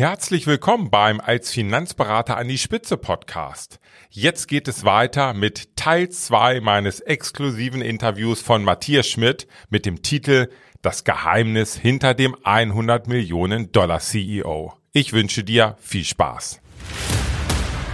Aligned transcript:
Herzlich 0.00 0.46
willkommen 0.46 0.88
beim 0.88 1.20
Als 1.20 1.50
Finanzberater 1.50 2.38
an 2.38 2.48
die 2.48 2.56
Spitze 2.56 2.96
Podcast. 2.96 3.80
Jetzt 4.08 4.48
geht 4.48 4.66
es 4.66 4.86
weiter 4.86 5.34
mit 5.34 5.76
Teil 5.76 6.08
2 6.08 6.62
meines 6.62 7.00
exklusiven 7.00 7.82
Interviews 7.82 8.40
von 8.40 8.64
Matthias 8.64 9.06
Schmidt 9.06 9.46
mit 9.68 9.84
dem 9.84 10.00
Titel 10.00 10.48
Das 10.80 11.04
Geheimnis 11.04 11.76
hinter 11.76 12.14
dem 12.14 12.34
100 12.44 13.08
Millionen 13.08 13.72
Dollar 13.72 14.00
CEO. 14.00 14.72
Ich 14.92 15.12
wünsche 15.12 15.44
dir 15.44 15.76
viel 15.82 16.06
Spaß. 16.06 16.60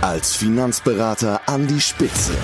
Als 0.00 0.36
Finanzberater 0.36 1.40
an 1.48 1.66
die 1.66 1.80
Spitze. 1.80 2.38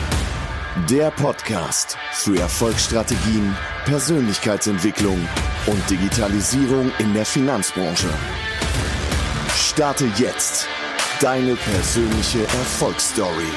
Der 0.91 1.13
Podcast 1.13 1.97
für 2.11 2.37
Erfolgsstrategien, 2.37 3.57
Persönlichkeitsentwicklung 3.85 5.21
und 5.67 5.89
Digitalisierung 5.89 6.91
in 6.99 7.15
der 7.15 7.25
Finanzbranche. 7.25 8.09
Starte 9.57 10.11
jetzt 10.17 10.67
deine 11.21 11.55
persönliche 11.55 12.43
Erfolgsstory. 12.43 13.53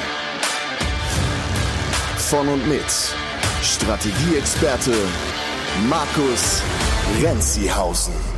Von 2.30 2.48
und 2.48 2.66
mit 2.68 2.84
Strategieexperte 3.62 4.94
Markus 5.88 6.62
Renzihausen. 7.20 8.35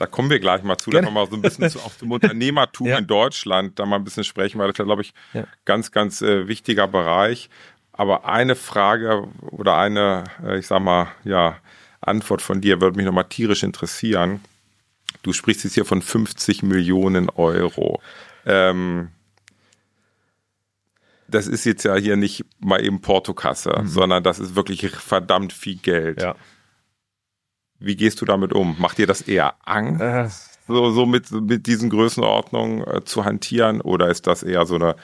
Da 0.00 0.06
kommen 0.06 0.30
wir 0.30 0.40
gleich 0.40 0.62
mal 0.62 0.78
zu, 0.78 0.88
da 0.90 1.02
mal 1.10 1.28
so 1.28 1.36
ein 1.36 1.42
bisschen 1.42 1.68
zu, 1.68 1.78
auf 1.80 1.98
dem 1.98 2.10
Unternehmertum 2.10 2.86
ja. 2.86 2.96
in 2.96 3.06
Deutschland, 3.06 3.78
da 3.78 3.84
mal 3.84 3.96
ein 3.96 4.04
bisschen 4.04 4.24
sprechen, 4.24 4.58
weil 4.58 4.68
das 4.68 4.78
ist, 4.78 4.86
glaube 4.86 5.02
ich, 5.02 5.12
ja. 5.34 5.44
ganz, 5.66 5.92
ganz 5.92 6.22
äh, 6.22 6.48
wichtiger 6.48 6.88
Bereich. 6.88 7.50
Aber 7.92 8.24
eine 8.24 8.56
Frage 8.56 9.28
oder 9.42 9.76
eine, 9.76 10.24
äh, 10.42 10.58
ich 10.58 10.66
sag 10.66 10.80
mal, 10.80 11.08
ja, 11.24 11.58
Antwort 12.00 12.40
von 12.40 12.62
dir 12.62 12.80
würde 12.80 12.96
mich 12.96 13.04
nochmal 13.04 13.28
tierisch 13.28 13.62
interessieren. 13.62 14.40
Du 15.22 15.34
sprichst 15.34 15.64
jetzt 15.64 15.74
hier 15.74 15.84
von 15.84 16.00
50 16.00 16.62
Millionen 16.62 17.28
Euro. 17.28 18.00
Ähm, 18.46 19.10
das 21.28 21.46
ist 21.46 21.66
jetzt 21.66 21.84
ja 21.84 21.94
hier 21.96 22.16
nicht 22.16 22.46
mal 22.58 22.82
eben 22.82 23.02
Portokasse, 23.02 23.80
mhm. 23.82 23.86
sondern 23.86 24.22
das 24.22 24.38
ist 24.38 24.54
wirklich 24.54 24.88
verdammt 24.88 25.52
viel 25.52 25.76
Geld. 25.76 26.22
Ja. 26.22 26.36
Wie 27.80 27.96
gehst 27.96 28.20
du 28.20 28.24
damit 28.26 28.52
um? 28.52 28.76
Macht 28.78 28.98
dir 28.98 29.06
das 29.06 29.22
eher 29.22 29.54
Angst, 29.64 30.02
äh. 30.02 30.28
so, 30.68 30.90
so 30.90 31.06
mit, 31.06 31.30
mit 31.32 31.66
diesen 31.66 31.90
Größenordnungen 31.90 32.86
äh, 32.86 33.04
zu 33.04 33.24
hantieren? 33.24 33.80
Oder 33.80 34.08
ist 34.08 34.26
das 34.26 34.42
eher 34.42 34.66
so 34.66 34.74
eine 34.74 34.96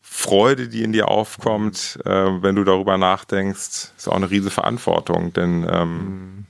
Freude, 0.00 0.68
die 0.68 0.82
in 0.82 0.92
dir 0.92 1.08
aufkommt, 1.08 1.98
äh, 2.04 2.10
wenn 2.10 2.54
du 2.54 2.64
darüber 2.64 2.96
nachdenkst? 2.96 3.92
Ist 3.96 4.08
auch 4.08 4.16
eine 4.16 4.30
riesige 4.30 4.50
Verantwortung, 4.50 5.32
denn 5.32 5.66
ähm, 5.68 6.46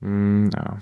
mm. 0.00 0.50
ja. 0.54 0.78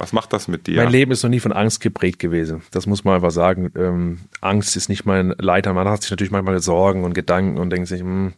Was 0.00 0.14
macht 0.14 0.32
das 0.32 0.48
mit 0.48 0.66
dir? 0.66 0.76
Mein 0.82 0.90
Leben 0.90 1.12
ist 1.12 1.22
noch 1.22 1.28
nie 1.28 1.40
von 1.40 1.52
Angst 1.52 1.82
geprägt 1.82 2.18
gewesen. 2.20 2.62
Das 2.70 2.86
muss 2.86 3.04
man 3.04 3.16
einfach 3.16 3.30
sagen. 3.30 3.70
Ähm, 3.76 4.20
Angst 4.40 4.74
ist 4.74 4.88
nicht 4.88 5.04
mein 5.04 5.34
Leiter. 5.36 5.74
Man 5.74 5.86
hat 5.86 6.00
sich 6.00 6.10
natürlich 6.10 6.30
manchmal 6.30 6.58
Sorgen 6.62 7.04
und 7.04 7.12
Gedanken 7.12 7.58
und 7.58 7.68
denkt 7.68 7.86
sich, 7.86 8.00
hm, 8.00 8.32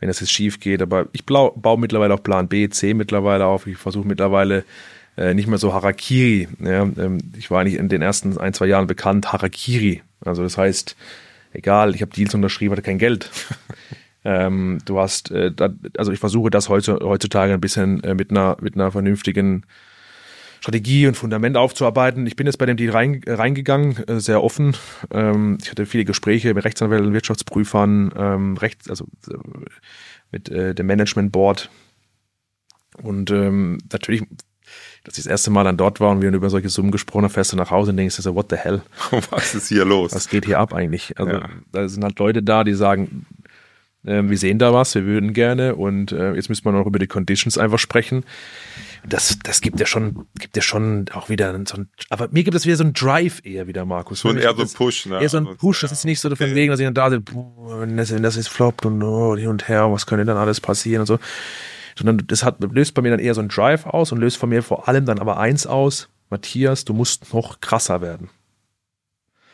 wenn 0.00 0.08
das 0.08 0.18
jetzt 0.18 0.32
schief 0.32 0.58
geht. 0.58 0.82
Aber 0.82 1.06
ich 1.12 1.24
baue, 1.24 1.52
baue 1.54 1.78
mittlerweile 1.78 2.12
auch 2.12 2.24
Plan 2.24 2.48
B, 2.48 2.68
C 2.70 2.92
mittlerweile 2.92 3.46
auf. 3.46 3.68
Ich 3.68 3.76
versuche 3.76 4.04
mittlerweile 4.04 4.64
äh, 5.16 5.32
nicht 5.32 5.46
mehr 5.46 5.58
so 5.58 5.72
Harakiri. 5.72 6.48
Ja, 6.58 6.82
ähm, 6.82 7.18
ich 7.38 7.52
war 7.52 7.60
eigentlich 7.60 7.76
in 7.76 7.88
den 7.88 8.02
ersten 8.02 8.36
ein, 8.36 8.52
zwei 8.52 8.66
Jahren 8.66 8.88
bekannt, 8.88 9.32
Harakiri. 9.32 10.02
Also 10.24 10.42
das 10.42 10.58
heißt, 10.58 10.96
egal, 11.52 11.94
ich 11.94 12.02
habe 12.02 12.10
Deals 12.10 12.34
unterschrieben, 12.34 12.72
hatte 12.72 12.82
kein 12.82 12.98
Geld. 12.98 13.30
ähm, 14.24 14.78
du 14.84 14.98
hast, 14.98 15.30
äh, 15.30 15.52
da, 15.52 15.68
also 15.98 16.10
ich 16.10 16.18
versuche 16.18 16.50
das 16.50 16.68
heutzutage 16.68 17.54
ein 17.54 17.60
bisschen 17.60 18.02
äh, 18.02 18.14
mit 18.14 18.32
einer 18.32 18.56
mit 18.60 18.74
einer 18.74 18.90
vernünftigen 18.90 19.62
Strategie 20.66 21.06
und 21.06 21.16
Fundament 21.16 21.56
aufzuarbeiten. 21.56 22.26
Ich 22.26 22.34
bin 22.34 22.48
jetzt 22.48 22.56
bei 22.56 22.66
dem 22.66 22.76
Deal 22.76 22.90
rein, 22.90 23.20
reingegangen, 23.24 24.04
äh, 24.08 24.18
sehr 24.18 24.42
offen. 24.42 24.76
Ähm, 25.12 25.58
ich 25.62 25.70
hatte 25.70 25.86
viele 25.86 26.04
Gespräche 26.04 26.52
mit 26.52 26.64
Rechtsanwälten, 26.64 27.12
Wirtschaftsprüfern, 27.12 28.12
ähm, 28.16 28.56
Rechts, 28.56 28.90
also 28.90 29.04
äh, 29.30 29.36
mit 30.32 30.48
äh, 30.48 30.74
dem 30.74 30.86
Management 30.86 31.30
Board. 31.30 31.70
Und 33.00 33.30
ähm, 33.30 33.78
natürlich, 33.92 34.24
dass 35.04 35.16
ich 35.16 35.22
das 35.22 35.26
erste 35.26 35.52
Mal 35.52 35.62
dann 35.62 35.76
dort 35.76 36.00
war 36.00 36.10
und 36.10 36.20
wir 36.20 36.32
über 36.32 36.50
solche 36.50 36.68
Summen 36.68 36.90
gesprochen 36.90 37.22
haben, 37.22 37.32
fährst 37.32 37.52
du 37.52 37.56
nach 37.56 37.70
Hause 37.70 37.92
und 37.92 37.98
denkst, 37.98 38.16
so, 38.16 38.34
what 38.34 38.46
the 38.50 38.56
hell? 38.56 38.82
Was 39.30 39.54
ist 39.54 39.68
hier 39.68 39.84
los? 39.84 40.16
Was 40.16 40.28
geht 40.28 40.46
hier 40.46 40.58
ab 40.58 40.74
eigentlich? 40.74 41.16
Also 41.16 41.30
ja. 41.30 41.48
da 41.70 41.88
sind 41.88 42.02
halt 42.02 42.18
Leute 42.18 42.42
da, 42.42 42.64
die 42.64 42.74
sagen, 42.74 43.24
äh, 44.04 44.20
wir 44.24 44.36
sehen 44.36 44.58
da 44.58 44.72
was, 44.72 44.96
wir 44.96 45.04
würden 45.04 45.32
gerne 45.32 45.76
und 45.76 46.10
äh, 46.10 46.34
jetzt 46.34 46.48
müssen 46.48 46.64
wir 46.64 46.72
noch 46.72 46.86
über 46.86 46.98
die 46.98 47.06
Conditions 47.06 47.56
einfach 47.56 47.78
sprechen 47.78 48.24
das, 49.08 49.38
das 49.42 49.60
gibt 49.60 49.78
ja 49.78 49.86
schon, 49.86 50.26
gibt 50.38 50.56
ja 50.56 50.62
schon 50.62 51.06
auch 51.12 51.28
wieder 51.28 51.52
so 51.66 51.76
ein, 51.76 51.88
aber 52.10 52.28
mir 52.30 52.44
gibt 52.44 52.56
es 52.56 52.66
wieder 52.66 52.76
so 52.76 52.84
ein 52.84 52.92
Drive 52.92 53.40
eher 53.44 53.66
wieder, 53.66 53.84
Markus. 53.84 54.20
Schon 54.20 54.38
eher 54.38 54.54
so 54.54 54.62
ein 54.62 54.68
Push, 54.68 55.06
ne? 55.06 55.20
Eher 55.20 55.28
so 55.28 55.38
ein 55.38 55.46
also, 55.46 55.58
Push, 55.58 55.82
das 55.82 55.92
ist 55.92 56.04
nicht 56.04 56.20
so 56.20 56.34
von 56.34 56.54
wegen, 56.54 56.70
dass 56.70 56.80
ich 56.80 56.86
dann 56.86 56.94
da 56.94 57.10
sitze, 57.10 57.32
wenn 57.34 57.96
das, 57.96 58.12
wenn 58.12 58.22
das 58.22 58.36
jetzt 58.36 58.48
floppt 58.48 58.84
und 58.86 59.02
oh, 59.02 59.36
hin 59.36 59.48
und 59.48 59.68
her, 59.68 59.90
was 59.92 60.06
könnte 60.06 60.24
dann 60.24 60.36
alles 60.36 60.60
passieren 60.60 61.00
und 61.00 61.06
so. 61.06 61.18
Sondern 61.96 62.26
das 62.26 62.42
hat, 62.42 62.60
löst 62.60 62.94
bei 62.94 63.02
mir 63.02 63.10
dann 63.10 63.20
eher 63.20 63.34
so 63.34 63.40
ein 63.40 63.48
Drive 63.48 63.86
aus 63.86 64.12
und 64.12 64.18
löst 64.18 64.36
von 64.36 64.48
mir 64.48 64.62
vor 64.62 64.88
allem 64.88 65.06
dann 65.06 65.18
aber 65.18 65.38
eins 65.38 65.66
aus, 65.66 66.08
Matthias, 66.28 66.84
du 66.84 66.92
musst 66.92 67.32
noch 67.32 67.60
krasser 67.60 68.00
werden. 68.00 68.30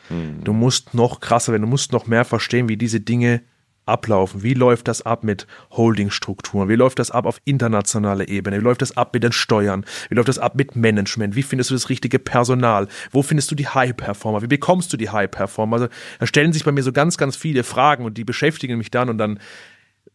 Hm. 0.09 0.43
Du 0.43 0.53
musst 0.53 0.93
noch 0.93 1.19
krasser 1.19 1.53
werden, 1.53 1.63
du 1.63 1.69
musst 1.69 1.91
noch 1.91 2.07
mehr 2.07 2.25
verstehen, 2.25 2.67
wie 2.67 2.77
diese 2.77 2.99
Dinge 2.99 3.41
ablaufen? 3.85 4.43
Wie 4.43 4.53
läuft 4.53 4.87
das 4.87 5.01
ab 5.01 5.23
mit 5.23 5.47
Holdingstrukturen? 5.71 6.69
Wie 6.69 6.75
läuft 6.75 6.99
das 6.99 7.11
ab 7.11 7.25
auf 7.25 7.39
internationaler 7.45 8.27
Ebene? 8.27 8.59
Wie 8.59 8.63
läuft 8.63 8.81
das 8.81 8.95
ab 8.97 9.13
mit 9.13 9.23
den 9.23 9.31
Steuern? 9.31 9.85
Wie 10.09 10.15
läuft 10.15 10.29
das 10.29 10.39
ab 10.39 10.55
mit 10.55 10.75
Management? 10.75 11.35
Wie 11.35 11.43
findest 11.43 11.69
du 11.69 11.75
das 11.75 11.89
richtige 11.89 12.19
Personal? 12.19 12.87
Wo 13.11 13.23
findest 13.23 13.51
du 13.51 13.55
die 13.55 13.67
High-Performer? 13.67 14.41
Wie 14.41 14.47
bekommst 14.47 14.93
du 14.93 14.97
die 14.97 15.09
High-Performer? 15.09 15.75
Also 15.75 15.87
da 16.19 16.27
stellen 16.27 16.53
sich 16.53 16.63
bei 16.63 16.71
mir 16.71 16.83
so 16.83 16.91
ganz, 16.91 17.17
ganz 17.17 17.35
viele 17.35 17.63
Fragen 17.63 18.05
und 18.05 18.17
die 18.17 18.23
beschäftigen 18.23 18.77
mich 18.77 18.91
dann 18.91 19.09
und 19.09 19.17
dann 19.17 19.39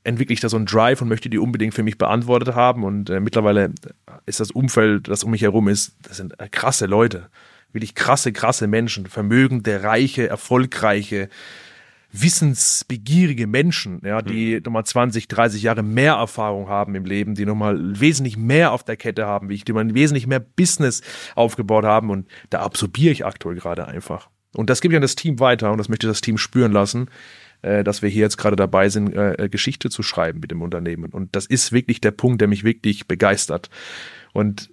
entwickle 0.05 0.33
ich 0.33 0.41
da 0.41 0.49
so 0.49 0.57
einen 0.57 0.67
Drive 0.67 1.03
und 1.03 1.09
möchte 1.09 1.29
die 1.29 1.39
unbedingt 1.39 1.75
für 1.75 1.83
mich 1.83 1.99
beantwortet 1.99 2.55
haben 2.55 2.85
und 2.85 3.11
äh, 3.11 3.21
mittlerweile 3.21 3.73
ist 4.27 4.41
das 4.41 4.51
Umfeld, 4.51 5.09
das 5.09 5.25
um 5.25 5.31
mich 5.31 5.43
herum 5.43 5.69
ist, 5.69 5.97
das 6.03 6.17
sind 6.17 6.39
äh, 6.41 6.49
krasse 6.49 6.87
Leute, 6.87 7.29
wirklich 7.73 7.95
krasse, 7.95 8.33
krasse 8.33 8.67
Menschen, 8.67 9.07
vermögende, 9.07 9.83
reiche, 9.83 10.29
erfolgreiche, 10.29 11.29
wissensbegierige 12.11 13.47
Menschen, 13.47 14.01
ja, 14.05 14.23
die 14.23 14.57
mhm. 14.57 14.63
nochmal 14.65 14.85
20, 14.85 15.29
30 15.29 15.63
Jahre 15.63 15.83
mehr 15.83 16.15
Erfahrung 16.15 16.69
haben 16.69 16.95
im 16.95 17.05
Leben, 17.05 17.35
die 17.35 17.45
nochmal 17.45 18.01
wesentlich 18.01 18.37
mehr 18.37 18.73
auf 18.73 18.83
der 18.83 18.97
Kette 18.97 19.27
haben 19.27 19.49
wie 19.49 19.55
ich, 19.55 19.65
die 19.65 19.75
man 19.75 19.95
wesentlich 19.95 20.27
mehr 20.27 20.41
Business 20.41 21.03
aufgebaut 21.35 21.85
haben 21.85 22.11
und 22.11 22.27
da 22.51 22.61
absorbiere 22.61 23.13
ich 23.13 23.27
aktuell 23.27 23.57
gerade 23.57 23.87
einfach. 23.87 24.31
Und 24.55 24.71
das 24.71 24.81
gebe 24.81 24.95
ich 24.95 24.97
an 24.97 25.03
das 25.03 25.17
Team 25.17 25.39
weiter 25.39 25.71
und 25.71 25.79
das 25.79 25.91
möchte 25.91 26.07
das 26.07 26.23
Team 26.23 26.39
spüren 26.39 26.73
lassen, 26.73 27.11
äh, 27.63 27.85
dass 27.85 28.01
wir 28.01 28.09
hier 28.09 28.23
jetzt 28.23 28.39
gerade 28.39 28.57
dabei 28.57 28.89
sind, 28.89 29.15
äh, 29.15 29.35
äh, 29.35 29.49
Geschichte 29.51 29.91
zu 29.91 30.03
schreiben 30.03 30.41
mit 30.41 30.51
dem 30.51 30.63
Unternehmen. 30.63 31.13
Und 31.13 31.37
das 31.37 31.45
ist 31.45 31.73
wirklich 31.73 32.01
der 32.01 32.13
Punkt, 32.13 32.41
der 32.41 32.49
mich 32.49 32.65
wirklich 32.65 33.07
begeistert. 33.07 33.69
Und 34.33 34.71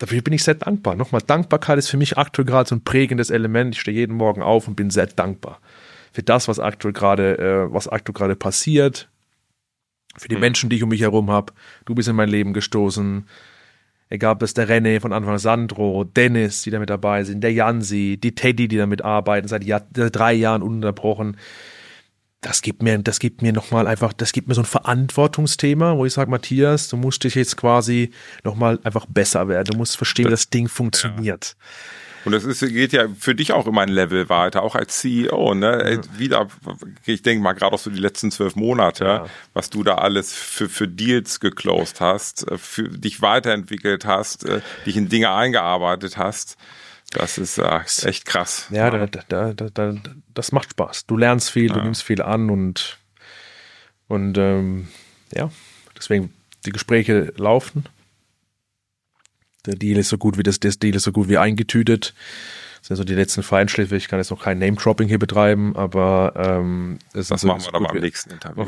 dafür 0.00 0.20
bin 0.20 0.34
ich 0.34 0.42
sehr 0.42 0.54
dankbar. 0.54 0.96
Nochmal, 0.96 1.22
Dankbarkeit 1.24 1.78
ist 1.78 1.88
für 1.88 1.96
mich 1.96 2.18
aktuell 2.18 2.44
gerade 2.44 2.68
so 2.68 2.74
ein 2.74 2.82
prägendes 2.82 3.30
Element. 3.30 3.76
Ich 3.76 3.80
stehe 3.80 3.96
jeden 3.96 4.16
Morgen 4.16 4.42
auf 4.42 4.66
und 4.66 4.74
bin 4.74 4.90
sehr 4.90 5.06
dankbar 5.06 5.60
für 6.12 6.22
das, 6.22 6.48
was 6.48 6.58
aktuell 6.58 6.92
gerade, 6.92 7.38
äh, 7.38 7.72
was 7.72 7.88
aktuell 7.88 8.14
gerade 8.14 8.36
passiert, 8.36 9.08
für 10.16 10.28
die 10.28 10.34
mhm. 10.34 10.40
Menschen, 10.40 10.70
die 10.70 10.76
ich 10.76 10.82
um 10.82 10.88
mich 10.88 11.00
herum 11.00 11.30
habe. 11.30 11.52
Du 11.84 11.94
bist 11.94 12.08
in 12.08 12.16
mein 12.16 12.28
Leben 12.28 12.52
gestoßen. 12.52 13.26
Egal, 14.08 14.34
ob 14.34 14.42
es 14.42 14.54
der 14.54 14.68
René 14.68 15.00
von 15.00 15.12
Anfang 15.12 15.38
Sandro, 15.38 16.02
Dennis, 16.02 16.62
die 16.62 16.70
da 16.70 16.80
mit 16.80 16.90
dabei 16.90 17.22
sind, 17.22 17.42
der 17.42 17.52
Jansi, 17.52 18.18
die 18.20 18.34
Teddy, 18.34 18.66
die 18.66 18.76
damit 18.76 19.02
arbeiten, 19.02 19.46
seit 19.46 19.62
Jahr, 19.62 19.86
drei 19.92 20.32
Jahren 20.32 20.62
ununterbrochen. 20.62 21.36
Das 22.42 22.62
gibt 22.62 22.82
mir, 22.82 22.98
das 22.98 23.18
gibt 23.18 23.42
mir 23.42 23.52
nochmal 23.52 23.86
einfach, 23.86 24.14
das 24.14 24.32
gibt 24.32 24.48
mir 24.48 24.54
so 24.54 24.62
ein 24.62 24.66
Verantwortungsthema, 24.66 25.96
wo 25.96 26.06
ich 26.06 26.14
sage, 26.14 26.30
Matthias, 26.30 26.88
du 26.88 26.96
musst 26.96 27.24
dich 27.24 27.34
jetzt 27.34 27.56
quasi 27.56 28.12
nochmal 28.44 28.78
einfach 28.82 29.04
besser 29.06 29.48
werden. 29.48 29.72
Du 29.72 29.76
musst 29.76 29.98
verstehen, 29.98 30.26
wie 30.26 30.30
das 30.30 30.48
Ding 30.48 30.68
funktioniert. 30.68 31.56
Ja. 31.58 31.66
Und 32.24 32.32
das 32.32 32.44
ist, 32.44 32.60
geht 32.60 32.92
ja 32.92 33.06
für 33.18 33.34
dich 33.34 33.52
auch 33.52 33.66
immer 33.66 33.82
ein 33.82 33.88
Level 33.88 34.28
weiter, 34.28 34.62
auch 34.62 34.74
als 34.74 34.98
CEO, 34.98 35.54
ne? 35.54 36.00
Ja. 36.02 36.18
Wieder, 36.18 36.48
ich 37.06 37.22
denke 37.22 37.42
mal, 37.42 37.54
gerade 37.54 37.74
auch 37.74 37.78
so 37.78 37.90
die 37.90 37.98
letzten 37.98 38.30
zwölf 38.30 38.56
Monate, 38.56 39.04
ja. 39.04 39.26
was 39.54 39.70
du 39.70 39.82
da 39.82 39.96
alles 39.96 40.32
für, 40.32 40.68
für 40.68 40.86
Deals 40.86 41.40
geclosed 41.40 42.00
hast, 42.00 42.46
äh, 42.50 42.58
für 42.58 42.88
dich 42.88 43.22
weiterentwickelt 43.22 44.04
hast, 44.04 44.44
äh, 44.44 44.60
dich 44.84 44.96
in 44.96 45.08
Dinge 45.08 45.30
eingearbeitet 45.30 46.18
hast. 46.18 46.56
Das 47.10 47.38
ist 47.38 47.58
äh, 47.58 47.80
echt 48.04 48.24
krass. 48.24 48.66
Ja, 48.70 48.94
ja. 48.94 49.06
Da, 49.06 49.52
da, 49.52 49.70
da, 49.70 49.94
das 50.32 50.52
macht 50.52 50.70
Spaß. 50.70 51.06
Du 51.06 51.16
lernst 51.16 51.50
viel, 51.50 51.68
du 51.68 51.80
nimmst 51.80 52.04
viel 52.04 52.22
an 52.22 52.50
und, 52.50 52.98
und 54.06 54.38
ähm, 54.38 54.88
ja, 55.34 55.50
deswegen 55.96 56.32
die 56.64 56.70
Gespräche 56.70 57.32
laufen. 57.36 57.84
Der 59.66 59.74
Deal 59.74 59.98
ist 59.98 60.08
so 60.08 60.18
gut 60.18 60.38
wie 60.38 60.42
das, 60.42 60.60
das 60.60 60.78
Deal 60.78 60.94
ist 60.94 61.02
so 61.02 61.12
gut 61.12 61.28
wie 61.28 61.38
eingetütet. 61.38 62.14
Das 62.78 62.88
sind 62.88 62.96
so 62.96 63.04
die 63.04 63.14
letzten 63.14 63.42
Feinschläfe. 63.42 63.96
Ich 63.96 64.08
kann 64.08 64.18
jetzt 64.18 64.30
noch 64.30 64.42
kein 64.42 64.58
Name-Dropping 64.58 65.08
hier 65.08 65.18
betreiben, 65.18 65.76
aber 65.76 66.32
ähm, 66.36 66.98
das 67.12 67.28
so 67.28 67.46
machen 67.46 67.64
wir 67.64 67.72
dann 67.72 67.82
beim 67.84 67.98
nächsten 67.98 68.30
Interview. 68.30 68.66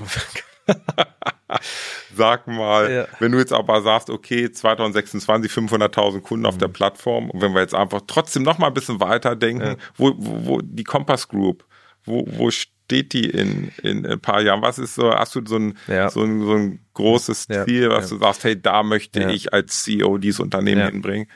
Sag 2.15 2.47
mal, 2.47 2.91
ja. 2.91 3.07
wenn 3.19 3.33
du 3.33 3.39
jetzt 3.39 3.53
aber 3.53 3.83
sagst, 3.83 4.11
okay, 4.11 4.51
2026 4.51 5.51
500.000 5.53 6.21
Kunden 6.21 6.43
mhm. 6.43 6.47
auf 6.47 6.59
der 6.59 6.69
mhm. 6.69 6.73
Plattform 6.73 7.31
und 7.31 7.41
wenn 7.41 7.53
wir 7.53 7.61
jetzt 7.61 7.75
einfach 7.75 8.03
trotzdem 8.07 8.43
noch 8.43 8.59
mal 8.59 8.69
ein 8.69 8.75
bisschen 8.75 9.01
weiter 9.01 9.37
denken, 9.37 9.67
ja. 9.67 9.77
wo, 9.97 10.13
wo, 10.17 10.47
wo 10.47 10.61
die 10.63 10.85
Compass 10.85 11.29
Group, 11.29 11.65
wo, 12.05 12.25
wo 12.27 12.51
steht 12.51 13.13
die 13.13 13.29
in, 13.29 13.71
in 13.83 14.07
ein 14.07 14.21
paar 14.21 14.43
Jahren? 14.43 14.63
Was 14.63 14.79
ist 14.79 14.95
so, 14.95 15.13
hast 15.13 15.35
du 15.35 15.43
so 15.47 15.57
ein, 15.57 15.77
ja. 15.87 16.11
so 16.11 16.23
ein, 16.23 16.43
so 16.43 16.55
ein 16.55 16.81
großes 16.95 17.47
Ziel, 17.47 17.91
was 17.91 18.09
du 18.09 18.19
sagst, 18.19 18.45
hey, 18.45 18.61
da 18.61 18.83
möchte 18.83 19.31
ich 19.31 19.53
als 19.53 19.83
CEO 19.83 20.19
dieses 20.19 20.41
Unternehmen 20.41 20.91
hinbringen? 20.91 21.29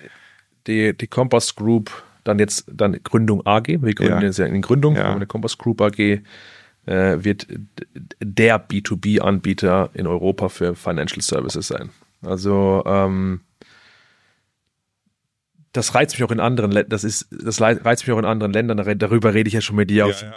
Die, 0.66 0.96
die 0.96 1.06
Compass 1.06 1.54
Group, 1.54 1.90
dann 2.24 2.38
jetzt 2.38 2.64
dann 2.72 2.98
Gründung 3.04 3.46
AG, 3.46 3.68
wir 3.68 3.94
gründen 3.94 4.22
jetzt 4.22 4.38
ja 4.38 4.46
in 4.46 4.60
Gründung, 4.60 4.96
ja. 4.96 5.14
eine 5.14 5.26
Compass 5.26 5.56
Group 5.56 5.80
AG 5.80 6.20
äh, 6.86 7.22
wird 7.22 7.46
der 8.20 8.68
B2B-Anbieter 8.68 9.90
in 9.94 10.06
Europa 10.06 10.48
für 10.48 10.74
Financial 10.74 11.20
Services 11.20 11.68
sein. 11.68 11.90
Also 12.22 12.82
ähm, 12.86 13.40
das 15.76 15.94
reizt 15.94 16.14
mich 16.14 16.24
auch 16.24 16.32
in 16.32 16.40
anderen 16.40 16.72
Ländern, 16.72 16.88
das 16.88 17.04
ist, 17.04 17.28
das 17.30 17.60
reizt 17.60 18.06
mich 18.06 18.14
auch 18.14 18.18
in 18.18 18.24
anderen 18.24 18.52
Ländern. 18.52 18.98
Darüber 18.98 19.34
rede 19.34 19.48
ich 19.48 19.54
ja 19.54 19.60
schon 19.60 19.76
mit 19.76 19.90
dir 19.90 19.96
ja, 19.96 20.04
auf 20.06 20.22
ja. 20.22 20.32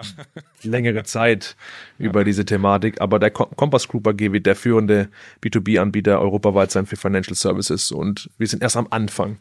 längere 0.63 1.03
Zeit 1.03 1.55
über 1.97 2.21
ja. 2.21 2.23
diese 2.25 2.45
Thematik. 2.45 2.99
Aber 2.99 3.19
der 3.19 3.31
Compass 3.31 3.87
Group 3.87 4.07
AG 4.07 4.19
wird 4.19 4.45
der 4.45 4.55
führende 4.55 5.07
B2B-Anbieter 5.41 6.19
europaweit 6.19 6.71
sein 6.71 6.85
für 6.85 6.97
Financial 6.97 7.35
Services 7.35 7.91
und 7.91 8.29
wir 8.37 8.47
sind 8.47 8.61
erst 8.61 8.75
am 8.75 8.87
Anfang. 8.89 9.37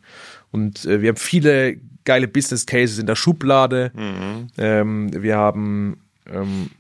Und 0.53 0.85
äh, 0.85 1.03
wir 1.03 1.09
haben 1.11 1.17
viele 1.17 1.79
geile 2.05 2.29
Business 2.29 2.65
Cases 2.65 2.99
in 2.99 3.07
der 3.07 3.17
Schublade. 3.17 3.91
Mhm. 3.95 4.47
Ähm, 4.57 5.23
wir 5.23 5.37
haben 5.37 6.01
ähm, 6.27 6.71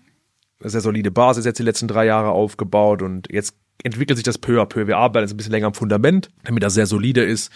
sehr 0.60 0.80
solide 0.80 1.10
Basis 1.10 1.44
jetzt 1.44 1.58
die 1.58 1.64
letzten 1.64 1.88
drei 1.88 2.06
Jahre 2.06 2.30
aufgebaut 2.30 3.02
und 3.02 3.28
jetzt 3.30 3.54
entwickelt 3.84 4.16
sich 4.16 4.24
das 4.24 4.38
peu 4.38 4.60
à 4.60 4.66
peu. 4.66 4.86
Wir 4.86 4.96
arbeiten 4.96 5.24
jetzt 5.24 5.34
ein 5.34 5.36
bisschen 5.36 5.52
länger 5.52 5.68
am 5.68 5.74
Fundament, 5.74 6.30
damit 6.44 6.62
das 6.62 6.74
sehr 6.74 6.86
solide 6.86 7.22
ist. 7.22 7.52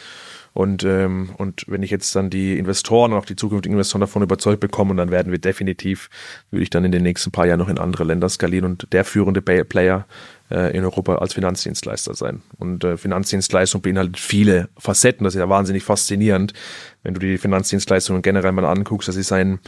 Und, 0.54 0.84
ähm, 0.84 1.30
und 1.38 1.64
wenn 1.66 1.82
ich 1.82 1.90
jetzt 1.90 2.14
dann 2.14 2.28
die 2.28 2.58
Investoren 2.58 3.12
und 3.12 3.18
auch 3.18 3.24
die 3.24 3.36
zukünftigen 3.36 3.74
Investoren 3.74 4.02
davon 4.02 4.22
überzeugt 4.22 4.60
bekomme, 4.60 4.94
dann 4.94 5.10
werden 5.10 5.32
wir 5.32 5.38
definitiv, 5.38 6.10
würde 6.50 6.62
ich 6.62 6.70
dann 6.70 6.84
in 6.84 6.92
den 6.92 7.02
nächsten 7.02 7.30
paar 7.30 7.46
Jahren 7.46 7.58
noch 7.58 7.70
in 7.70 7.78
andere 7.78 8.04
Länder 8.04 8.28
skalieren 8.28 8.66
und 8.66 8.92
der 8.92 9.04
führende 9.04 9.40
Player 9.40 10.06
äh, 10.50 10.76
in 10.76 10.84
Europa 10.84 11.16
als 11.16 11.32
Finanzdienstleister 11.32 12.14
sein. 12.14 12.42
Und 12.58 12.84
äh, 12.84 12.98
Finanzdienstleistung 12.98 13.80
beinhaltet 13.80 14.18
viele 14.18 14.68
Facetten, 14.76 15.24
das 15.24 15.34
ist 15.34 15.40
ja 15.40 15.48
wahnsinnig 15.48 15.84
faszinierend. 15.84 16.52
Wenn 17.02 17.14
du 17.14 17.20
die 17.20 17.38
Finanzdienstleistungen 17.38 18.20
generell 18.20 18.52
mal 18.52 18.66
anguckst, 18.66 19.08
das 19.08 19.16
ist 19.16 19.32
ein 19.32 19.58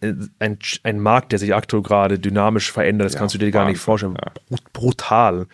ein, 0.00 0.58
ein 0.82 1.00
Markt, 1.00 1.32
der 1.32 1.38
sich 1.38 1.54
aktuell 1.54 1.82
gerade 1.82 2.18
dynamisch 2.18 2.72
verändert, 2.72 3.06
das 3.06 3.14
ja, 3.14 3.20
kannst 3.20 3.34
du 3.34 3.38
dir 3.38 3.50
gar 3.50 3.66
nicht 3.66 3.80
vorstellen. 3.80 4.16
Ja. 4.16 4.56
Brutal. 4.72 5.46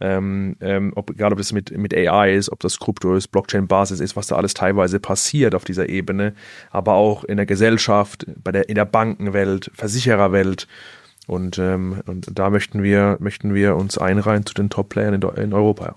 Ähm, 0.00 0.56
ähm, 0.60 0.92
ob, 0.96 1.10
egal 1.10 1.32
ob 1.32 1.38
das 1.38 1.52
mit, 1.52 1.76
mit 1.76 1.94
AI 1.94 2.34
ist, 2.34 2.50
ob 2.50 2.58
das 2.60 2.80
Krypto 2.80 3.14
ist, 3.14 3.28
Blockchain-Basis 3.28 4.00
ist, 4.00 4.16
was 4.16 4.26
da 4.26 4.36
alles 4.36 4.52
teilweise 4.52 4.98
passiert 4.98 5.54
auf 5.54 5.64
dieser 5.64 5.88
Ebene, 5.88 6.34
aber 6.70 6.94
auch 6.94 7.22
in 7.22 7.36
der 7.36 7.46
Gesellschaft, 7.46 8.26
bei 8.42 8.50
der, 8.50 8.68
in 8.68 8.74
der 8.74 8.84
Bankenwelt, 8.84 9.70
Versichererwelt. 9.74 10.66
Und, 11.28 11.58
ähm, 11.58 12.02
und 12.06 12.26
da 12.36 12.50
möchten 12.50 12.82
wir, 12.82 13.16
möchten 13.20 13.54
wir 13.54 13.76
uns 13.76 13.96
einreihen 13.96 14.44
zu 14.44 14.54
den 14.54 14.70
Top-Playern 14.70 15.14
in, 15.14 15.22
in 15.22 15.52
Europa. 15.52 15.94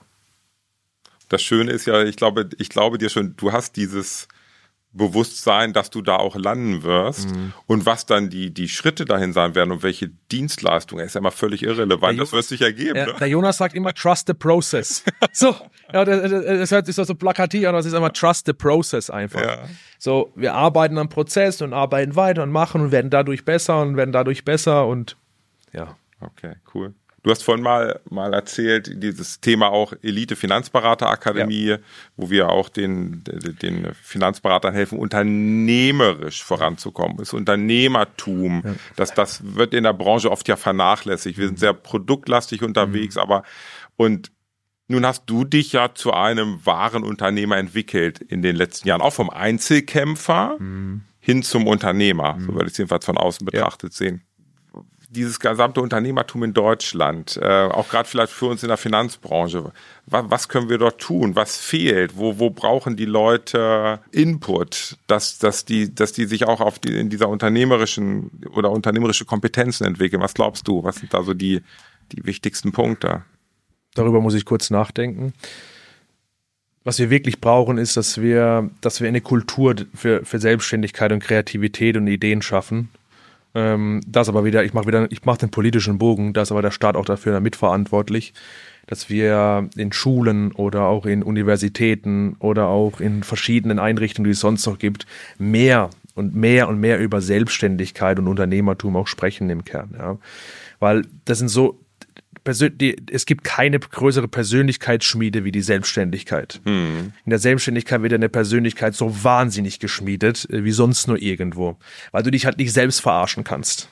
Das 1.30 1.42
Schöne 1.42 1.72
ist 1.72 1.88
ja, 1.88 2.04
ich 2.04 2.16
glaube, 2.16 2.50
ich 2.60 2.70
glaube 2.70 3.00
dir 3.00 3.10
schon, 3.10 3.36
du 3.38 3.52
hast 3.52 3.76
dieses, 3.76 4.28
Bewusstsein, 4.96 5.74
dass 5.74 5.90
du 5.90 6.02
da 6.02 6.16
auch 6.16 6.36
landen 6.36 6.84
wirst 6.84 7.30
mhm. 7.30 7.54
und 7.68 7.86
was 7.86 8.06
dann 8.06 8.30
die, 8.30 8.54
die 8.54 8.70
Schritte 8.70 9.06
dahin 9.06 9.34
sein 9.34 9.54
werden 9.54 9.72
und 9.72 9.84
welche 9.84 10.10
Dienstleistungen, 10.32 11.06
ist 11.06 11.16
ja 11.16 11.20
immer 11.20 11.32
völlig 11.32 11.64
irrelevant, 11.64 12.20
das 12.20 12.32
wird 12.32 12.46
sich 12.46 12.62
ergeben. 12.62 12.96
Ja, 12.96 13.06
ne? 13.08 13.16
Der 13.20 13.28
Jonas 13.28 13.58
sagt 13.58 13.76
immer 13.76 13.94
Trust 13.94 14.28
the 14.28 14.34
Process. 14.34 15.04
so, 15.34 15.54
ja, 15.94 16.06
das, 16.06 16.32
das 16.32 16.72
hört 16.72 16.86
sich 16.86 16.96
so, 16.96 17.16
plakativ 17.16 17.64
an, 17.64 17.70
aber 17.70 17.80
es 17.80 17.86
ist 17.86 17.94
immer 17.94 18.14
Trust 18.14 18.46
the 18.46 18.54
Process 18.54 19.10
einfach. 19.10 19.42
Ja. 19.42 19.58
So, 20.00 20.32
wir 20.36 20.54
arbeiten 20.54 20.98
am 20.98 21.10
Prozess 21.10 21.62
und 21.62 21.74
arbeiten 21.74 22.16
weiter 22.16 22.44
und 22.44 22.52
machen 22.52 22.82
und 22.82 22.92
werden 22.92 23.12
dadurch 23.12 23.44
besser 23.44 23.82
und 23.82 23.98
werden 23.98 24.14
dadurch 24.14 24.46
besser 24.46 24.88
und 24.88 25.18
ja. 25.74 25.98
Okay, 26.22 26.56
cool. 26.74 26.94
Du 27.26 27.32
hast 27.32 27.42
vorhin 27.42 27.64
mal, 27.64 28.02
mal 28.08 28.36
erzählt, 28.36 29.02
dieses 29.02 29.42
Thema 29.42 29.70
auch 29.70 29.94
Elite 30.04 30.36
Finanzberaterakademie, 30.36 31.70
ja. 31.70 31.78
wo 32.16 32.30
wir 32.30 32.50
auch 32.50 32.70
den, 32.70 33.24
den 33.26 33.96
Finanzberatern 33.96 34.76
helfen, 34.76 35.00
unternehmerisch 35.00 36.44
voranzukommen. 36.44 37.18
Das 37.18 37.34
Unternehmertum, 37.34 38.62
ja. 38.64 38.76
das, 38.96 39.16
das 39.16 39.56
wird 39.56 39.74
in 39.74 39.86
der 39.86 39.94
Branche 39.94 40.30
oft 40.30 40.48
ja 40.48 40.56
vernachlässigt. 40.56 41.40
Wir 41.40 41.48
sind 41.48 41.58
sehr 41.58 41.74
produktlastig 41.74 42.62
unterwegs, 42.62 43.16
mhm. 43.16 43.22
aber 43.22 43.44
und 43.96 44.32
nun 44.88 45.04
hast 45.04 45.24
du 45.26 45.46
dich 45.46 45.74
ja 45.74 45.96
zu 45.96 46.14
einem 46.14 46.64
wahren 46.64 47.04
Unternehmer 47.04 47.58
entwickelt 47.58 48.20
in 48.20 48.44
den 48.44 48.56
letzten 48.56 48.88
Jahren, 48.88 49.02
auch 49.02 49.14
vom 49.14 49.32
Einzelkämpfer 49.32 50.58
mhm. 50.60 51.02
hin 51.20 51.42
zum 51.42 51.66
Unternehmer, 51.66 52.36
mhm. 52.36 52.46
so 52.46 52.54
würde 52.54 52.66
ich 52.68 52.74
es 52.74 52.78
jedenfalls 52.78 53.04
von 53.04 53.18
außen 53.18 53.48
betrachtet 53.48 53.94
ja. 53.94 53.98
sehen 53.98 54.25
dieses 55.10 55.40
gesamte 55.40 55.82
Unternehmertum 55.82 56.44
in 56.44 56.54
Deutschland, 56.54 57.38
äh, 57.42 57.46
auch 57.46 57.90
gerade 57.90 58.08
vielleicht 58.08 58.32
für 58.32 58.48
uns 58.48 58.64
in 58.64 58.70
der 58.70 58.78
Finanzbranche, 58.78 59.72
was, 60.06 60.26
was, 60.30 60.50
können 60.50 60.70
wir 60.70 60.78
dort 60.78 61.00
tun? 61.00 61.36
Was 61.36 61.58
fehlt? 61.58 62.18
Wo, 62.18 62.40
wo 62.40 62.50
brauchen 62.50 62.96
die 62.96 63.06
Leute 63.06 64.00
Input, 64.12 64.98
dass, 65.08 65.38
dass, 65.38 65.66
die, 65.66 65.94
dass 65.94 66.14
die 66.14 66.26
sich 66.26 66.46
auch 66.46 66.62
auf 66.62 66.80
die, 66.80 66.96
in 66.98 67.10
dieser 67.10 67.30
unternehmerischen 67.30 68.32
oder 68.54 68.72
unternehmerische 68.72 69.26
Kompetenzen 69.26 69.86
entwickeln? 69.86 70.22
Was 70.22 70.34
glaubst 70.34 70.68
du? 70.68 70.84
Was 70.84 70.98
sind 70.98 71.14
da 71.14 71.24
so 71.24 71.34
die, 71.34 71.62
die 72.12 72.26
wichtigsten 72.26 72.72
Punkte? 72.72 73.24
Darüber 73.96 74.22
muss 74.22 74.34
ich 74.34 74.46
kurz 74.46 74.70
nachdenken. 74.70 75.34
Was 76.84 77.00
wir 77.00 77.10
wirklich 77.10 77.42
brauchen, 77.42 77.80
ist, 77.80 77.98
dass 77.98 78.22
wir, 78.22 78.70
dass 78.82 79.02
wir 79.02 79.08
eine 79.08 79.22
Kultur 79.22 79.76
für, 79.96 80.24
für 80.24 80.38
Selbstständigkeit 80.38 81.12
und 81.12 81.20
Kreativität 81.20 81.98
und 81.98 82.06
Ideen 82.06 82.44
schaffen, 82.44 82.90
ähm, 83.56 84.02
das 84.06 84.30
aber 84.30 84.46
wieder, 84.46 84.64
ich 84.64 84.74
mache 84.74 84.88
wieder, 84.88 85.12
ich 85.12 85.26
mache 85.26 85.40
den 85.40 85.50
politischen 85.50 85.98
Bogen, 85.98 86.34
da 86.34 86.42
ist 86.42 86.52
aber 86.52 86.62
der 86.62 86.72
Staat 86.72 86.96
auch 86.96 87.06
dafür 87.06 87.40
mitverantwortlich, 87.40 88.34
dass 88.86 89.10
wir 89.10 89.70
in 89.76 89.92
Schulen 89.92 90.52
oder 90.52 90.84
auch 90.84 91.06
in 91.06 91.24
Universitäten 91.24 92.36
oder 92.40 92.68
auch 92.68 93.00
in 93.00 93.24
verschiedenen 93.24 93.80
Einrichtungen, 93.80 94.26
die 94.26 94.32
es 94.32 94.40
sonst 94.42 94.66
noch 94.68 94.78
gibt, 94.78 95.08
mehr 95.40 95.90
und 96.14 96.36
mehr 96.36 96.68
und 96.68 96.80
mehr 96.80 97.00
über 97.00 97.22
Selbstständigkeit 97.22 98.20
und 98.20 98.28
Unternehmertum 98.28 98.96
auch 98.96 99.08
sprechen 99.08 99.50
im 99.50 99.66
Kern. 99.66 99.96
Ja. 99.98 100.18
Weil 100.80 101.04
das 101.24 101.40
sind 101.40 101.48
so 101.48 101.80
die, 102.46 102.96
es 103.12 103.26
gibt 103.26 103.44
keine 103.44 103.80
größere 103.80 104.28
Persönlichkeitsschmiede 104.28 105.44
wie 105.44 105.52
die 105.52 105.62
Selbstständigkeit. 105.62 106.62
Hm. 106.64 107.14
In 107.26 107.30
der 107.30 107.40
Selbstständigkeit 107.40 108.02
wird 108.04 108.14
eine 108.14 108.30
Persönlichkeit 108.30 108.96
so 108.96 109.24
wahnsinnig 109.24 109.80
geschmiedet 109.80 110.48
äh, 110.50 110.64
wie 110.64 110.72
sonst 110.72 111.08
nur 111.08 111.22
irgendwo, 111.22 111.78
weil 112.12 112.24
du 112.24 112.32
dich 112.32 112.46
halt 112.46 112.58
nicht 112.58 112.74
selbst 112.74 113.00
verarschen 113.02 113.44
kannst. 113.44 113.90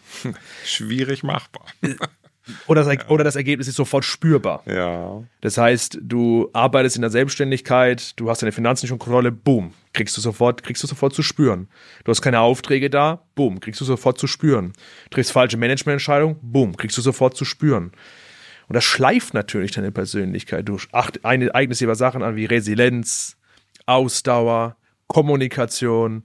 Schwierig 0.66 1.24
machbar. 1.24 1.66
Äh, 1.82 1.96
oder 2.68 2.84
das, 2.84 3.10
oder 3.10 3.24
das 3.24 3.36
Ergebnis 3.36 3.68
ist 3.68 3.76
sofort 3.76 4.04
spürbar. 4.04 4.64
Ja. 4.66 5.24
Das 5.42 5.58
heißt, 5.58 6.00
du 6.02 6.50
arbeitest 6.52 6.98
in 6.98 7.02
der 7.02 7.12
Selbstständigkeit, 7.12 8.20
du 8.20 8.30
hast 8.30 8.42
deine 8.42 8.52
Finanzen 8.52 8.86
nicht 8.86 8.92
unter 8.92 9.06
Kontrolle, 9.06 9.32
boom, 9.32 9.74
kriegst 9.94 10.18
du 10.18 10.22
sofort, 10.22 10.62
kriegst 10.62 10.84
du 10.84 10.88
sofort 10.88 11.14
zu 11.14 11.24
spüren. 11.24 11.70
Du 12.04 12.12
hast 12.12 12.22
keine 12.22 12.42
Aufträge 12.42 12.90
da, 12.90 13.24
boom, 13.36 13.62
kriegst 13.62 13.80
du 13.80 13.86
sofort 13.86 14.18
zu 14.18 14.28
spüren. 14.28 14.74
Du 15.10 15.16
triffst 15.16 15.32
falsche 15.32 15.58
Managemententscheidungen, 15.58 16.38
boom, 16.42 16.76
kriegst 16.76 16.98
du 16.98 17.02
sofort 17.02 17.38
zu 17.38 17.46
spüren. 17.46 17.92
Und 18.74 18.78
das 18.78 18.86
schleift 18.86 19.36
natürlich 19.36 19.70
deine 19.70 19.92
Persönlichkeit. 19.92 20.68
Du 20.68 20.80
eignest 20.92 21.80
dir 21.80 21.94
Sachen 21.94 22.24
an 22.24 22.36
wie 22.36 22.46
Resilienz, 22.46 23.38
Ausdauer, 23.86 24.78
Kommunikation 25.06 26.24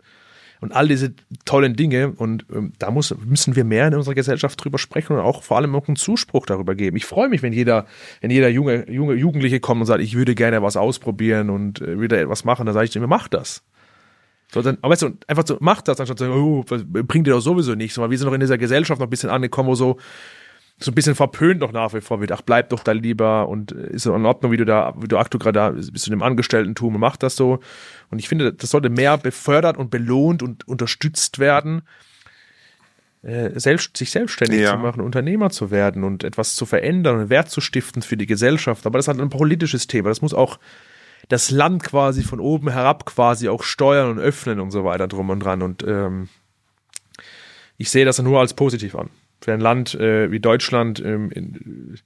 und 0.63 0.73
all 0.73 0.89
diese 0.89 1.13
tollen 1.45 1.77
Dinge. 1.77 2.13
Und 2.17 2.47
ähm, 2.51 2.73
da 2.79 2.91
muss, 2.91 3.15
müssen 3.23 3.55
wir 3.55 3.65
mehr 3.65 3.89
in 3.89 3.95
unserer 3.97 4.15
Gesellschaft 4.15 4.65
drüber 4.65 4.79
sprechen 4.79 5.13
und 5.13 5.21
auch 5.21 5.43
vor 5.43 5.59
allem 5.59 5.77
auch 5.77 5.89
einen 5.89 5.97
Zuspruch 5.97 6.47
darüber 6.47 6.75
geben. 6.75 6.97
Ich 6.97 7.05
freue 7.05 7.29
mich, 7.29 7.43
wenn 7.43 7.53
jeder, 7.53 7.85
wenn 8.23 8.31
jeder 8.31 8.49
junge, 8.49 8.91
junge 8.91 9.13
Jugendliche 9.13 9.61
kommt 9.61 9.83
und 9.83 9.87
sagt, 9.87 10.01
ich 10.01 10.15
würde 10.15 10.35
gerne 10.35 10.63
was 10.63 10.79
ausprobieren 10.79 11.51
und 11.51 11.83
äh, 11.83 11.99
würde 11.99 12.19
etwas 12.19 12.47
machen, 12.47 12.65
dann 12.65 12.73
sage 12.73 12.87
ich 12.87 12.93
zu 12.93 12.99
mir, 12.99 13.09
mach 13.09 13.29
das. 13.29 13.63
So, 14.55 14.63
dann, 14.63 14.79
aber 14.81 14.93
weißt 14.93 15.03
du, 15.03 15.19
einfach 15.27 15.47
so, 15.47 15.59
mach 15.61 15.83
das, 15.83 16.01
anstatt 16.01 16.17
zu 16.17 16.25
sagen, 16.25 16.35
oh, 16.35 16.65
bringt 16.65 17.27
dir 17.27 17.33
doch 17.33 17.41
sowieso 17.41 17.75
nichts. 17.75 17.99
Weil 17.99 18.09
wir 18.09 18.17
sind 18.17 18.27
noch 18.27 18.33
in 18.33 18.41
dieser 18.41 18.57
Gesellschaft 18.57 19.01
noch 19.01 19.07
ein 19.07 19.11
bisschen 19.11 19.29
angekommen, 19.29 19.69
wo 19.69 19.75
so, 19.75 19.99
so 20.81 20.93
ein 20.93 20.95
bisschen 20.95 21.17
verpönt 21.17 21.61
noch 21.61 21.73
nach 21.73 21.93
wie 21.93 22.01
vor 22.01 22.21
wird. 22.21 22.31
Ach, 22.31 22.43
bleib 22.43 22.69
doch 22.69 22.85
da 22.85 22.93
lieber 22.93 23.49
und 23.49 23.73
ist 23.73 24.07
in 24.07 24.25
Ordnung, 24.25 24.53
wie 24.53 24.57
du 24.57 24.65
da, 24.65 24.95
wie 24.97 25.09
du 25.09 25.19
aktuell 25.19 25.41
gerade 25.41 25.59
da 25.59 25.71
bist 25.71 26.07
du 26.07 26.13
im 26.13 26.23
Angestellten-Tum 26.23 26.95
und 26.95 27.01
mach 27.01 27.17
das 27.17 27.35
so. 27.35 27.59
Und 28.11 28.21
ich 28.21 28.29
finde, 28.29 28.53
das 28.53 28.71
sollte 28.71 28.89
mehr 28.89 29.19
befördert 29.19 29.77
und 29.77 29.91
belohnt 29.91 30.43
und 30.43 30.69
unterstützt 30.69 31.41
werden, 31.41 31.83
äh, 33.23 33.59
selbst, 33.59 33.97
sich 33.97 34.13
selbstständig 34.13 34.61
ja. 34.61 34.73
zu 34.73 34.79
machen, 34.79 35.01
Unternehmer 35.01 35.51
zu 35.51 35.73
werden 35.73 36.05
und 36.05 36.23
etwas 36.23 36.55
zu 36.55 36.65
verändern 36.65 37.19
und 37.19 37.31
Wert 37.31 37.51
zu 37.51 37.61
stiften 37.61 38.03
für 38.03 38.17
die 38.17 38.27
Gesellschaft. 38.27 38.87
Aber 38.87 38.99
das 38.99 39.05
ist 39.05 39.09
halt 39.09 39.21
ein 39.21 39.31
politisches 39.31 39.89
Thema. 39.89 40.11
Das 40.11 40.23
muss 40.23 40.35
auch, 40.35 40.61
das 41.29 41.51
Land 41.51 41.83
quasi 41.83 42.23
von 42.23 42.39
oben 42.39 42.71
herab 42.71 43.05
quasi 43.05 43.49
auch 43.49 43.65
steuern 43.65 44.11
und 44.11 44.19
öffnen 44.21 44.61
und 44.61 44.71
so 44.71 44.85
weiter 44.85 45.09
drum 45.09 45.31
und 45.31 45.41
dran. 45.41 45.63
Und 45.63 45.83
ähm, 45.83 46.29
ich 47.77 47.91
sehe 47.91 48.05
das 48.05 48.23
nur 48.23 48.39
als 48.39 48.55
positiv 48.55 48.95
an. 48.95 49.11
Für 49.41 49.53
ein 49.53 49.61
Land 49.61 49.95
äh, 49.95 50.31
wie 50.31 50.41
Deutschland, 50.41 51.01
ähm, 51.05 51.31
in, 51.31 51.99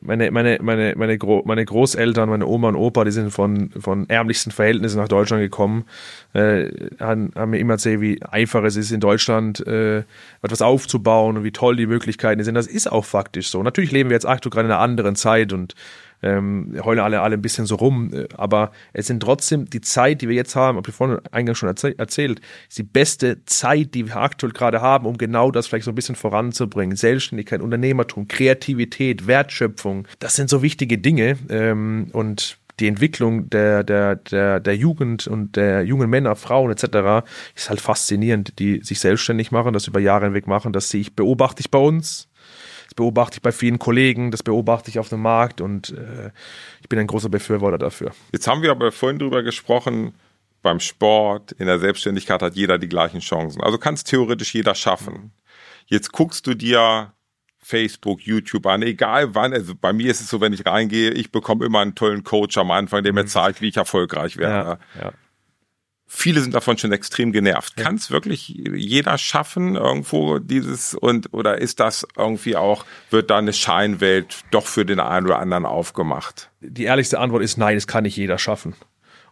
meine, 0.00 0.30
meine, 0.30 0.58
meine, 0.60 0.94
meine, 0.96 1.18
Gro 1.18 1.42
meine 1.46 1.64
Großeltern, 1.64 2.28
meine 2.28 2.46
Oma 2.46 2.68
und 2.68 2.76
Opa, 2.76 3.04
die 3.04 3.12
sind 3.12 3.30
von, 3.30 3.70
von 3.78 4.08
ärmlichsten 4.08 4.50
Verhältnissen 4.50 4.98
nach 4.98 5.08
Deutschland 5.08 5.40
gekommen, 5.40 5.84
äh, 6.32 6.68
haben, 6.98 7.30
haben 7.36 7.50
mir 7.50 7.58
immer 7.58 7.74
erzählt, 7.74 8.00
wie 8.00 8.20
einfach 8.22 8.64
es 8.64 8.76
ist, 8.76 8.90
in 8.90 9.00
Deutschland 9.00 9.64
äh, 9.66 10.02
etwas 10.42 10.62
aufzubauen 10.62 11.36
und 11.36 11.44
wie 11.44 11.52
toll 11.52 11.76
die 11.76 11.86
Möglichkeiten 11.86 12.42
sind. 12.42 12.56
Das 12.56 12.66
ist 12.66 12.90
auch 12.90 13.04
faktisch 13.04 13.50
so. 13.50 13.62
Natürlich 13.62 13.92
leben 13.92 14.10
wir 14.10 14.16
jetzt 14.16 14.26
aktuell 14.26 14.50
gerade 14.50 14.66
in 14.66 14.72
einer 14.72 14.80
anderen 14.80 15.14
Zeit 15.14 15.52
und 15.52 15.74
ähm, 16.22 16.78
heulen 16.84 17.00
alle, 17.00 17.20
alle 17.20 17.34
ein 17.34 17.42
bisschen 17.42 17.66
so 17.66 17.76
rum. 17.76 18.10
Äh, 18.12 18.28
aber 18.36 18.72
es 18.92 19.06
sind 19.06 19.20
trotzdem 19.20 19.68
die 19.70 19.80
Zeit, 19.80 20.22
die 20.22 20.28
wir 20.28 20.36
jetzt 20.36 20.56
haben, 20.56 20.76
habe 20.76 20.88
ich 20.88 20.94
vorhin 20.94 21.18
eingangs 21.30 21.58
schon 21.58 21.68
erzählt, 21.68 22.40
ist 22.68 22.78
die 22.78 22.82
beste 22.82 23.44
Zeit, 23.44 23.94
die 23.94 24.06
wir 24.06 24.16
aktuell 24.16 24.52
gerade 24.52 24.80
haben, 24.80 25.06
um 25.06 25.18
genau 25.18 25.50
das 25.50 25.66
vielleicht 25.66 25.84
so 25.84 25.92
ein 25.92 25.94
bisschen 25.94 26.16
voranzubringen. 26.16 26.96
Selbstständigkeit, 26.96 27.60
Unternehmertum, 27.60 28.28
Kreativität, 28.28 29.26
Wertschöpfung, 29.26 30.06
das 30.18 30.34
sind 30.34 30.50
so 30.50 30.62
wichtige 30.62 30.98
Dinge. 30.98 31.38
Ähm, 31.48 32.08
und 32.12 32.58
die 32.80 32.86
Entwicklung 32.86 33.50
der, 33.50 33.82
der, 33.82 34.16
der, 34.16 34.60
der 34.60 34.76
Jugend 34.76 35.26
und 35.26 35.56
der 35.56 35.82
jungen 35.82 36.08
Männer, 36.08 36.36
Frauen 36.36 36.70
etc. 36.70 37.26
ist 37.56 37.70
halt 37.70 37.80
faszinierend, 37.80 38.58
die 38.58 38.82
sich 38.84 39.00
selbstständig 39.00 39.50
machen, 39.50 39.72
das 39.72 39.88
über 39.88 40.00
Jahre 40.00 40.26
hinweg 40.26 40.46
machen. 40.46 40.72
Das 40.72 40.88
sehe 40.88 41.00
ich, 41.00 41.16
beobachte 41.16 41.60
ich 41.60 41.70
bei 41.70 41.78
uns 41.78 42.27
beobachte 42.94 43.36
ich 43.36 43.42
bei 43.42 43.52
vielen 43.52 43.78
Kollegen, 43.78 44.30
das 44.30 44.42
beobachte 44.42 44.90
ich 44.90 44.98
auf 44.98 45.08
dem 45.08 45.22
Markt 45.22 45.60
und 45.60 45.90
äh, 45.90 46.30
ich 46.80 46.88
bin 46.88 46.98
ein 46.98 47.06
großer 47.06 47.28
Befürworter 47.28 47.78
dafür. 47.78 48.12
Jetzt 48.32 48.46
haben 48.46 48.62
wir 48.62 48.70
aber 48.70 48.92
vorhin 48.92 49.18
drüber 49.18 49.42
gesprochen, 49.42 50.14
beim 50.62 50.80
Sport, 50.80 51.52
in 51.52 51.66
der 51.66 51.78
Selbstständigkeit 51.78 52.42
hat 52.42 52.54
jeder 52.54 52.78
die 52.78 52.88
gleichen 52.88 53.20
Chancen. 53.20 53.62
Also 53.62 53.78
kann 53.78 53.94
es 53.94 54.04
theoretisch 54.04 54.54
jeder 54.54 54.74
schaffen. 54.74 55.32
Jetzt 55.86 56.12
guckst 56.12 56.46
du 56.46 56.54
dir 56.54 57.12
Facebook, 57.58 58.22
YouTube 58.22 58.66
an, 58.66 58.82
egal 58.82 59.34
wann. 59.34 59.52
Also 59.52 59.74
bei 59.74 59.92
mir 59.92 60.10
ist 60.10 60.20
es 60.20 60.28
so, 60.28 60.40
wenn 60.40 60.52
ich 60.52 60.66
reingehe, 60.66 61.10
ich 61.10 61.30
bekomme 61.30 61.66
immer 61.66 61.80
einen 61.80 61.94
tollen 61.94 62.24
Coach 62.24 62.56
am 62.58 62.70
Anfang, 62.70 63.04
der 63.04 63.12
mir 63.12 63.24
mhm. 63.24 63.28
zeigt, 63.28 63.60
wie 63.60 63.68
ich 63.68 63.76
erfolgreich 63.76 64.36
werde. 64.36 64.78
Ja, 64.94 65.02
ja. 65.02 65.12
Viele 66.10 66.40
sind 66.40 66.54
davon 66.54 66.78
schon 66.78 66.90
extrem 66.90 67.32
genervt. 67.32 67.74
Ja. 67.76 67.84
Kann 67.84 67.96
es 67.96 68.10
wirklich 68.10 68.48
jeder 68.48 69.18
schaffen, 69.18 69.76
irgendwo 69.76 70.38
dieses 70.38 70.94
und 70.94 71.34
oder 71.34 71.58
ist 71.58 71.80
das 71.80 72.06
irgendwie 72.16 72.56
auch, 72.56 72.86
wird 73.10 73.30
da 73.30 73.36
eine 73.36 73.52
Scheinwelt 73.52 74.40
doch 74.50 74.66
für 74.66 74.86
den 74.86 75.00
einen 75.00 75.26
oder 75.26 75.38
anderen 75.38 75.66
aufgemacht? 75.66 76.50
Die 76.60 76.84
ehrlichste 76.84 77.20
Antwort 77.20 77.42
ist 77.42 77.58
nein, 77.58 77.76
es 77.76 77.86
kann 77.86 78.04
nicht 78.04 78.16
jeder 78.16 78.38
schaffen. 78.38 78.74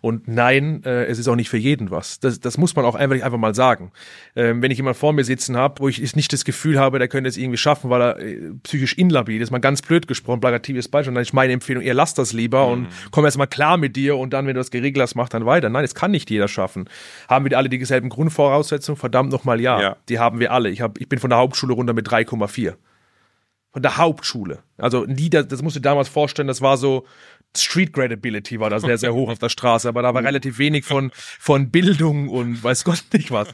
Und 0.00 0.28
nein, 0.28 0.82
äh, 0.84 1.04
es 1.04 1.18
ist 1.18 1.28
auch 1.28 1.36
nicht 1.36 1.48
für 1.48 1.56
jeden 1.56 1.90
was. 1.90 2.20
Das, 2.20 2.40
das 2.40 2.58
muss 2.58 2.76
man 2.76 2.84
auch 2.84 2.94
einfach, 2.94 3.20
einfach 3.22 3.38
mal 3.38 3.54
sagen. 3.54 3.92
Ähm, 4.34 4.62
wenn 4.62 4.70
ich 4.70 4.78
jemanden 4.78 4.98
vor 4.98 5.12
mir 5.12 5.24
sitzen 5.24 5.56
habe, 5.56 5.80
wo 5.80 5.88
ich 5.88 6.16
nicht 6.16 6.32
das 6.32 6.44
Gefühl 6.44 6.78
habe, 6.78 6.98
der 6.98 7.08
könnte 7.08 7.28
es 7.28 7.36
irgendwie 7.36 7.56
schaffen, 7.56 7.90
weil 7.90 8.02
er 8.02 8.18
äh, 8.18 8.52
psychisch 8.62 8.94
instabil 8.94 9.40
ist, 9.40 9.50
mal 9.50 9.58
ganz 9.58 9.82
blöd 9.82 10.06
gesprochen, 10.06 10.40
plakatives 10.40 10.88
Beispiel, 10.88 11.14
dann 11.14 11.22
ist 11.22 11.32
meine 11.32 11.52
Empfehlung, 11.52 11.82
ihr 11.82 11.94
lasst 11.94 12.18
das 12.18 12.32
lieber 12.32 12.66
mhm. 12.66 12.72
und 12.72 12.88
komm 13.10 13.24
erst 13.24 13.38
mal 13.38 13.46
klar 13.46 13.76
mit 13.76 13.96
dir 13.96 14.16
und 14.16 14.32
dann, 14.32 14.46
wenn 14.46 14.54
du 14.54 14.60
das 14.60 14.70
geregelt 14.70 15.02
hast, 15.02 15.14
mach 15.14 15.28
dann 15.28 15.46
weiter. 15.46 15.68
Nein, 15.68 15.84
es 15.84 15.94
kann 15.94 16.10
nicht 16.10 16.30
jeder 16.30 16.48
schaffen. 16.48 16.88
Haben 17.28 17.48
wir 17.48 17.56
alle 17.56 17.68
dieselben 17.68 18.08
Grundvoraussetzungen? 18.08 18.98
Verdammt 18.98 19.30
nochmal 19.30 19.60
ja. 19.60 19.80
ja. 19.80 19.96
Die 20.08 20.18
haben 20.18 20.40
wir 20.40 20.52
alle. 20.52 20.70
Ich, 20.70 20.80
hab, 20.80 20.98
ich 20.98 21.08
bin 21.08 21.18
von 21.18 21.30
der 21.30 21.38
Hauptschule 21.38 21.74
runter 21.74 21.92
mit 21.92 22.08
3,4 22.08 22.74
von 23.76 23.82
der 23.82 23.98
Hauptschule. 23.98 24.60
Also 24.78 25.04
nie, 25.04 25.28
das, 25.28 25.48
das 25.48 25.60
musst 25.60 25.76
du 25.76 25.80
dir 25.80 25.90
damals 25.90 26.08
vorstellen, 26.08 26.48
das 26.48 26.62
war 26.62 26.78
so, 26.78 27.04
Street 27.62 27.92
Credibility 27.92 28.60
war 28.60 28.70
da 28.70 28.80
sehr, 28.80 28.98
sehr 28.98 29.14
hoch 29.14 29.28
auf 29.28 29.38
der 29.38 29.48
Straße, 29.48 29.88
aber 29.88 30.02
da 30.02 30.14
war 30.14 30.22
relativ 30.22 30.58
wenig 30.58 30.84
von, 30.84 31.10
von 31.14 31.70
Bildung 31.70 32.28
und 32.28 32.62
weiß 32.62 32.84
Gott 32.84 33.04
nicht 33.12 33.30
was. 33.30 33.48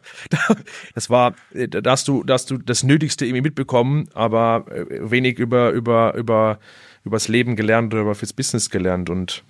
Das 0.94 1.10
war, 1.10 1.34
da 1.52 1.90
hast 1.90 2.08
du, 2.08 2.24
da 2.24 2.36
du 2.36 2.58
das 2.58 2.82
Nötigste 2.82 3.24
irgendwie 3.24 3.42
mitbekommen, 3.42 4.08
aber 4.14 4.66
äh, 4.70 5.10
wenig 5.10 5.38
über, 5.38 5.70
über, 5.70 6.14
über, 6.14 6.58
übers 7.04 7.28
Leben 7.28 7.56
gelernt 7.56 7.92
oder 7.92 8.02
über 8.02 8.14
fürs 8.14 8.32
Business 8.32 8.70
gelernt 8.70 9.10
und 9.10 9.44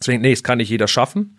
deswegen, 0.00 0.22
nee, 0.22 0.32
es 0.32 0.42
kann 0.42 0.58
nicht 0.58 0.70
jeder 0.70 0.88
schaffen. 0.88 1.38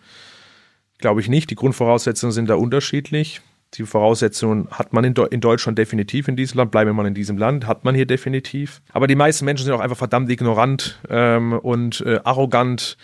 Glaube 0.98 1.20
ich 1.20 1.28
nicht. 1.28 1.50
Die 1.50 1.56
Grundvoraussetzungen 1.56 2.32
sind 2.32 2.48
da 2.48 2.54
unterschiedlich. 2.54 3.40
Die 3.74 3.86
Voraussetzungen 3.86 4.68
hat 4.70 4.92
man 4.92 5.04
in, 5.04 5.14
in, 5.30 5.40
Deutschland 5.40 5.78
definitiv 5.78 6.28
in 6.28 6.36
diesem 6.36 6.58
Land, 6.58 6.70
bleibe 6.70 6.92
man 6.92 7.06
in 7.06 7.14
diesem 7.14 7.38
Land, 7.38 7.66
hat 7.66 7.84
man 7.84 7.94
hier 7.94 8.04
definitiv. 8.04 8.82
Aber 8.92 9.06
die 9.06 9.14
meisten 9.14 9.46
Menschen 9.46 9.64
sind 9.64 9.72
auch 9.72 9.80
einfach 9.80 9.96
verdammt 9.96 10.30
ignorant 10.30 11.00
ähm, 11.08 11.54
und 11.54 12.02
äh, 12.02 12.20
arrogant. 12.24 12.98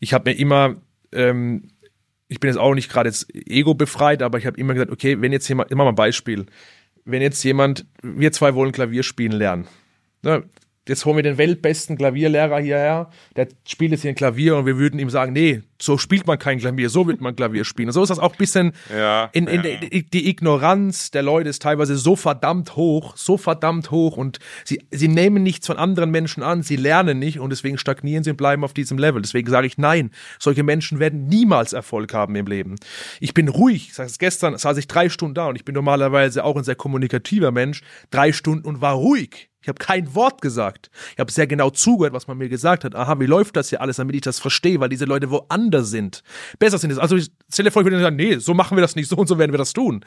Ich 0.00 0.14
habe 0.14 0.30
mir 0.30 0.38
immer, 0.38 0.76
ähm, 1.12 1.68
ich 2.26 2.40
bin 2.40 2.48
jetzt 2.48 2.58
auch 2.58 2.74
nicht 2.74 2.90
gerade 2.90 3.10
jetzt 3.10 3.28
ego 3.34 3.74
befreit, 3.74 4.22
aber 4.22 4.38
ich 4.38 4.46
habe 4.46 4.58
immer 4.58 4.72
gesagt, 4.72 4.90
okay, 4.90 5.20
wenn 5.20 5.32
jetzt 5.32 5.46
jemand, 5.48 5.70
immer 5.70 5.84
mal 5.84 5.90
ein 5.90 5.96
Beispiel, 5.96 6.46
wenn 7.04 7.20
jetzt 7.20 7.42
jemand, 7.42 7.84
wir 8.02 8.32
zwei 8.32 8.54
wollen 8.54 8.72
Klavier 8.72 9.02
spielen 9.02 9.32
lernen. 9.32 9.66
Ne? 10.22 10.44
Jetzt 10.88 11.04
holen 11.04 11.16
wir 11.16 11.22
den 11.22 11.38
weltbesten 11.38 11.96
Klavierlehrer 11.96 12.58
hierher, 12.60 13.10
der 13.36 13.48
spielt 13.66 13.92
jetzt 13.92 14.02
hier 14.02 14.10
ein 14.10 14.14
Klavier 14.14 14.56
und 14.56 14.66
wir 14.66 14.78
würden 14.78 14.98
ihm 14.98 15.10
sagen, 15.10 15.32
nee, 15.32 15.62
so 15.80 15.96
spielt 15.96 16.26
man 16.26 16.38
kein 16.38 16.58
Klavier, 16.58 16.90
so 16.90 17.06
wird 17.06 17.20
man 17.20 17.36
Klavier 17.36 17.64
spielen. 17.64 17.88
Und 17.88 17.92
so 17.92 18.02
ist 18.02 18.08
das 18.08 18.18
auch 18.18 18.32
ein 18.32 18.38
bisschen 18.38 18.72
ja, 18.90 19.28
in, 19.32 19.46
in 19.46 19.62
die, 19.62 20.02
die, 20.02 20.28
Ignoranz 20.28 21.10
der 21.10 21.22
Leute 21.22 21.48
ist 21.48 21.62
teilweise 21.62 21.96
so 21.96 22.16
verdammt 22.16 22.74
hoch, 22.76 23.16
so 23.16 23.36
verdammt 23.36 23.90
hoch 23.90 24.16
und 24.16 24.38
sie, 24.64 24.82
sie 24.90 25.08
nehmen 25.08 25.42
nichts 25.42 25.66
von 25.66 25.76
anderen 25.76 26.10
Menschen 26.10 26.42
an, 26.42 26.62
sie 26.62 26.76
lernen 26.76 27.18
nicht 27.18 27.38
und 27.38 27.50
deswegen 27.50 27.78
stagnieren 27.78 28.24
sie 28.24 28.30
und 28.30 28.36
bleiben 28.36 28.64
auf 28.64 28.74
diesem 28.74 28.98
Level. 28.98 29.22
Deswegen 29.22 29.48
sage 29.50 29.66
ich 29.66 29.78
nein, 29.78 30.10
solche 30.38 30.62
Menschen 30.62 30.98
werden 30.98 31.26
niemals 31.26 31.72
Erfolg 31.72 32.12
haben 32.12 32.34
im 32.34 32.46
Leben. 32.46 32.76
Ich 33.20 33.34
bin 33.34 33.48
ruhig, 33.48 33.88
ich 33.88 33.94
sage 33.94 34.08
es 34.08 34.18
gestern, 34.18 34.56
saß 34.56 34.76
ich 34.78 34.88
drei 34.88 35.08
Stunden 35.08 35.34
da 35.34 35.46
und 35.46 35.56
ich 35.56 35.64
bin 35.64 35.74
normalerweise 35.74 36.44
auch 36.44 36.56
ein 36.56 36.64
sehr 36.64 36.74
kommunikativer 36.74 37.52
Mensch, 37.52 37.82
drei 38.10 38.32
Stunden 38.32 38.66
und 38.66 38.80
war 38.80 38.94
ruhig. 38.94 39.47
Ich 39.60 39.68
habe 39.68 39.78
kein 39.78 40.14
Wort 40.14 40.40
gesagt. 40.40 40.90
Ich 41.14 41.18
habe 41.18 41.32
sehr 41.32 41.46
genau 41.46 41.70
zugehört, 41.70 42.14
was 42.14 42.28
man 42.28 42.38
mir 42.38 42.48
gesagt 42.48 42.84
hat. 42.84 42.94
Aha, 42.94 43.18
wie 43.18 43.26
läuft 43.26 43.56
das 43.56 43.70
hier 43.70 43.80
alles, 43.80 43.96
damit 43.96 44.14
ich 44.14 44.22
das 44.22 44.38
verstehe, 44.38 44.78
weil 44.78 44.88
diese 44.88 45.04
Leute 45.04 45.30
woanders 45.30 45.90
sind. 45.90 46.22
Besser 46.58 46.78
sind 46.78 46.90
es. 46.90 46.98
Also 46.98 47.16
ich 47.16 47.30
stelle 47.52 47.70
vor, 47.70 47.82
ich 47.82 47.86
würde 47.86 48.00
sagen, 48.00 48.16
nee, 48.16 48.36
so 48.38 48.54
machen 48.54 48.76
wir 48.76 48.82
das 48.82 48.94
nicht, 48.94 49.08
so 49.08 49.16
und 49.16 49.26
so 49.26 49.38
werden 49.38 49.52
wir 49.52 49.58
das 49.58 49.72
tun. 49.72 50.04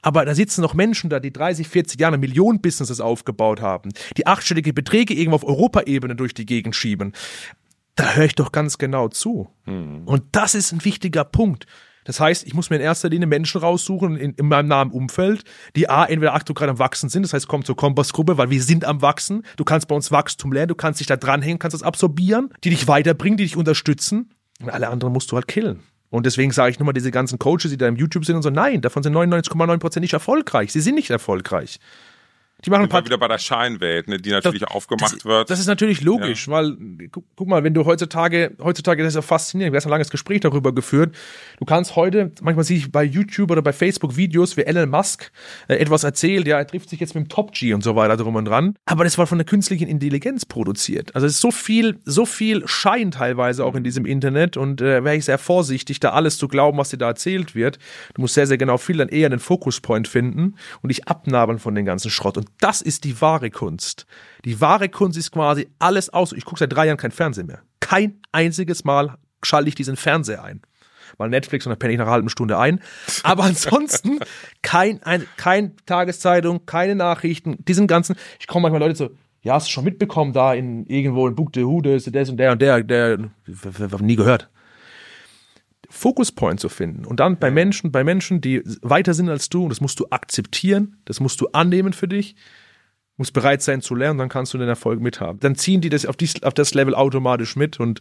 Aber 0.00 0.24
da 0.24 0.34
sitzen 0.34 0.62
noch 0.62 0.74
Menschen 0.74 1.10
da, 1.10 1.20
die 1.20 1.32
30, 1.32 1.68
40 1.68 2.00
Jahre 2.00 2.18
Millionen-Businesses 2.18 3.00
aufgebaut 3.00 3.60
haben, 3.60 3.90
die 4.16 4.26
achtstellige 4.26 4.72
Beträge 4.72 5.14
irgendwo 5.14 5.36
auf 5.36 5.44
Europaebene 5.44 6.14
durch 6.14 6.34
die 6.34 6.46
Gegend 6.46 6.76
schieben. 6.76 7.12
Da 7.96 8.12
höre 8.14 8.26
ich 8.26 8.36
doch 8.36 8.52
ganz 8.52 8.78
genau 8.78 9.08
zu. 9.08 9.48
Hm. 9.64 10.02
Und 10.06 10.22
das 10.32 10.54
ist 10.54 10.72
ein 10.72 10.84
wichtiger 10.84 11.24
Punkt. 11.24 11.66
Das 12.04 12.20
heißt, 12.20 12.46
ich 12.46 12.54
muss 12.54 12.70
mir 12.70 12.76
in 12.76 12.82
erster 12.82 13.08
Linie 13.08 13.26
Menschen 13.26 13.60
raussuchen 13.60 14.16
in, 14.16 14.32
in 14.32 14.46
meinem 14.46 14.68
nahen 14.68 14.90
Umfeld, 14.90 15.44
die 15.76 15.88
A, 15.88 16.04
entweder 16.04 16.34
aktuell 16.34 16.54
gerade 16.54 16.70
am 16.70 16.78
Wachsen 16.78 17.08
sind, 17.08 17.22
das 17.22 17.32
heißt, 17.32 17.48
kommt 17.48 17.66
zur 17.66 17.76
Kompassgruppe, 17.76 18.38
weil 18.38 18.50
wir 18.50 18.62
sind 18.62 18.84
am 18.84 19.02
Wachsen. 19.02 19.44
Du 19.56 19.64
kannst 19.64 19.88
bei 19.88 19.94
uns 19.94 20.10
Wachstum 20.10 20.52
lernen, 20.52 20.68
du 20.68 20.74
kannst 20.74 21.00
dich 21.00 21.06
da 21.06 21.16
dranhängen, 21.16 21.58
kannst 21.58 21.74
das 21.74 21.82
absorbieren, 21.82 22.50
die 22.64 22.70
dich 22.70 22.88
weiterbringen, 22.88 23.36
die 23.36 23.44
dich 23.44 23.56
unterstützen. 23.56 24.30
Und 24.60 24.70
alle 24.70 24.88
anderen 24.88 25.12
musst 25.12 25.30
du 25.30 25.36
halt 25.36 25.48
killen. 25.48 25.82
Und 26.10 26.24
deswegen 26.24 26.52
sage 26.52 26.70
ich 26.70 26.78
nur 26.78 26.86
mal 26.86 26.92
diese 26.92 27.10
ganzen 27.10 27.38
Coaches, 27.38 27.70
die 27.70 27.76
da 27.76 27.86
im 27.86 27.96
YouTube 27.96 28.24
sind 28.24 28.36
und 28.36 28.42
so, 28.42 28.50
nein, 28.50 28.80
davon 28.80 29.02
sind 29.02 29.14
99,9% 29.14 30.00
nicht 30.00 30.14
erfolgreich. 30.14 30.72
Sie 30.72 30.80
sind 30.80 30.94
nicht 30.94 31.10
erfolgreich. 31.10 31.78
Die 32.64 32.70
machen 32.70 32.82
ein 32.82 32.88
paar 32.88 33.04
wieder 33.04 33.18
bei 33.18 33.28
der 33.28 33.38
Scheinwelt, 33.38 34.08
ne, 34.08 34.18
die 34.18 34.30
natürlich 34.30 34.62
das, 34.62 34.70
aufgemacht 34.72 35.14
das, 35.14 35.24
wird. 35.24 35.48
Das 35.48 35.60
ist 35.60 35.68
natürlich 35.68 36.00
logisch, 36.00 36.48
ja. 36.48 36.54
weil 36.54 36.76
guck, 37.12 37.24
guck, 37.36 37.46
mal, 37.46 37.62
wenn 37.62 37.72
du 37.72 37.84
heutzutage, 37.84 38.56
heutzutage 38.60 39.04
das 39.04 39.12
ist 39.12 39.14
ja 39.14 39.22
faszinierend, 39.22 39.72
wir 39.72 39.80
haben 39.80 39.86
ein 39.86 39.90
langes 39.90 40.10
Gespräch 40.10 40.40
darüber 40.40 40.74
geführt. 40.74 41.14
Du 41.58 41.64
kannst 41.64 41.94
heute, 41.94 42.32
manchmal 42.40 42.64
sehe 42.64 42.78
ich 42.78 42.90
bei 42.90 43.04
YouTube 43.04 43.52
oder 43.52 43.62
bei 43.62 43.72
Facebook 43.72 44.16
Videos, 44.16 44.56
wie 44.56 44.62
Elon 44.62 44.90
Musk 44.90 45.30
äh, 45.68 45.76
etwas 45.76 46.02
erzählt, 46.02 46.48
ja, 46.48 46.58
er 46.58 46.66
trifft 46.66 46.90
sich 46.90 46.98
jetzt 46.98 47.14
mit 47.14 47.26
dem 47.26 47.28
Top 47.28 47.52
G 47.52 47.74
und 47.74 47.84
so 47.84 47.94
weiter 47.94 48.16
drum 48.16 48.34
und 48.34 48.46
dran. 48.46 48.74
Aber 48.86 49.04
das 49.04 49.18
war 49.18 49.28
von 49.28 49.38
der 49.38 49.46
künstlichen 49.46 49.86
Intelligenz 49.86 50.44
produziert. 50.44 51.14
Also 51.14 51.28
es 51.28 51.34
ist 51.34 51.40
so 51.40 51.52
viel, 51.52 52.00
so 52.06 52.26
viel 52.26 52.66
Schein 52.66 53.12
teilweise 53.12 53.64
auch 53.64 53.76
in 53.76 53.84
diesem 53.84 54.04
Internet 54.04 54.56
und 54.56 54.80
äh, 54.80 55.04
wäre 55.04 55.14
ich 55.14 55.26
sehr 55.26 55.38
vorsichtig, 55.38 56.00
da 56.00 56.10
alles 56.10 56.38
zu 56.38 56.48
glauben, 56.48 56.76
was 56.78 56.90
dir 56.90 56.98
da 56.98 57.06
erzählt 57.06 57.54
wird. 57.54 57.78
Du 58.14 58.22
musst 58.22 58.34
sehr, 58.34 58.48
sehr 58.48 58.58
genau 58.58 58.78
viel 58.78 58.96
dann 58.96 59.08
eher 59.08 59.28
den 59.28 59.38
Fokuspoint 59.38 60.08
finden 60.08 60.56
und 60.82 60.88
dich 60.88 61.06
abnabeln 61.06 61.60
von 61.60 61.76
den 61.76 61.84
ganzen 61.84 62.10
Schrott. 62.10 62.36
Und 62.36 62.47
das 62.60 62.82
ist 62.82 63.04
die 63.04 63.20
wahre 63.20 63.50
Kunst. 63.50 64.06
Die 64.44 64.60
wahre 64.60 64.88
Kunst 64.88 65.18
ist 65.18 65.32
quasi 65.32 65.68
alles 65.78 66.10
aus. 66.10 66.32
Ich 66.32 66.44
gucke 66.44 66.58
seit 66.58 66.72
drei 66.72 66.86
Jahren 66.86 66.96
kein 66.96 67.10
Fernsehen 67.10 67.46
mehr. 67.46 67.62
Kein 67.80 68.20
einziges 68.32 68.84
Mal 68.84 69.16
schalte 69.42 69.68
ich 69.68 69.74
diesen 69.74 69.96
Fernseher 69.96 70.42
ein. 70.42 70.62
Mal 71.16 71.30
Netflix 71.30 71.66
und 71.66 71.70
dann 71.70 71.78
penne 71.78 71.92
ich 71.92 71.98
nach 71.98 72.04
einer 72.04 72.12
halben 72.12 72.28
Stunde 72.28 72.58
ein. 72.58 72.80
Aber 73.22 73.44
ansonsten 73.44 74.18
kein, 74.62 75.02
ein, 75.02 75.26
kein 75.36 75.74
Tageszeitung, 75.86 76.66
keine 76.66 76.94
Nachrichten, 76.94 77.64
diesen 77.64 77.86
ganzen. 77.86 78.16
Ich 78.38 78.46
komme 78.46 78.62
manchmal 78.62 78.80
Leute 78.80 78.96
so, 78.96 79.10
ja, 79.42 79.54
hast 79.54 79.68
du 79.68 79.72
schon 79.72 79.84
mitbekommen, 79.84 80.32
da 80.32 80.52
in 80.54 80.84
irgendwo 80.86 81.26
in 81.26 81.34
Buxtehude 81.34 81.94
ist 81.94 82.14
das 82.14 82.28
und 82.28 82.36
der 82.36 82.52
und 82.52 82.60
der, 82.60 82.82
der, 82.82 83.16
der 83.46 84.00
nie 84.00 84.16
gehört. 84.16 84.50
Fokuspoint 85.88 86.60
zu 86.60 86.68
finden 86.68 87.04
und 87.04 87.18
dann 87.20 87.38
bei 87.38 87.50
Menschen, 87.50 87.90
bei 87.90 88.04
Menschen, 88.04 88.40
die 88.40 88.62
weiter 88.82 89.14
sind 89.14 89.28
als 89.28 89.48
du, 89.48 89.68
das 89.68 89.80
musst 89.80 89.98
du 90.00 90.06
akzeptieren, 90.10 90.96
das 91.06 91.20
musst 91.20 91.40
du 91.40 91.48
annehmen 91.48 91.92
für 91.92 92.08
dich. 92.08 92.36
Muss 93.20 93.32
bereit 93.32 93.62
sein 93.62 93.80
zu 93.80 93.96
lernen, 93.96 94.16
dann 94.20 94.28
kannst 94.28 94.54
du 94.54 94.58
den 94.58 94.68
Erfolg 94.68 95.00
mithaben. 95.00 95.40
Dann 95.40 95.56
ziehen 95.56 95.80
die 95.80 95.88
das 95.88 96.06
auf, 96.06 96.16
dies, 96.16 96.40
auf 96.44 96.54
das 96.54 96.72
Level 96.74 96.94
automatisch 96.94 97.56
mit 97.56 97.80
und 97.80 98.00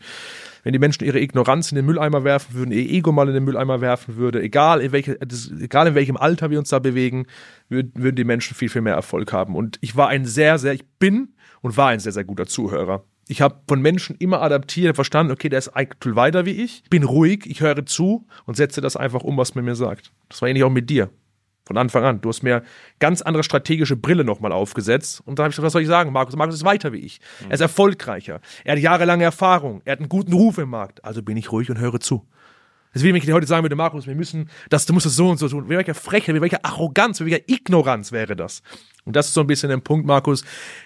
wenn 0.64 0.74
die 0.74 0.80
Menschen 0.80 1.06
ihre 1.06 1.20
Ignoranz 1.20 1.72
in 1.72 1.76
den 1.76 1.86
Mülleimer 1.86 2.24
werfen 2.24 2.54
würden, 2.54 2.72
ihr 2.72 2.88
Ego 2.88 3.12
mal 3.12 3.28
in 3.28 3.34
den 3.34 3.44
Mülleimer 3.44 3.82
werfen 3.82 4.18
würde, 4.18 4.44
egal 4.44 4.80
in, 4.80 4.92
welche, 4.92 5.16
das, 5.16 5.50
egal 5.60 5.88
in 5.88 5.96
welchem 5.96 6.18
Alter 6.18 6.52
wir 6.52 6.60
uns 6.60 6.70
da 6.70 6.78
bewegen, 6.78 7.26
würden, 7.68 7.94
würden 7.96 8.16
die 8.16 8.26
Menschen 8.26 8.54
viel, 8.54 8.70
viel 8.70 8.82
mehr 8.82 8.94
Erfolg 8.94 9.34
haben. 9.34 9.56
Und 9.56 9.80
ich 9.82 9.96
war 9.96 10.10
ein 10.10 10.26
sehr, 10.26 10.60
sehr, 10.60 10.74
ich 10.74 10.86
bin 11.00 11.34
und 11.62 11.78
war 11.78 11.88
ein 11.88 12.00
sehr, 12.00 12.12
sehr 12.12 12.26
guter 12.26 12.46
Zuhörer. 12.46 13.04
Ich 13.28 13.42
habe 13.42 13.62
von 13.68 13.82
Menschen 13.82 14.16
immer 14.18 14.42
adaptiert, 14.42 14.96
verstanden, 14.96 15.32
okay, 15.34 15.50
der 15.50 15.60
ist 15.60 15.70
eigentlich 15.70 16.16
weiter 16.16 16.46
wie 16.46 16.64
ich, 16.64 16.84
bin 16.90 17.04
ruhig, 17.04 17.46
ich 17.46 17.62
höre 17.62 17.86
zu 17.86 18.26
und 18.46 18.56
setze 18.56 18.80
das 18.80 18.96
einfach 18.96 19.24
um, 19.24 19.38
was 19.38 19.54
man 19.54 19.66
mir 19.66 19.76
sagt. 19.76 20.12
Das 20.30 20.42
war 20.42 20.50
ähnlich 20.50 20.64
auch 20.64 20.70
mit 20.70 20.90
dir. 20.90 21.10
Von 21.66 21.78
Anfang 21.78 22.06
an. 22.06 22.22
Du 22.22 22.30
hast 22.30 22.44
mir 22.44 22.64
ganz 23.00 23.22
andere 23.22 23.44
strategische 23.44 23.98
Brille 23.98 24.24
nochmal 24.24 24.54
aufgesetzt. 24.54 25.22
Und 25.26 25.38
da 25.38 25.44
habe 25.44 25.50
ich 25.50 25.58
gesagt, 25.58 25.66
was 25.66 25.74
soll 25.74 25.82
ich 25.82 25.90
sagen? 25.90 26.14
Markus, 26.14 26.38
Markus 26.38 26.56
ist 26.56 26.64
weiter 26.64 26.94
wie 26.94 27.00
ich. 27.00 27.20
Er 27.50 27.56
ist 27.56 27.60
erfolgreicher. 27.60 28.40
Er 28.64 28.78
hat 28.78 28.80
jahrelange 28.80 29.26
Erfahrung. 29.26 29.82
Er 29.84 29.92
hat 29.92 30.00
einen 30.00 30.08
guten 30.08 30.32
Ruf 30.32 30.58
im 30.60 30.70
Markt. 30.70 31.04
Also 31.04 31.22
bin 31.22 31.36
ich 31.36 31.52
ruhig 31.52 31.70
und 31.70 31.78
höre 31.78 32.00
zu. 32.00 32.26
Das 32.98 33.04
wie 33.04 33.10
wenn 33.10 33.16
ich 33.16 33.32
heute 33.32 33.46
sagen 33.46 33.64
würde, 33.64 33.76
Markus, 33.76 34.08
wir 34.08 34.16
müssen, 34.16 34.50
das, 34.72 34.88
du 34.88 34.94
musst 34.94 35.06
es 35.06 35.16
so 35.16 35.30
und 35.30 35.38
so 35.38 35.48
tun. 35.48 35.70
Wie 35.70 35.76
welcher 35.78 35.94
Frechheit, 35.94 36.34
wie 36.36 36.42
welcher 36.42 36.66
Arroganz, 36.66 37.20
wie 37.20 37.26
welcher 37.26 37.48
Ignoranz 37.48 38.12
wäre 38.12 38.36
das? 38.36 38.64
Und 39.06 39.16
das 39.16 39.28
ist 39.28 39.36
so 39.36 39.42
ein 39.42 39.48
bisschen 39.48 39.70
der 39.70 39.78
Punkt, 39.78 40.08
Markus. 40.08 40.44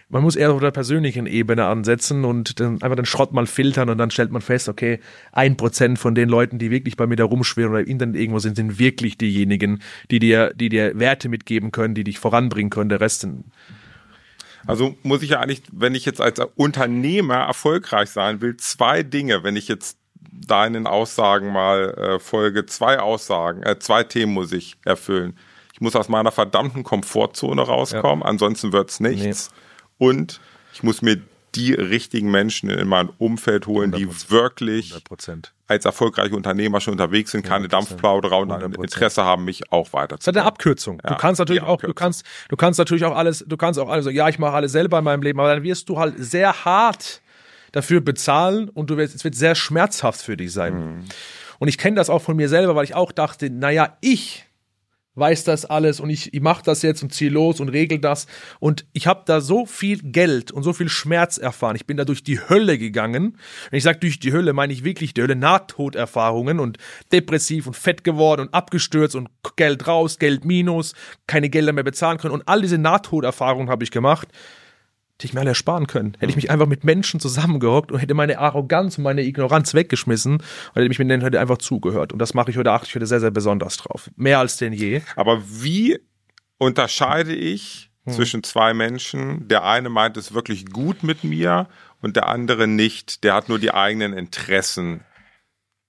Man 0.10 0.22
muss 0.22 0.36
eher 0.36 0.51
auf 0.51 0.60
der 0.60 0.72
persönlichen 0.72 1.25
Ebene 1.25 1.68
ansetzen 1.68 2.25
und 2.25 2.60
dann 2.60 2.82
einfach 2.82 2.98
den 2.98 3.06
Schrott 3.06 3.32
mal 3.32 3.48
filtern 3.48 3.89
und 3.89 3.98
dann 3.98 4.12
stellt 4.12 4.30
man 4.30 4.41
fest, 4.41 4.68
okay, 4.68 5.00
ein 5.32 5.56
Prozent 5.56 6.00
von 6.00 6.13
den 6.13 6.27
Leuten, 6.27 6.60
die 6.60 6.70
wirklich 6.70 6.98
bei 6.98 7.08
mir 7.08 7.15
da 7.15 7.24
rumschwirren 7.24 7.72
oder 7.72 7.82
im 7.82 7.88
Internet 7.88 8.18
irgendwo 8.18 8.39
sind, 8.39 8.58
sind 8.58 8.77
wirklich 8.77 9.18
diejenigen, 9.18 9.82
die 10.12 10.20
dir, 10.20 10.51
die 10.53 10.68
dir 10.68 11.00
Werte 11.00 11.30
mitgeben 11.30 11.72
können, 11.72 11.96
die 11.96 12.03
dich 12.03 12.20
voranbringen 12.20 12.70
können. 12.72 12.89
Der 12.89 13.00
Rest 13.00 13.22
sind 13.22 13.46
also 14.68 14.96
muss 15.01 15.24
ich 15.24 15.32
ja 15.32 15.39
eigentlich, 15.39 15.63
wenn 15.72 15.96
ich 15.96 16.06
jetzt 16.06 16.22
als 16.22 16.39
Unternehmer 16.56 17.38
erfolgreich 17.38 18.12
sein 18.12 18.41
will, 18.41 18.58
zwei 18.58 19.01
Dinge, 19.01 19.44
wenn 19.44 19.56
ich 19.56 19.68
jetzt 19.68 19.98
deinen 20.31 20.88
Aussagen 20.88 21.51
mal 21.51 21.93
äh, 21.93 22.19
folge, 22.19 22.65
zwei 22.65 23.00
Aussagen, 23.00 23.63
äh, 23.63 23.77
zwei 23.79 24.03
Themen 24.03 24.33
muss 24.33 24.51
ich 24.51 24.77
erfüllen. 24.85 25.38
Ich 25.73 25.81
muss 25.81 25.95
aus 25.95 26.09
meiner 26.09 26.31
verdammten 26.31 26.83
Komfortzone 26.83 27.61
rauskommen, 27.61 28.21
ja. 28.21 28.25
ansonsten 28.25 28.71
wird's 28.73 29.00
nichts. 29.00 29.51
Nee. 29.51 30.07
Und 30.07 30.39
ich 30.73 30.83
muss 30.83 31.01
mir 31.01 31.21
die 31.55 31.73
richtigen 31.73 32.31
Menschen 32.31 32.69
in 32.69 32.88
mein 32.88 33.09
Umfeld 33.17 33.67
holen, 33.67 33.93
100%. 33.93 33.97
die 33.97 34.31
wirklich 34.31 34.93
100%. 34.93 35.50
als 35.67 35.83
erfolgreiche 35.83 36.35
Unternehmer 36.35 36.79
schon 36.79 36.93
unterwegs 36.93 37.31
sind, 37.31 37.45
keine 37.45 37.65
100%. 37.65 37.69
Dampfplauderer 37.69 38.38
und 38.38 38.51
ein 38.51 38.73
Interesse 38.73 39.23
haben, 39.23 39.43
mich 39.43 39.71
auch 39.71 39.91
weiterzumachen. 39.91 40.17
Das 40.17 40.27
ist 40.27 40.38
eine 40.38 40.45
Abkürzung. 40.45 41.01
Ja, 41.03 41.09
du 41.09 41.15
kannst 41.17 41.39
natürlich 41.39 41.61
auch, 41.61 41.81
du 41.81 41.93
kannst, 41.93 42.25
du 42.47 42.55
kannst 42.55 42.79
natürlich 42.79 43.03
auch 43.03 43.15
alles, 43.15 43.43
du 43.45 43.57
kannst 43.57 43.79
auch 43.79 43.89
alles, 43.89 44.07
ja, 44.13 44.29
ich 44.29 44.39
mache 44.39 44.53
alles 44.53 44.71
selber 44.71 45.00
in 45.00 45.03
meinem 45.03 45.23
Leben, 45.23 45.39
aber 45.39 45.53
dann 45.53 45.63
wirst 45.63 45.89
du 45.89 46.00
halt 46.00 46.15
sehr 46.17 46.63
hart 46.63 47.21
dafür 47.72 48.01
bezahlen 48.01 48.70
und 48.70 48.90
du 48.90 48.98
wirst, 48.98 49.16
es 49.16 49.24
wird 49.24 49.36
sehr 49.36 49.56
schmerzhaft 49.56 50.22
für 50.22 50.38
dich 50.38 50.51
sein. 50.51 50.74
Mhm. 50.74 51.04
Und 51.60 51.68
ich 51.68 51.78
kenne 51.78 51.96
das 51.96 52.10
auch 52.10 52.22
von 52.22 52.36
mir 52.36 52.50
selber, 52.50 52.75
weil 52.75 52.86
ich 52.86 52.96
auch 52.96 53.12
dachte, 53.12 53.50
naja, 53.50 53.98
ich 54.01 54.46
weiß 55.16 55.44
das 55.44 55.66
alles 55.66 56.00
und 56.00 56.10
ich, 56.10 56.34
ich 56.34 56.42
mache 56.42 56.63
das 56.63 56.82
jetzt 56.82 57.04
und 57.04 57.13
ziehe 57.13 57.30
los 57.30 57.60
und 57.60 57.70
regel 57.70 58.00
das. 58.00 58.28
Und 58.60 58.86
ich 58.94 59.08
habe 59.08 59.24
da 59.25 59.42
so 59.42 59.66
viel 59.66 60.00
Geld 60.01 60.51
und 60.51 60.63
so 60.63 60.72
viel 60.72 60.90
Schmerz 60.90 61.38
erfahren. 61.38 61.75
Ich 61.75 61.86
bin 61.86 61.98
da 61.98 62.06
durch 62.06 62.24
die 62.24 62.40
Hölle 62.40 62.78
gegangen. 62.78 63.38
Wenn 63.70 63.78
ich 63.78 63.84
sage 63.84 64.00
durch 64.00 64.20
die 64.20 64.32
Hölle, 64.32 64.54
meine 64.54 64.72
ich 64.72 64.84
wirklich 64.84 65.13
die 65.13 65.22
Hölle, 65.22 65.36
Nahtoderfahrungen 65.36 66.60
und 66.60 66.78
depressiv 67.12 67.68
und 67.68 67.75
fett 67.75 68.04
geworden 68.04 68.42
und 68.42 68.54
abgestürzt 68.54 69.16
und 69.16 69.30
Geld 69.58 69.86
raus, 69.86 70.18
Geld 70.18 70.46
minus, 70.46 70.94
keine 71.28 71.50
Gelder 71.50 71.74
mehr 71.74 71.84
bezahlen 71.84 72.18
können. 72.18 72.34
Und 72.34 72.48
all 72.48 72.62
diese 72.62 72.78
Nahtoderfahrungen 72.78 73.70
habe 73.70 73.84
ich 73.84 73.92
gemacht 73.92 74.30
die 75.22 75.28
ich 75.28 75.34
mir 75.34 75.42
alle 75.42 75.50
ersparen 75.50 75.88
können. 75.88 76.16
Hätte 76.20 76.30
ich 76.30 76.36
mich 76.36 76.51
einfach 76.51 76.68
mit 76.68 76.84
Menschen 76.84 77.20
zusammengehockt 77.20 77.92
und 77.92 78.00
hätte 78.00 78.13
meine 78.13 78.40
Arroganz 78.40 78.98
und 78.98 79.04
meine 79.04 79.24
Ignoranz 79.24 79.74
weggeschmissen 79.74 80.34
und 80.34 80.75
hätte 80.75 80.90
mich 80.90 81.00
mit 81.00 81.10
denen 81.10 81.24
heute 81.24 81.40
einfach 81.40 81.60
zugehört. 81.60 82.13
Und 82.13 82.20
das 82.20 82.34
mache 82.34 82.51
ich 82.51 82.58
heute, 82.58 82.72
achte 82.72 82.88
ich 82.88 82.96
heute 82.96 83.08
sehr, 83.08 83.20
sehr 83.20 83.32
besonders 83.32 83.78
drauf. 83.78 84.10
Mehr 84.16 84.40
als 84.40 84.58
denn 84.58 84.74
je. 84.74 85.01
Aber 85.16 85.42
wie 85.46 86.00
unterscheide 86.58 87.34
ich 87.34 87.92
hm. 88.06 88.13
zwischen 88.13 88.44
zwei 88.44 88.74
Menschen? 88.74 89.48
Der 89.48 89.64
eine 89.64 89.90
meint 89.90 90.18
es 90.18 90.34
wirklich 90.34 90.66
gut 90.68 91.03
mit 91.03 91.24
mir 91.24 91.68
und 92.01 92.16
der 92.16 92.27
andere 92.27 92.68
nicht. 92.68 93.24
Der 93.24 93.34
hat 93.34 93.50
nur 93.50 93.60
die 93.60 93.74
eigenen 93.74 94.14
Interessen 94.14 95.01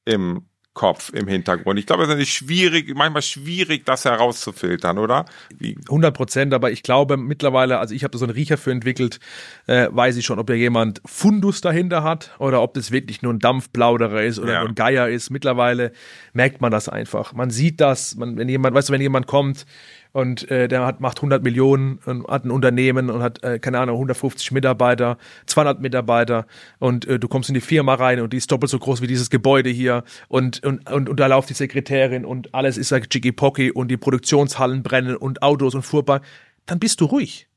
im 0.05 0.47
Kopf 0.74 1.12
im 1.12 1.28
Hintergrund. 1.28 1.78
Ich 1.78 1.87
glaube, 1.87 2.04
es 2.04 2.18
ist 2.18 2.30
schwierig, 2.30 2.94
manchmal 2.96 3.20
schwierig, 3.20 3.85
das 3.85 4.06
herauszufiltern, 4.06 4.98
oder? 4.98 5.26
Wie? 5.58 5.76
100 5.88 6.16
Prozent, 6.16 6.54
aber 6.54 6.70
ich 6.70 6.82
glaube 6.82 7.18
mittlerweile, 7.18 7.78
also 7.78 7.94
ich 7.94 8.04
habe 8.04 8.12
da 8.12 8.18
so 8.18 8.24
einen 8.24 8.32
Riecher 8.32 8.56
für 8.56 8.70
entwickelt, 8.70 9.20
äh, 9.66 9.88
weiß 9.90 10.16
ich 10.16 10.24
schon, 10.24 10.38
ob 10.38 10.46
da 10.46 10.54
jemand 10.54 11.02
Fundus 11.04 11.61
dahinter 11.61 12.02
hat 12.02 12.30
oder 12.38 12.62
ob 12.62 12.72
das 12.72 12.90
wirklich 12.90 13.20
nur 13.20 13.35
ein 13.35 13.38
Dampfplauderer 13.38 14.22
ist 14.22 14.38
oder 14.38 14.54
ja. 14.54 14.61
nur 14.61 14.70
ein 14.70 14.74
Geier 14.74 15.08
ist. 15.08 15.28
Mittlerweile 15.28 15.92
merkt 16.32 16.62
man 16.62 16.70
das 16.70 16.88
einfach. 16.88 17.35
Man 17.35 17.50
sieht 17.50 17.80
das, 17.80 18.14
man, 18.16 18.38
wenn 18.38 18.48
jemand, 18.48 18.74
weißt 18.74 18.88
du, 18.88 18.92
wenn 18.94 19.02
jemand 19.02 19.26
kommt, 19.26 19.66
und 20.12 20.51
äh, 20.51 20.68
der 20.68 20.85
hat, 20.85 21.01
macht 21.01 21.18
100 21.18 21.42
Millionen 21.42 21.98
und 22.05 22.27
hat 22.27 22.44
ein 22.44 22.51
Unternehmen 22.51 23.11
und 23.11 23.22
hat, 23.22 23.42
äh, 23.42 23.59
keine 23.59 23.79
Ahnung, 23.79 23.96
150 23.96 24.53
Mitarbeiter, 24.53 25.18
200 25.46 25.81
Mitarbeiter. 25.81 26.46
Und 26.79 27.07
äh, 27.07 27.18
du 27.18 27.29
kommst 27.29 27.48
in 27.48 27.55
die 27.55 27.61
Firma 27.61 27.94
rein 27.94 28.20
und 28.20 28.33
die 28.33 28.37
ist 28.37 28.51
doppelt 28.53 28.70
so 28.70 28.79
groß 28.79 29.01
wie 29.03 29.07
dieses 29.07 29.31
Gebäude 29.31 29.70
hier. 29.70 30.05
Und, 30.29 30.62
und, 30.64 30.90
und, 30.90 31.09
und 31.09 31.20
da 31.20 31.27
läuft 31.27 31.51
die 31.51 31.55
Sekretärin 31.55 32.25
und 32.25 32.55
alles 32.55 32.77
ist 32.77 32.90
like 32.90 33.09
Jiggy 33.12 33.33
und 33.72 33.88
die 33.88 33.96
Produktionshallen 33.96 34.83
brennen 34.83 35.16
und 35.16 35.42
Autos 35.42 35.75
und 35.75 35.83
Fuhrbar, 35.83 36.20
dann 36.66 36.79
bist 36.79 37.01
du 37.01 37.07
ruhig. 37.07 37.48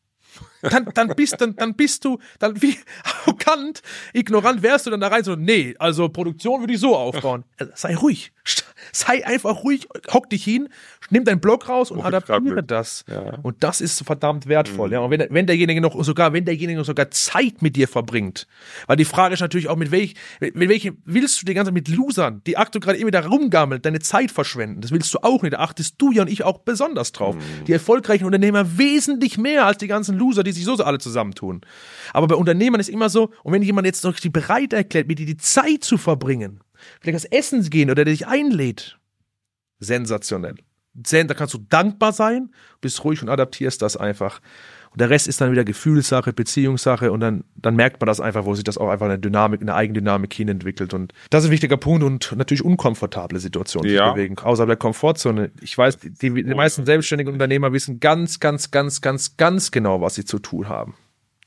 Dann, 0.70 0.90
dann 0.94 1.10
bist 1.10 1.40
dann, 1.40 1.56
dann 1.56 1.76
bist 1.76 2.06
du 2.06 2.20
dann 2.40 2.62
wie 2.62 2.78
arrogant, 3.04 3.82
ignorant 4.14 4.62
wärst 4.62 4.86
du 4.86 4.92
dann 4.92 5.00
da 5.00 5.08
rein 5.08 5.24
so 5.24 5.36
nee, 5.36 5.76
also 5.80 6.10
Produktion 6.10 6.62
würde 6.62 6.74
ich 6.74 6.80
so 6.80 6.96
aufbauen. 6.96 7.44
Sei 7.76 7.96
ruhig 7.96 8.32
sei 8.92 9.26
einfach 9.26 9.64
ruhig, 9.64 9.88
hock 10.12 10.30
dich 10.30 10.44
hin, 10.44 10.70
nimm 11.10 11.24
deinen 11.24 11.40
Block 11.40 11.70
raus 11.70 11.92
und 11.92 12.00
oh, 12.00 12.04
adaptiere 12.04 12.64
das. 12.64 13.06
Ja. 13.10 13.40
Und 13.42 13.64
das 13.64 13.82
ist 13.82 14.04
verdammt 14.04 14.48
wertvoll. 14.48 14.90
Mhm. 14.90 14.94
Ja. 14.94 15.00
Und 15.00 15.12
wenn, 15.12 15.28
wenn 15.30 15.48
derjenige 15.48 15.82
noch 15.82 16.02
sogar, 16.04 16.34
wenn 16.34 16.46
derjenige 16.46 16.80
noch 16.80 16.86
sogar 16.86 17.12
Zeit 17.12 17.62
mit 17.62 17.76
dir 17.76 17.88
verbringt, 17.88 18.48
weil 18.88 18.98
die 18.98 19.06
Frage 19.06 19.34
ist 19.34 19.42
natürlich 19.42 19.70
auch, 19.70 19.76
mit 19.76 19.92
welch, 19.92 20.16
mit, 20.40 20.56
mit 20.56 20.70
welchem 20.70 20.98
willst 21.06 21.42
du 21.42 21.46
die 21.46 21.54
ganze 21.54 21.72
mit 21.72 21.88
Losern, 21.88 22.42
die 22.46 22.58
aktuell 22.58 22.82
gerade 22.82 22.98
immer 22.98 23.12
da 23.12 23.22
rumgammeln, 23.22 23.82
deine 23.82 24.00
Zeit 24.00 24.32
verschwenden? 24.32 24.82
Das 24.82 24.92
willst 24.92 25.14
du 25.14 25.20
auch 25.22 25.42
nicht. 25.42 25.54
Da 25.54 25.60
achtest 25.60 25.96
du 25.98 26.12
ja 26.12 26.22
und 26.22 26.30
ich 26.30 26.44
auch 26.44 26.60
besonders 26.60 27.12
drauf. 27.12 27.36
Mhm. 27.36 27.66
Die 27.68 27.74
erfolgreichen 27.74 28.26
Unternehmer 28.26 28.78
wesentlich 28.78 29.38
mehr 29.38 29.66
als 29.66 29.78
die 29.78 29.88
ganzen 29.88 30.18
Loser, 30.18 30.44
die 30.44 30.52
sich 30.56 30.66
so 30.66 30.76
alle 30.84 30.98
zusammentun. 30.98 31.62
Aber 32.14 32.28
bei 32.28 32.36
Unternehmern 32.36 32.80
ist 32.80 32.90
immer 32.90 33.10
so, 33.10 33.32
und 33.44 33.54
wenn 33.54 33.62
jemand 33.62 33.86
jetzt 33.86 34.04
noch 34.04 34.20
die 34.20 34.30
bereit 34.30 34.74
erklärt, 34.74 35.08
mit 35.08 35.20
dir 35.20 35.26
die 35.26 35.38
Zeit 35.38 35.84
zu 35.84 35.98
verbringen, 35.98 36.62
vielleicht 37.02 37.16
das 37.16 37.26
Essen 37.26 37.70
gehen 37.70 37.90
oder 37.90 38.04
der 38.06 38.14
dich 38.14 38.28
einlädt. 38.28 38.98
Sensationell. 39.80 40.56
Da 40.94 41.34
kannst 41.34 41.54
du 41.54 41.58
dankbar 41.58 42.14
sein, 42.14 42.54
bist 42.80 43.04
ruhig 43.04 43.22
und 43.22 43.30
adaptierst 43.30 43.82
das 43.82 43.98
einfach. 43.98 44.40
Und 44.96 45.02
der 45.02 45.10
Rest 45.10 45.28
ist 45.28 45.42
dann 45.42 45.52
wieder 45.52 45.66
Gefühlssache, 45.66 46.32
Beziehungssache 46.32 47.12
und 47.12 47.20
dann, 47.20 47.44
dann 47.58 47.76
merkt 47.76 48.00
man 48.00 48.08
das 48.08 48.22
einfach, 48.22 48.46
wo 48.46 48.56
sich 48.56 48.64
das 48.64 48.78
auch 48.78 48.88
einfach 48.88 49.08
eine 49.08 49.20
Dynamik, 49.20 49.60
eine 49.60 49.76
Eigendynamik 49.76 50.34
hin 50.34 50.48
entwickelt. 50.48 50.94
Und 50.94 51.14
das 51.32 51.44
ist 51.44 51.50
ein 51.50 51.52
wichtiger 51.52 51.76
Punkt 51.76 52.02
und 52.02 52.34
natürlich 52.38 52.64
unkomfortable 52.64 53.40
Situationen 53.40 53.94
ja. 53.94 54.14
bewegen, 54.14 54.38
außerhalb 54.38 54.70
der 54.70 54.78
Komfortzone. 54.78 55.52
Ich 55.60 55.78
weiß, 55.78 55.98
die, 56.00 56.34
die 56.34 56.44
meisten 56.56 56.86
selbstständigen 56.86 57.34
Unternehmer 57.34 57.74
wissen 57.74 58.00
ganz, 58.00 58.40
ganz, 58.40 58.72
ganz, 58.72 59.02
ganz, 59.02 59.36
ganz 59.36 59.72
genau, 59.72 60.00
was 60.00 60.16
sie 60.16 60.24
zu 60.24 60.40
tun 60.40 60.70
haben. 60.70 60.96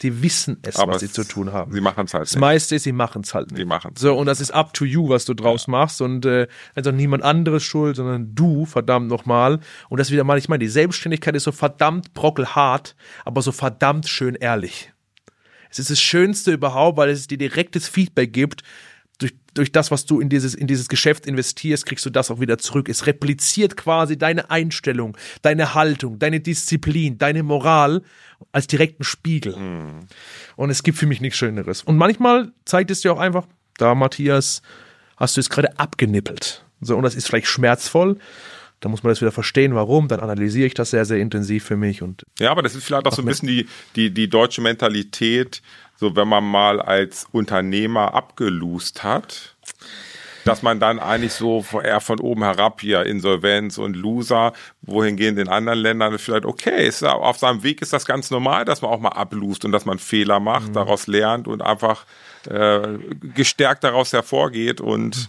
Die 0.03 0.23
wissen 0.23 0.59
es, 0.63 0.77
Aber 0.77 0.95
was 0.95 1.01
sie 1.01 1.11
zu 1.11 1.25
tun 1.25 1.53
haben. 1.53 1.73
Sie 1.73 1.81
machen 1.81 2.05
es 2.05 2.15
halt 2.15 2.23
nicht. 2.23 2.35
Das 2.35 2.41
meiste 2.41 2.77
ist, 2.77 2.85
sie 2.85 2.93
machen 2.93 3.23
es 3.23 3.35
halt 3.35 3.51
nicht. 3.51 3.59
Sie 3.59 3.65
machen 3.65 3.95
So, 3.99 4.17
und 4.17 4.27
das 4.27 4.41
ist 4.41 4.53
up 4.53 4.73
to 4.73 4.85
you, 4.85 5.09
was 5.09 5.25
du 5.25 5.35
draus 5.35 5.67
ja. 5.67 5.73
machst. 5.73 6.01
Und 6.01 6.25
äh, 6.25 6.47
also 6.77 6.93
niemand 6.93 7.25
anderes 7.25 7.65
schuld, 7.65 7.97
sondern 7.97 8.35
du, 8.35 8.65
verdammt 8.65 9.09
nochmal. 9.09 9.59
Und 9.89 9.99
das 9.99 10.13
wieder 10.13 10.23
mal, 10.23 10.39
ich 10.39 10.49
meine, 10.49 10.61
die 10.61 10.69
Selbstständigkeit 10.69 11.35
ist 11.35 11.45
so 11.45 11.53
verdammt 11.53 12.15
brockelhart, 12.15 12.95
aber 13.25 13.43
so 13.43 13.51
verdammt 13.51 14.09
schön 14.09 14.37
ehrlich. 14.37 14.93
Es 15.71 15.79
ist 15.79 15.91
das 15.91 16.01
Schönste 16.01 16.53
überhaupt, 16.53 16.97
weil 16.97 17.11
es 17.11 17.27
dir 17.27 17.37
direktes 17.37 17.89
Feedback 17.89 18.33
gibt 18.33 18.63
durch, 19.59 19.73
das, 19.73 19.90
was 19.90 20.07
du 20.07 20.21
in 20.21 20.29
dieses, 20.29 20.55
in 20.55 20.66
dieses 20.66 20.88
Geschäft 20.88 21.27
investierst, 21.27 21.85
kriegst 21.85 22.07
du 22.07 22.11
das 22.11 22.31
auch 22.31 22.40
wieder 22.40 22.59
zurück. 22.59 22.88
Es 22.88 23.07
repliziert 23.07 23.77
quasi 23.77 24.16
deine 24.16 24.51
Einstellung, 24.51 25.16
deine 25.42 25.75
Haltung, 25.75 26.18
deine 26.18 26.40
Disziplin, 26.40 27.18
deine 27.18 27.42
Moral 27.42 28.03
als 28.53 28.66
direkten 28.66 29.05
Spiegel. 29.05 29.57
Mhm. 29.57 30.01
Und 30.57 30.71
es 30.71 30.83
gibt 30.83 30.99
für 30.99 31.07
mich 31.07 31.21
nichts 31.21 31.38
Schöneres. 31.38 31.83
Und 31.83 31.97
manchmal 31.97 32.53
zeigt 32.64 32.90
es 32.90 33.01
dir 33.01 33.12
auch 33.12 33.18
einfach, 33.18 33.47
da 33.77 33.94
Matthias, 33.94 34.62
hast 35.16 35.37
du 35.37 35.40
es 35.40 35.51
gerade 35.51 35.79
abgenippelt. 35.79 36.64
So, 36.81 36.97
und 36.97 37.03
das 37.03 37.14
ist 37.14 37.27
vielleicht 37.27 37.49
schmerzvoll. 37.49 38.18
Da 38.81 38.88
muss 38.88 39.03
man 39.03 39.11
das 39.11 39.21
wieder 39.21 39.33
verstehen, 39.33 39.75
warum. 39.75 40.07
Dann 40.07 40.21
analysiere 40.21 40.66
ich 40.66 40.75
das 40.75 40.90
sehr, 40.90 41.05
sehr 41.05 41.18
intensiv 41.18 41.64
für 41.64 41.77
mich. 41.77 42.03
Und 42.03 42.25
ja, 42.38 42.53
aber 42.53 42.62
das 42.62 42.77
ist 42.77 42.85
vielleicht 42.85 43.07
auch 43.07 43.12
so 43.12 43.23
ein 43.23 43.27
bisschen 43.27 43.49
die, 43.49 43.66
die, 43.97 44.11
die 44.12 44.29
deutsche 44.29 44.61
Mentalität, 44.61 45.62
so 45.99 46.15
wenn 46.15 46.29
man 46.29 46.45
mal 46.45 46.81
als 46.81 47.27
Unternehmer 47.33 48.15
abgelust 48.15 49.03
hat, 49.03 49.57
dass 50.45 50.63
man 50.63 50.81
dann 50.81 50.99
eigentlich 50.99 51.33
so 51.33 51.65
eher 51.83 52.01
von 52.01 52.21
oben 52.21 52.43
herab 52.43 52.81
hier 52.81 53.05
Insolvenz 53.05 53.77
und 53.79 53.97
Loser, 53.97 54.53
wohingehend 54.83 55.39
in 55.39 55.49
anderen 55.49 55.79
Ländern 55.79 56.19
vielleicht 56.19 56.47
okay 56.47 56.87
ist, 56.87 57.05
auf 57.05 57.39
seinem 57.39 57.63
Weg 57.63 57.83
ist 57.83 57.93
das 57.93 58.07
ganz 58.07 58.31
normal, 58.31 58.65
dass 58.65 58.81
man 58.81 58.91
auch 58.91 59.01
mal 59.01 59.11
ablust 59.11 59.65
und 59.65 59.73
dass 59.73 59.85
man 59.85 59.99
Fehler 59.99 60.41
macht, 60.41 60.69
mhm. 60.69 60.73
daraus 60.75 61.07
lernt 61.07 61.49
und 61.49 61.61
einfach 61.63 62.07
äh, 62.49 62.99
gestärkt 63.35 63.85
daraus 63.85 64.13
hervorgeht 64.13 64.81
und 64.81 65.29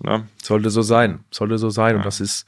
ne? 0.00 0.26
sollte 0.42 0.70
so 0.70 0.82
sein, 0.82 1.20
sollte 1.30 1.56
so 1.56 1.70
sein 1.70 1.92
ja. 1.92 1.96
und 1.98 2.04
das 2.04 2.20
ist 2.20 2.46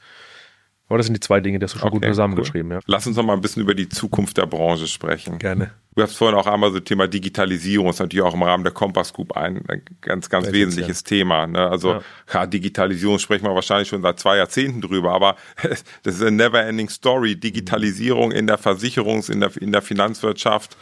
aber 0.93 0.99
das 0.99 1.07
sind 1.07 1.15
die 1.15 1.21
zwei 1.21 1.39
Dinge, 1.39 1.57
die 1.57 1.63
hast 1.63 1.73
du 1.73 1.79
schon 1.79 1.87
okay, 1.87 1.97
gut 1.97 2.05
zusammengeschrieben. 2.05 2.71
Cool. 2.71 2.77
Ja. 2.77 2.83
Lass 2.85 3.07
uns 3.07 3.17
noch 3.17 3.23
mal 3.23 3.33
ein 3.33 3.41
bisschen 3.41 3.63
über 3.63 3.73
die 3.73 3.89
Zukunft 3.89 4.37
der 4.37 4.45
Branche 4.45 4.87
sprechen. 4.87 5.39
Gerne. 5.39 5.71
Du 5.95 6.03
hast 6.03 6.15
vorhin 6.15 6.37
auch 6.37 6.45
einmal 6.45 6.71
so 6.71 6.79
Thema 6.79 7.07
Digitalisierung, 7.07 7.87
das 7.87 7.95
ist 7.95 7.99
natürlich 8.01 8.23
auch 8.23 8.33
im 8.35 8.43
Rahmen 8.43 8.63
der 8.63 8.73
Compass 8.73 9.11
Group 9.11 9.35
ein, 9.35 9.63
ganz, 10.01 10.29
ganz 10.29 10.45
Sehr 10.45 10.53
wesentliches 10.53 11.01
ja. 11.01 11.07
Thema. 11.07 11.47
Ne? 11.47 11.67
Also 11.67 11.93
ja. 11.93 12.01
ja. 12.31 12.45
Digitalisierung 12.45 13.17
sprechen 13.17 13.45
wir 13.45 13.55
wahrscheinlich 13.55 13.89
schon 13.89 14.03
seit 14.03 14.19
zwei 14.19 14.37
Jahrzehnten 14.37 14.81
drüber, 14.81 15.13
aber 15.13 15.35
das 16.03 16.15
ist 16.15 16.21
eine 16.21 16.31
never-ending 16.31 16.89
Story. 16.89 17.35
Digitalisierung 17.35 18.31
in 18.31 18.45
der 18.45 18.59
Versicherungs-, 18.59 19.31
in 19.31 19.39
der, 19.39 19.51
in 19.59 19.71
der 19.71 19.81
Finanzwirtschaft 19.81 20.77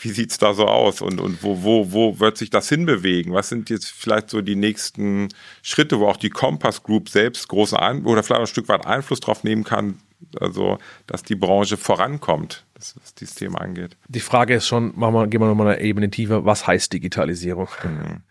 wie 0.00 0.10
sieht's 0.10 0.38
da 0.38 0.54
so 0.54 0.66
aus 0.66 1.00
und, 1.00 1.20
und 1.20 1.42
wo, 1.42 1.62
wo, 1.62 1.92
wo 1.92 2.20
wird 2.20 2.38
sich 2.38 2.50
das 2.50 2.68
hinbewegen? 2.68 3.34
Was 3.34 3.48
sind 3.48 3.70
jetzt 3.70 3.86
vielleicht 3.86 4.30
so 4.30 4.40
die 4.40 4.56
nächsten 4.56 5.28
Schritte, 5.62 6.00
wo 6.00 6.08
auch 6.08 6.16
die 6.16 6.30
Compass 6.30 6.82
Group 6.82 7.08
selbst 7.08 7.48
großen 7.48 7.78
Ein 7.78 8.04
oder 8.04 8.22
vielleicht 8.22 8.40
ein 8.40 8.46
Stück 8.46 8.68
weit 8.68 8.86
Einfluss 8.86 9.20
drauf 9.20 9.44
nehmen 9.44 9.64
kann, 9.64 10.00
also 10.40 10.78
dass 11.06 11.22
die 11.22 11.34
Branche 11.34 11.76
vorankommt, 11.76 12.64
was 12.74 12.94
dieses 13.18 13.34
Thema 13.34 13.60
angeht? 13.60 13.96
Die 14.08 14.20
Frage 14.20 14.54
ist 14.54 14.66
schon, 14.66 14.92
machen 14.96 15.14
wir, 15.14 15.26
gehen 15.26 15.40
wir 15.40 15.48
nochmal 15.48 15.74
eine 15.74 15.80
Ebene 15.80 16.10
tiefer, 16.10 16.44
was 16.44 16.66
heißt 16.66 16.92
Digitalisierung? 16.92 17.68
Mhm. 17.84 18.22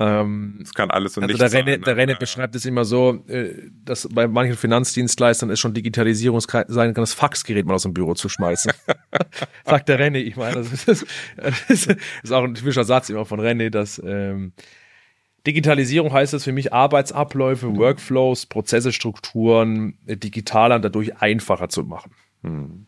Ähm, 0.00 0.58
das 0.60 0.74
kann 0.74 0.92
alles 0.92 1.16
und 1.16 1.24
also 1.24 1.32
nichts 1.32 1.50
der 1.50 1.58
Renne, 1.58 1.72
sein. 1.72 1.82
Der 1.82 1.96
Renne 1.96 2.12
ja. 2.12 2.18
beschreibt 2.18 2.54
es 2.54 2.64
immer 2.64 2.84
so, 2.84 3.24
äh, 3.26 3.68
dass 3.84 4.08
bei 4.08 4.28
manchen 4.28 4.56
Finanzdienstleistern 4.56 5.50
es 5.50 5.58
schon 5.58 5.74
Digitalisierung 5.74 6.40
sein 6.40 6.94
kann, 6.94 7.02
das 7.02 7.14
Faxgerät 7.14 7.66
mal 7.66 7.74
aus 7.74 7.82
dem 7.82 7.94
Büro 7.94 8.14
zu 8.14 8.28
schmeißen. 8.28 8.72
Sagt 9.64 9.88
der 9.88 9.98
Renne. 9.98 10.20
Ich 10.20 10.36
meine, 10.36 10.54
das 10.54 10.84
ist, 10.86 11.06
das 11.36 11.86
ist 12.22 12.32
auch 12.32 12.44
ein 12.44 12.54
typischer 12.54 12.84
Satz 12.84 13.10
immer 13.10 13.24
von 13.24 13.40
Renne, 13.40 13.72
dass 13.72 14.00
ähm, 14.04 14.52
Digitalisierung 15.48 16.12
heißt 16.12 16.32
es 16.32 16.44
für 16.44 16.52
mich 16.52 16.72
Arbeitsabläufe, 16.72 17.76
Workflows, 17.76 18.46
Prozesse, 18.46 18.92
Strukturen 18.92 19.98
äh, 20.06 20.16
digitaler 20.16 20.76
und 20.76 20.84
dadurch 20.84 21.20
einfacher 21.20 21.68
zu 21.68 21.82
machen. 21.82 22.12
Hm. 22.44 22.86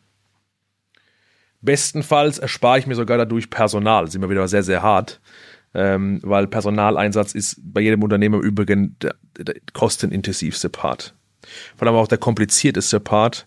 Bestenfalls 1.61 2.38
erspare 2.38 2.79
ich 2.79 2.87
mir 2.87 2.94
sogar 2.94 3.18
dadurch 3.18 3.51
Personal. 3.51 4.05
Das 4.05 4.11
ist 4.11 4.16
immer 4.16 4.31
wieder 4.31 4.46
sehr, 4.46 4.62
sehr 4.62 4.83
hart 4.83 5.20
ähm, 5.75 6.21
weil 6.23 6.47
Personaleinsatz 6.47 7.35
ist 7.35 7.61
bei 7.63 7.81
jedem 7.81 8.03
Unternehmer 8.03 8.39
im 8.39 8.43
Übrigen 8.43 8.97
der, 9.01 9.15
der 9.39 9.55
kostenintensivste 9.73 10.69
Part. 10.69 11.15
Vor 11.77 11.87
allem 11.87 11.97
auch 11.97 12.09
der 12.09 12.19
komplizierteste 12.19 13.01
Part 13.01 13.47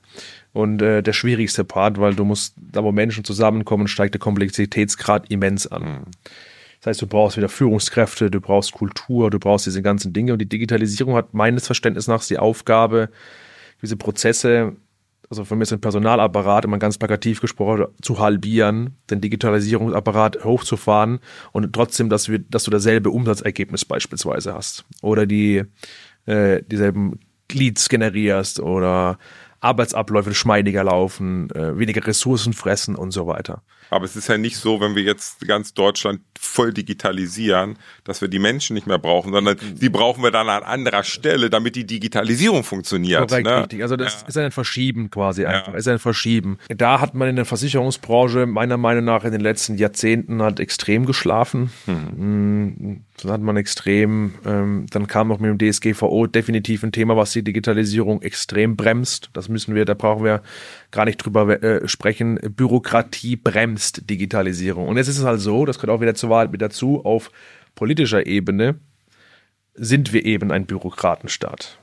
und 0.52 0.82
äh, 0.82 1.02
der 1.02 1.14
schwierigste 1.14 1.64
Part, 1.64 2.00
weil 2.00 2.16
du 2.16 2.26
musst, 2.26 2.56
da 2.58 2.84
wo 2.84 2.92
Menschen 2.92 3.24
zusammenkommen, 3.24 3.88
steigt 3.88 4.14
der 4.14 4.20
Komplexitätsgrad 4.20 5.30
immens 5.30 5.68
an. 5.68 5.84
Mhm. 5.84 6.04
Das 6.80 6.88
heißt, 6.88 7.02
du 7.02 7.08
brauchst 7.08 7.38
wieder 7.38 7.50
Führungskräfte, 7.50 8.30
du 8.30 8.42
brauchst 8.42 8.74
Kultur, 8.74 9.30
du 9.30 9.40
brauchst 9.40 9.66
diese 9.66 9.82
ganzen 9.82 10.12
Dinge 10.12 10.34
und 10.34 10.40
die 10.40 10.50
Digitalisierung 10.50 11.16
hat 11.16 11.34
meines 11.34 11.66
Verständnisses 11.66 12.10
nach 12.10 12.26
die 12.26 12.40
Aufgabe, 12.40 13.10
diese 13.82 13.96
Prozesse 13.96 14.76
also 15.34 15.46
von 15.46 15.58
mir 15.58 15.64
ist 15.64 15.74
ein 15.74 15.82
Personalapparat, 15.82 16.66
immer 16.66 16.78
ganz 16.78 17.00
plakativ 17.00 17.42
gesprochen, 17.42 17.86
zu 18.02 18.20
halbieren, 18.20 18.98
den 19.10 19.20
Digitalisierungsapparat 19.20 20.44
hochzufahren 20.46 21.20
und 21.52 21.74
trotzdem, 21.74 22.08
dass, 22.10 22.30
wir, 22.30 22.38
dass 22.38 22.66
du 22.66 22.72
dasselbe 22.72 23.10
Umsatzergebnis 23.10 23.84
beispielsweise 23.84 24.54
hast. 24.54 24.86
Oder 25.02 25.26
die 25.26 25.64
äh, 26.28 26.62
dieselben 26.68 27.20
Leads 27.52 27.90
generierst 27.90 28.60
oder 28.60 29.18
Arbeitsabläufe 29.64 30.30
geschmeidiger 30.30 30.84
laufen, 30.84 31.50
äh, 31.52 31.78
weniger 31.78 32.06
Ressourcen 32.06 32.54
fressen 32.54 32.96
und 32.96 33.12
so 33.12 33.28
weiter. 33.28 33.64
Aber 33.90 34.06
es 34.06 34.16
ist 34.16 34.28
ja 34.28 34.38
nicht 34.38 34.58
so, 34.58 34.82
wenn 34.82 34.96
wir 34.96 35.04
jetzt 35.04 35.48
ganz 35.48 35.74
Deutschland 35.74 36.22
voll 36.40 36.74
digitalisieren, 36.74 37.78
dass 38.04 38.22
wir 38.22 38.28
die 38.28 38.40
Menschen 38.40 38.74
nicht 38.74 38.88
mehr 38.88 38.98
brauchen, 38.98 39.32
sondern 39.32 39.58
die 39.62 39.90
brauchen 39.90 40.24
wir 40.24 40.32
dann 40.32 40.50
an 40.50 40.64
anderer 40.64 41.04
Stelle, 41.04 41.50
damit 41.50 41.76
die 41.76 41.86
Digitalisierung 41.86 42.64
funktioniert. 42.64 43.30
Korrekt, 43.30 43.46
ne? 43.46 43.62
richtig. 43.62 43.84
Also 43.84 43.96
das 43.96 44.22
ja. 44.22 44.28
ist 44.28 44.38
ein 44.38 44.52
Verschieben 44.52 45.12
quasi 45.12 45.46
einfach. 45.46 45.74
Ja. 45.74 45.78
Ist 45.78 45.88
ein 45.88 46.00
Verschieben. 46.00 46.58
Da 46.70 47.00
hat 47.00 47.14
man 47.14 47.30
in 47.30 47.36
der 47.36 47.46
Versicherungsbranche 47.46 48.46
meiner 48.48 48.78
Meinung 48.78 49.06
nach 49.06 49.24
in 49.26 49.32
den 49.32 49.42
letzten 49.42 49.78
Jahrzehnten 49.78 50.42
halt 50.42 50.60
extrem 50.60 51.06
geschlafen. 51.06 51.72
Mhm. 51.86 53.04
Dann 53.22 53.32
hat 53.32 53.42
man 53.42 53.58
extrem, 53.58 54.34
ähm, 54.46 54.88
dann 54.90 55.08
kam 55.08 55.28
noch 55.28 55.40
mit 55.40 55.50
dem 55.50 55.72
DSGVO 55.72 56.28
definitiv 56.28 56.84
ein 56.84 56.92
Thema, 56.92 57.16
was 57.16 57.32
die 57.32 57.44
Digitalisierung 57.44 58.22
extrem 58.22 58.76
bremst. 58.76 59.30
Das 59.34 59.50
müssen 59.50 59.76
wir, 59.76 59.86
da 59.86 59.94
brauchen 59.94 60.24
wir 60.24 60.42
gar 60.92 61.06
nicht 61.06 61.18
drüber 61.18 61.62
äh, 61.62 61.88
sprechen. 61.88 62.40
Bürokratie 62.42 63.36
bremst 63.36 64.10
Digitalisierung. 64.10 64.88
Und 64.88 64.98
jetzt 64.98 65.10
ist 65.10 65.20
es 65.20 65.26
halt 65.26 65.42
so, 65.42 65.66
das 65.66 65.78
gehört 65.78 65.98
auch 65.98 66.02
wieder 66.02 66.16
zur 66.16 66.32
Wahrheit 66.32 66.52
mit 66.52 66.62
dazu, 66.62 67.06
auf 67.06 67.32
politischer 67.76 68.26
Ebene 68.26 68.80
sind 69.76 70.12
wir 70.14 70.26
eben 70.26 70.52
ein 70.52 70.66
Bürokratenstaat. 70.66 71.80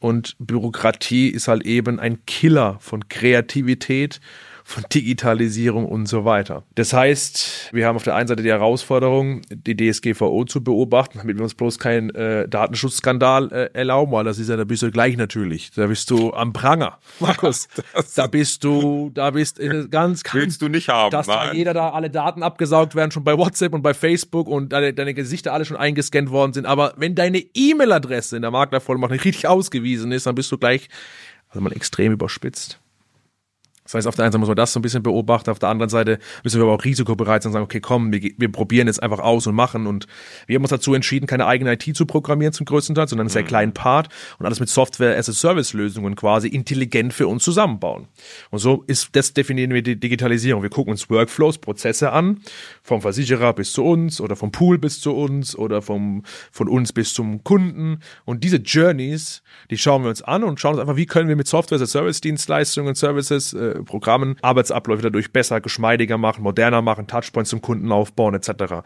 Und 0.00 0.36
Bürokratie 0.38 1.28
ist 1.28 1.48
halt 1.48 1.64
eben 1.66 1.98
ein 1.98 2.24
Killer 2.26 2.76
von 2.80 3.08
Kreativität 3.08 4.20
von 4.68 4.84
Digitalisierung 4.92 5.86
und 5.86 6.04
so 6.04 6.26
weiter. 6.26 6.62
Das 6.74 6.92
heißt, 6.92 7.70
wir 7.72 7.86
haben 7.86 7.96
auf 7.96 8.02
der 8.02 8.14
einen 8.14 8.28
Seite 8.28 8.42
die 8.42 8.50
Herausforderung, 8.50 9.40
die 9.48 9.74
DSGVO 9.74 10.44
zu 10.44 10.62
beobachten, 10.62 11.16
damit 11.16 11.38
wir 11.38 11.42
uns 11.42 11.54
bloß 11.54 11.78
keinen 11.78 12.10
äh, 12.10 12.46
Datenschutzskandal 12.46 13.50
äh, 13.50 13.70
erlauben, 13.72 14.12
weil 14.12 14.24
das 14.24 14.38
ist 14.38 14.50
ja, 14.50 14.58
da 14.58 14.64
bist 14.64 14.82
du 14.82 14.90
gleich 14.90 15.16
natürlich. 15.16 15.70
Da 15.70 15.86
bist 15.86 16.10
du 16.10 16.34
am 16.34 16.52
Pranger, 16.52 16.98
Markus. 17.18 17.68
da 18.14 18.26
bist 18.26 18.62
du, 18.62 19.10
da 19.14 19.30
bist 19.30 19.58
äh, 19.58 19.86
ganz, 19.88 20.22
ganz 20.22 20.34
Willst 20.34 20.60
du 20.60 20.68
nicht 20.68 20.90
haben, 20.90 21.12
dass 21.12 21.28
da 21.28 21.54
jeder 21.54 21.72
da 21.72 21.88
alle 21.88 22.10
Daten 22.10 22.42
abgesaugt 22.42 22.94
werden, 22.94 23.10
schon 23.10 23.24
bei 23.24 23.38
WhatsApp 23.38 23.72
und 23.72 23.80
bei 23.80 23.94
Facebook 23.94 24.48
und 24.48 24.74
deine, 24.74 24.92
deine 24.92 25.14
Gesichter 25.14 25.54
alle 25.54 25.64
schon 25.64 25.78
eingescannt 25.78 26.28
worden 26.28 26.52
sind. 26.52 26.66
Aber 26.66 26.92
wenn 26.98 27.14
deine 27.14 27.38
E-Mail-Adresse 27.38 28.36
in 28.36 28.42
der 28.42 28.50
Maklervollmacht 28.50 29.12
nicht 29.12 29.24
richtig 29.24 29.48
ausgewiesen 29.48 30.12
ist, 30.12 30.26
dann 30.26 30.34
bist 30.34 30.52
du 30.52 30.58
gleich, 30.58 30.90
also 31.48 31.62
mal 31.62 31.72
extrem 31.72 32.12
überspitzt. 32.12 32.78
Das 33.88 33.94
heißt, 33.94 34.06
auf 34.06 34.16
der 34.16 34.26
einen 34.26 34.32
Seite 34.32 34.40
muss 34.40 34.48
man 34.48 34.56
das 34.56 34.74
so 34.74 34.80
ein 34.80 34.82
bisschen 34.82 35.02
beobachten, 35.02 35.48
auf 35.48 35.58
der 35.58 35.70
anderen 35.70 35.88
Seite 35.88 36.18
müssen 36.44 36.60
wir 36.60 36.66
aber 36.66 36.74
auch 36.74 36.84
risikobereit 36.84 37.42
sein 37.42 37.50
und 37.50 37.52
sagen, 37.54 37.64
okay, 37.64 37.80
komm, 37.80 38.12
wir, 38.12 38.20
wir 38.36 38.52
probieren 38.52 38.86
jetzt 38.86 39.02
einfach 39.02 39.18
aus 39.18 39.46
und 39.46 39.54
machen. 39.54 39.86
Und 39.86 40.06
wir 40.46 40.56
haben 40.56 40.62
uns 40.62 40.70
dazu 40.70 40.92
entschieden, 40.92 41.26
keine 41.26 41.46
eigene 41.46 41.72
IT 41.72 41.96
zu 41.96 42.04
programmieren 42.04 42.52
zum 42.52 42.66
größten 42.66 42.94
Teil, 42.94 43.08
sondern 43.08 43.24
einen 43.24 43.32
sehr 43.32 43.44
mhm. 43.44 43.46
kleinen 43.46 43.72
Part 43.72 44.10
und 44.38 44.44
alles 44.44 44.60
mit 44.60 44.68
Software-as-a-Service-Lösungen 44.68 46.16
quasi 46.16 46.48
intelligent 46.48 47.14
für 47.14 47.28
uns 47.28 47.42
zusammenbauen. 47.44 48.08
Und 48.50 48.58
so 48.58 48.84
ist 48.86 49.08
das 49.12 49.32
definieren 49.32 49.72
wir 49.72 49.80
die 49.80 49.98
Digitalisierung. 49.98 50.62
Wir 50.62 50.68
gucken 50.68 50.90
uns 50.90 51.08
Workflows, 51.08 51.56
Prozesse 51.56 52.12
an, 52.12 52.42
vom 52.82 53.00
Versicherer 53.00 53.54
bis 53.54 53.72
zu 53.72 53.84
uns 53.84 54.20
oder 54.20 54.36
vom 54.36 54.52
Pool 54.52 54.76
bis 54.76 55.00
zu 55.00 55.14
uns 55.14 55.56
oder 55.56 55.80
vom, 55.80 56.24
von 56.52 56.68
uns 56.68 56.92
bis 56.92 57.14
zum 57.14 57.42
Kunden. 57.42 58.00
Und 58.26 58.44
diese 58.44 58.58
Journeys, 58.58 59.42
die 59.70 59.78
schauen 59.78 60.02
wir 60.02 60.10
uns 60.10 60.20
an 60.20 60.44
und 60.44 60.60
schauen 60.60 60.74
uns 60.74 60.80
einfach, 60.82 60.96
wie 60.96 61.06
können 61.06 61.30
wir 61.30 61.36
mit 61.36 61.48
Software-as-a-Service-Dienstleistungen, 61.48 62.94
Services, 62.94 63.54
äh, 63.54 63.77
Programmen 63.84 64.36
Arbeitsabläufe 64.42 65.02
dadurch 65.02 65.32
besser, 65.32 65.60
geschmeidiger 65.60 66.18
machen, 66.18 66.42
moderner 66.42 66.82
machen, 66.82 67.06
Touchpoints 67.06 67.50
zum 67.50 67.60
Kunden 67.60 67.92
aufbauen 67.92 68.34
etc. 68.34 68.82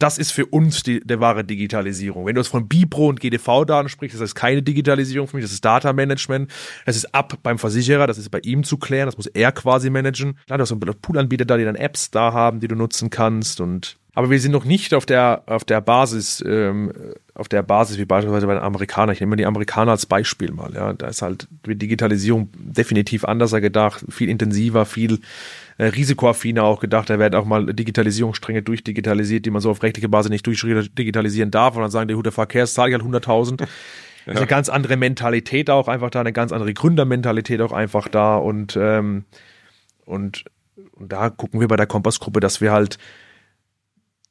Das 0.00 0.16
ist 0.16 0.30
für 0.30 0.46
uns 0.46 0.82
die, 0.82 1.00
der 1.00 1.20
wahre 1.20 1.44
Digitalisierung. 1.44 2.24
Wenn 2.24 2.34
du 2.34 2.40
es 2.40 2.48
von 2.48 2.68
Bipro 2.68 3.08
und 3.08 3.20
GDV-Daten 3.20 3.90
sprichst, 3.90 4.14
das 4.14 4.30
ist 4.30 4.34
keine 4.34 4.62
Digitalisierung 4.62 5.28
für 5.28 5.36
mich, 5.36 5.44
das 5.44 5.52
ist 5.52 5.62
Data 5.62 5.92
Management. 5.92 6.50
Das 6.86 6.96
ist 6.96 7.14
ab 7.14 7.34
beim 7.42 7.58
Versicherer, 7.58 8.06
das 8.06 8.16
ist 8.16 8.30
bei 8.30 8.40
ihm 8.42 8.64
zu 8.64 8.78
klären, 8.78 9.06
das 9.06 9.18
muss 9.18 9.26
er 9.26 9.52
quasi 9.52 9.90
managen. 9.90 10.38
Klar, 10.46 10.56
du 10.56 10.62
hast 10.62 10.72
einen 10.72 10.80
Poolanbieter 10.80 11.44
da, 11.44 11.58
die 11.58 11.64
dann 11.64 11.76
Apps 11.76 12.10
da 12.10 12.32
haben, 12.32 12.60
die 12.60 12.68
du 12.68 12.76
nutzen 12.76 13.10
kannst 13.10 13.60
und 13.60 13.98
aber 14.14 14.30
wir 14.30 14.40
sind 14.40 14.52
noch 14.52 14.64
nicht 14.64 14.94
auf 14.94 15.06
der, 15.06 15.42
auf 15.46 15.64
der 15.64 15.80
Basis, 15.80 16.42
ähm, 16.46 16.92
auf 17.34 17.48
der 17.48 17.62
Basis 17.62 17.98
wie 17.98 18.04
beispielsweise 18.04 18.46
bei 18.46 18.54
den 18.54 18.62
Amerikanern. 18.62 19.12
Ich 19.12 19.20
nehme 19.20 19.30
mal 19.30 19.36
die 19.36 19.46
Amerikaner 19.46 19.92
als 19.92 20.06
Beispiel 20.06 20.52
mal. 20.52 20.72
Ja, 20.74 20.92
da 20.92 21.08
ist 21.08 21.22
halt 21.22 21.46
die 21.66 21.76
Digitalisierung 21.76 22.50
definitiv 22.54 23.24
anders 23.24 23.52
gedacht, 23.52 24.04
viel 24.08 24.28
intensiver, 24.28 24.84
viel 24.84 25.20
äh, 25.78 25.86
risikoaffiner 25.86 26.64
auch 26.64 26.80
gedacht. 26.80 27.08
Da 27.08 27.18
werden 27.18 27.34
auch 27.34 27.44
mal 27.44 27.66
Digitalisierungsstränge 27.66 28.62
durchdigitalisiert, 28.62 29.46
die 29.46 29.50
man 29.50 29.62
so 29.62 29.70
auf 29.70 29.82
rechtliche 29.82 30.08
Basis 30.08 30.30
nicht 30.30 30.46
durchdigitalisieren 30.46 31.50
darf. 31.50 31.76
Und 31.76 31.82
dann 31.82 31.90
sagen 31.90 32.08
die, 32.08 32.22
der 32.22 32.32
Verkehrszahl 32.32 32.92
halt 32.92 33.02
100.000. 33.24 33.66
Ja. 34.26 34.34
Eine 34.34 34.46
ganz 34.46 34.68
andere 34.68 34.96
Mentalität 34.96 35.70
auch 35.70 35.88
einfach 35.88 36.10
da, 36.10 36.20
eine 36.20 36.32
ganz 36.32 36.52
andere 36.52 36.74
Gründermentalität 36.74 37.60
auch 37.62 37.72
einfach 37.72 38.06
da 38.06 38.36
und 38.36 38.76
ähm, 38.80 39.24
und, 40.10 40.44
und 40.92 41.12
da 41.12 41.30
gucken 41.30 41.60
wir 41.60 41.68
bei 41.68 41.76
der 41.76 41.86
Kompassgruppe, 41.86 42.40
dass 42.40 42.60
wir 42.60 42.72
halt 42.72 42.98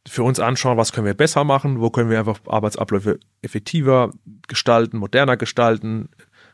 für 0.07 0.23
uns 0.23 0.39
anschauen, 0.39 0.77
was 0.77 0.91
können 0.91 1.05
wir 1.05 1.13
besser 1.13 1.43
machen, 1.43 1.81
wo 1.81 1.89
können 1.89 2.09
wir 2.09 2.19
einfach 2.19 2.39
Arbeitsabläufe 2.47 3.19
effektiver 3.41 4.11
gestalten, 4.47 4.97
moderner 4.97 5.37
gestalten, 5.37 6.09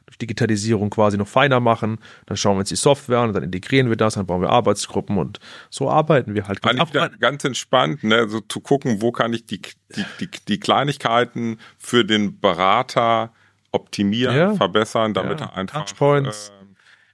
durch 0.06 0.18
Digitalisierung 0.18 0.90
quasi 0.90 1.18
noch 1.18 1.28
feiner 1.28 1.60
machen. 1.60 2.00
Dann 2.26 2.38
schauen 2.38 2.56
wir 2.56 2.60
uns 2.60 2.70
die 2.70 2.76
Software 2.76 3.20
an, 3.20 3.34
dann 3.34 3.44
integrieren 3.44 3.90
wir 3.90 3.96
das, 3.96 4.16
dann 4.16 4.26
bauen 4.26 4.42
wir 4.42 4.50
Arbeitsgruppen 4.50 5.18
und 5.18 5.40
so 5.70 5.90
arbeiten 5.90 6.36
wir 6.36 6.48
halt. 6.48 6.64
Eigentlich 6.64 7.20
ganz 7.20 7.44
entspannt, 7.44 8.04
ne, 8.04 8.28
so 8.28 8.42
zu 8.42 8.60
gucken, 8.60 9.02
wo 9.02 9.12
kann 9.12 9.34
ich 9.34 9.46
die, 9.46 9.62
die, 9.96 10.06
die, 10.20 10.30
die 10.48 10.60
Kleinigkeiten 10.60 11.60
für 11.78 12.06
den 12.06 12.40
Berater 12.40 13.32
optimieren, 13.72 14.36
ja. 14.36 14.54
verbessern, 14.56 15.14
damit 15.14 15.40
ja. 15.40 15.48
er 15.48 15.58
einfach 15.58 15.86
äh, 15.86 16.32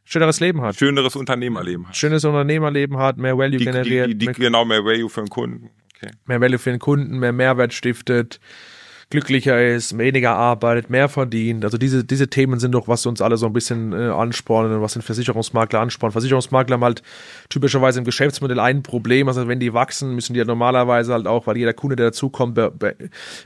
schöneres 0.04 0.40
Leben 0.40 0.62
hat. 0.62 0.76
Schöneres 0.76 1.16
Unternehmerleben 1.16 1.88
hat. 1.88 1.96
Schönes 1.96 2.24
Unternehmerleben 2.24 2.98
hat, 2.98 3.18
mehr 3.18 3.38
Value 3.38 3.58
die, 3.58 3.66
generiert. 3.66 4.10
Die, 4.10 4.18
die, 4.18 4.28
die, 4.28 4.34
genau, 4.34 4.66
mehr 4.66 4.84
Value 4.84 5.10
für 5.10 5.22
den 5.22 5.30
Kunden. 5.30 5.72
Okay. 6.02 6.12
Mehr 6.26 6.42
Value 6.42 6.58
für 6.58 6.72
den 6.72 6.80
Kunden, 6.80 7.20
mehr 7.20 7.34
Mehrwert 7.34 7.74
stiftet 7.74 8.40
glücklicher 9.12 9.64
ist, 9.64 9.98
weniger 9.98 10.32
arbeitet, 10.32 10.90
mehr 10.90 11.10
verdient. 11.10 11.64
Also 11.66 11.78
diese, 11.78 12.04
diese 12.04 12.30
Themen 12.30 12.60
sind 12.60 12.72
doch, 12.72 12.88
was 12.88 13.06
uns 13.06 13.22
alle 13.22 13.38
so 13.38 13.46
ein 13.46 13.54
bisschen 13.54 13.94
äh, 13.94 14.08
anspornen 14.08 14.72
und 14.72 14.82
was 14.82 14.94
den 14.94 15.02
Versicherungsmakler 15.02 15.80
anspornen. 15.82 16.14
Versicherungsmakler 16.14 16.76
haben 16.76 16.84
halt 16.84 17.04
typischerweise 17.50 18.00
im 18.00 18.06
Geschäftsmodell 18.06 18.60
ein 18.60 18.82
Problem. 18.84 19.28
Also 19.28 19.48
wenn 19.48 19.60
die 19.60 19.74
wachsen, 19.74 20.16
müssen 20.16 20.34
die 20.34 20.40
ja 20.40 20.46
normalerweise 20.46 21.14
halt 21.14 21.28
auch, 21.28 21.46
weil 21.46 21.58
jeder 21.58 21.74
Kunde, 21.74 21.98
der 21.98 22.08
dazukommt, 22.08 22.56
be, 22.56 22.72
be, 22.72 22.96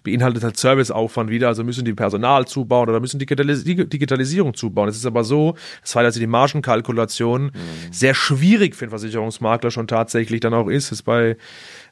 beinhaltet 0.03 0.43
halt 0.43 0.55
Serviceaufwand 0.55 1.31
wieder. 1.31 1.47
Also 1.47 1.63
müssen 1.63 1.83
die 1.83 1.93
Personal 1.93 2.45
zubauen 2.45 2.87
oder 2.87 2.99
müssen 2.99 3.19
Digitalis 3.19 3.63
Digitalisierung 3.63 4.53
zubauen. 4.53 4.87
Es 4.87 4.95
ist 4.95 5.05
aber 5.07 5.23
so, 5.23 5.55
das 5.81 5.95
war 5.95 6.03
also 6.03 6.19
die 6.19 6.27
Margenkalkulation 6.27 7.45
mhm. 7.45 7.51
sehr 7.91 8.13
schwierig 8.13 8.75
für 8.75 8.85
den 8.85 8.91
Versicherungsmakler 8.91 9.71
schon 9.71 9.87
tatsächlich 9.87 10.41
dann 10.41 10.53
auch 10.53 10.67
ist. 10.67 10.91
Es 10.91 11.01
bei 11.01 11.37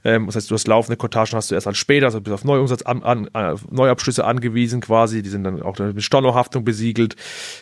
ähm, 0.04 0.26
das 0.26 0.36
heißt, 0.36 0.52
du 0.52 0.56
hast 0.56 0.68
laufende 0.68 0.98
Kontagen, 0.98 1.34
hast 1.34 1.52
du 1.52 1.56
erst 1.56 1.68
als 1.68 1.78
später, 1.78 2.08
also 2.08 2.22
bist 2.22 2.34
auf 2.34 2.44
Neuumsatz 2.44 2.82
an, 2.82 3.04
an, 3.04 3.30
auf 3.34 3.70
Neuabschlüsse 3.72 4.26
angewiesen 4.26 4.82
quasi, 4.82 5.22
die 5.22 5.30
sind 5.30 5.44
dann 5.44 5.62
auch 5.62 5.78
mit 5.80 6.04
Stornohaftung 6.04 6.66
besiegelt. 6.66 7.16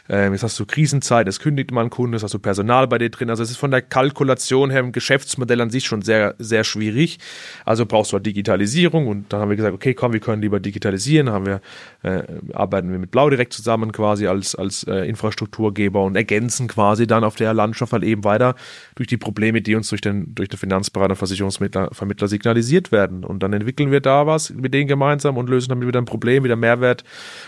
Ähm, 0.09 0.33
jetzt 0.33 0.43
hast 0.43 0.59
du 0.59 0.65
Krisenzeit, 0.65 1.27
es 1.27 1.39
kündigt 1.39 1.71
man 1.71 1.89
Kunden, 1.89 2.13
jetzt 2.13 2.23
hast 2.23 2.33
du 2.33 2.39
Personal 2.39 2.87
bei 2.87 2.97
dir 2.97 3.09
drin. 3.09 3.29
Also 3.29 3.43
es 3.43 3.51
ist 3.51 3.57
von 3.57 3.71
der 3.71 3.81
Kalkulation 3.81 4.71
her 4.71 4.79
im 4.79 4.91
Geschäftsmodell 4.91 5.61
an 5.61 5.69
sich 5.69 5.85
schon 5.85 6.01
sehr, 6.01 6.35
sehr 6.39 6.63
schwierig. 6.63 7.19
Also 7.65 7.85
brauchst 7.85 8.11
du 8.11 8.15
halt 8.15 8.25
Digitalisierung 8.25 9.07
und 9.07 9.31
dann 9.31 9.41
haben 9.41 9.49
wir 9.49 9.57
gesagt, 9.57 9.75
okay, 9.75 9.93
komm, 9.93 10.13
wir 10.13 10.19
können 10.19 10.41
lieber 10.41 10.59
digitalisieren. 10.59 11.27
Dann 11.27 11.35
haben 11.35 11.45
wir, 11.45 11.61
äh, 12.03 12.23
arbeiten 12.53 12.91
wir 12.91 12.99
mit 12.99 13.11
Blau 13.11 13.29
direkt 13.29 13.53
zusammen 13.53 13.91
quasi 13.91 14.27
als, 14.27 14.55
als 14.55 14.83
äh, 14.83 15.07
Infrastrukturgeber 15.07 16.03
und 16.03 16.15
ergänzen 16.15 16.67
quasi 16.67 17.05
dann 17.05 17.23
auf 17.23 17.35
der 17.35 17.53
Landschaft 17.53 17.93
halt 17.93 18.03
eben 18.03 18.23
weiter 18.23 18.55
durch 18.95 19.07
die 19.07 19.17
Probleme, 19.17 19.61
die 19.61 19.75
uns 19.75 19.89
durch 19.89 20.01
den, 20.01 20.33
durch 20.33 20.49
den 20.49 20.57
Finanzberater, 20.57 21.15
Versicherungsvermittler 21.15 22.30
signalisiert 22.31 22.91
werden. 22.91 23.23
Und 23.23 23.43
dann 23.43 23.53
entwickeln 23.53 23.91
wir 23.91 24.01
da 24.01 24.25
was 24.25 24.49
mit 24.49 24.73
denen 24.73 24.87
gemeinsam 24.87 25.37
und 25.37 25.49
lösen 25.49 25.69
damit 25.69 25.87
wieder 25.87 26.01
ein 26.01 26.05
Problem, 26.05 26.43
wieder 26.43 26.55
Mehrwert. 26.55 27.03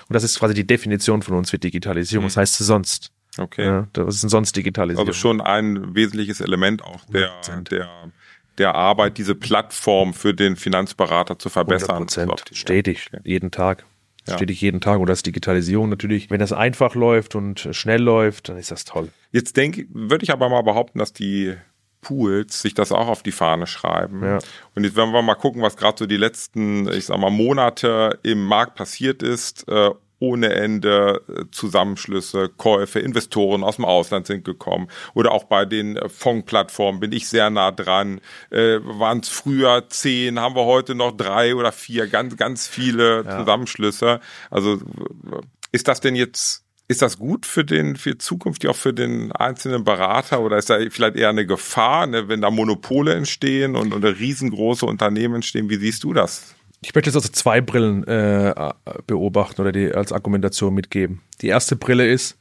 Und 0.07 0.13
das 0.13 0.23
ist 0.23 0.37
quasi 0.37 0.53
die 0.53 0.67
Definition 0.67 1.23
von 1.23 1.35
uns 1.35 1.49
für 1.49 1.57
Digitalisierung. 1.57 2.25
Mhm. 2.25 2.27
Was 2.27 2.37
heißt 2.37 2.57
sonst? 2.59 3.11
Okay. 3.37 3.65
Ja, 3.65 3.87
was 3.95 4.15
ist 4.15 4.23
denn 4.23 4.29
sonst 4.29 4.55
Digitalisierung? 4.55 5.07
Also 5.07 5.19
schon 5.19 5.41
ein 5.41 5.95
wesentliches 5.95 6.39
Element 6.39 6.83
auch 6.83 7.03
der, 7.05 7.31
der, 7.71 7.89
der 8.59 8.75
Arbeit, 8.75 9.17
diese 9.17 9.33
Plattform 9.33 10.13
für 10.13 10.33
den 10.33 10.55
Finanzberater 10.55 11.39
zu 11.39 11.49
verbessern. 11.49 12.07
Stetig, 12.51 13.09
okay. 13.11 13.21
jeden 13.23 13.49
Tag. 13.49 13.85
Ja. 14.27 14.35
Stetig 14.35 14.61
jeden 14.61 14.81
Tag. 14.81 14.99
Und 14.99 15.07
das 15.07 15.23
Digitalisierung 15.23 15.89
natürlich, 15.89 16.29
wenn 16.29 16.39
das 16.39 16.53
einfach 16.53 16.95
läuft 16.95 17.35
und 17.35 17.67
schnell 17.71 18.01
läuft, 18.01 18.49
dann 18.49 18.57
ist 18.57 18.71
das 18.71 18.85
toll. 18.85 19.09
Jetzt 19.31 19.57
denke, 19.57 19.85
würde 19.89 20.23
ich 20.23 20.31
aber 20.31 20.47
mal 20.49 20.61
behaupten, 20.61 20.99
dass 20.99 21.11
die 21.11 21.55
Pools 22.03 22.61
sich 22.61 22.75
das 22.75 22.91
auch 22.91 23.07
auf 23.07 23.23
die 23.23 23.31
Fahne 23.31 23.65
schreiben. 23.65 24.23
Ja. 24.23 24.39
Und 24.75 24.83
jetzt 24.83 24.95
werden 24.95 25.11
wir 25.11 25.21
mal 25.23 25.35
gucken, 25.35 25.63
was 25.63 25.75
gerade 25.75 25.97
so 25.97 26.05
die 26.05 26.17
letzten, 26.17 26.87
ich 26.91 27.05
sag 27.05 27.17
mal, 27.17 27.31
Monate 27.31 28.19
im 28.21 28.45
Markt 28.45 28.75
passiert 28.75 29.23
ist. 29.23 29.67
Äh, 29.67 29.89
ohne 30.23 30.53
Ende 30.53 31.21
äh, 31.27 31.43
Zusammenschlüsse, 31.51 32.47
Käufe, 32.47 32.99
Investoren 32.99 33.61
aus 33.61 33.75
dem 33.75 33.83
Ausland 33.83 34.25
sind 34.25 34.45
gekommen. 34.45 34.87
Oder 35.13 35.33
auch 35.33 35.43
bei 35.43 35.65
den 35.65 35.97
äh, 35.97 36.07
Fondsplattformen 36.07 37.01
bin 37.01 37.11
ich 37.11 37.27
sehr 37.27 37.49
nah 37.49 37.71
dran. 37.71 38.21
Äh, 38.49 38.79
Waren 38.83 39.19
es 39.19 39.27
früher 39.27 39.89
zehn, 39.89 40.39
haben 40.39 40.55
wir 40.55 40.63
heute 40.63 40.95
noch 40.95 41.11
drei 41.11 41.55
oder 41.55 41.73
vier, 41.73 42.07
ganz, 42.07 42.37
ganz 42.37 42.67
viele 42.67 43.25
ja. 43.25 43.39
Zusammenschlüsse. 43.39 44.21
Also 44.49 44.79
ist 45.73 45.89
das 45.89 45.99
denn 45.99 46.15
jetzt 46.15 46.62
ist 46.87 47.01
das 47.01 47.17
gut 47.17 47.45
für 47.45 47.63
den, 47.63 47.95
für 47.95 48.17
Zukunft, 48.17 48.65
auch 48.67 48.75
für 48.75 48.93
den 48.93 49.31
einzelnen 49.31 49.83
Berater 49.83 50.41
oder 50.41 50.57
ist 50.57 50.69
da 50.69 50.79
vielleicht 50.89 51.15
eher 51.15 51.29
eine 51.29 51.45
Gefahr, 51.45 52.07
ne, 52.07 52.27
wenn 52.27 52.41
da 52.41 52.51
Monopole 52.51 53.13
entstehen 53.13 53.75
und, 53.75 53.93
und 53.93 54.03
riesengroße 54.03 54.85
Unternehmen 54.85 55.35
entstehen? 55.35 55.69
Wie 55.69 55.77
siehst 55.77 56.03
du 56.03 56.13
das? 56.13 56.55
Ich 56.81 56.93
möchte 56.93 57.09
jetzt 57.09 57.15
also 57.15 57.29
zwei 57.29 57.61
Brillen 57.61 58.03
äh, 58.05 58.73
beobachten 59.07 59.61
oder 59.61 59.71
die 59.71 59.93
als 59.93 60.11
Argumentation 60.11 60.73
mitgeben. 60.73 61.21
Die 61.41 61.47
erste 61.47 61.77
Brille 61.77 62.05
ist, 62.05 62.37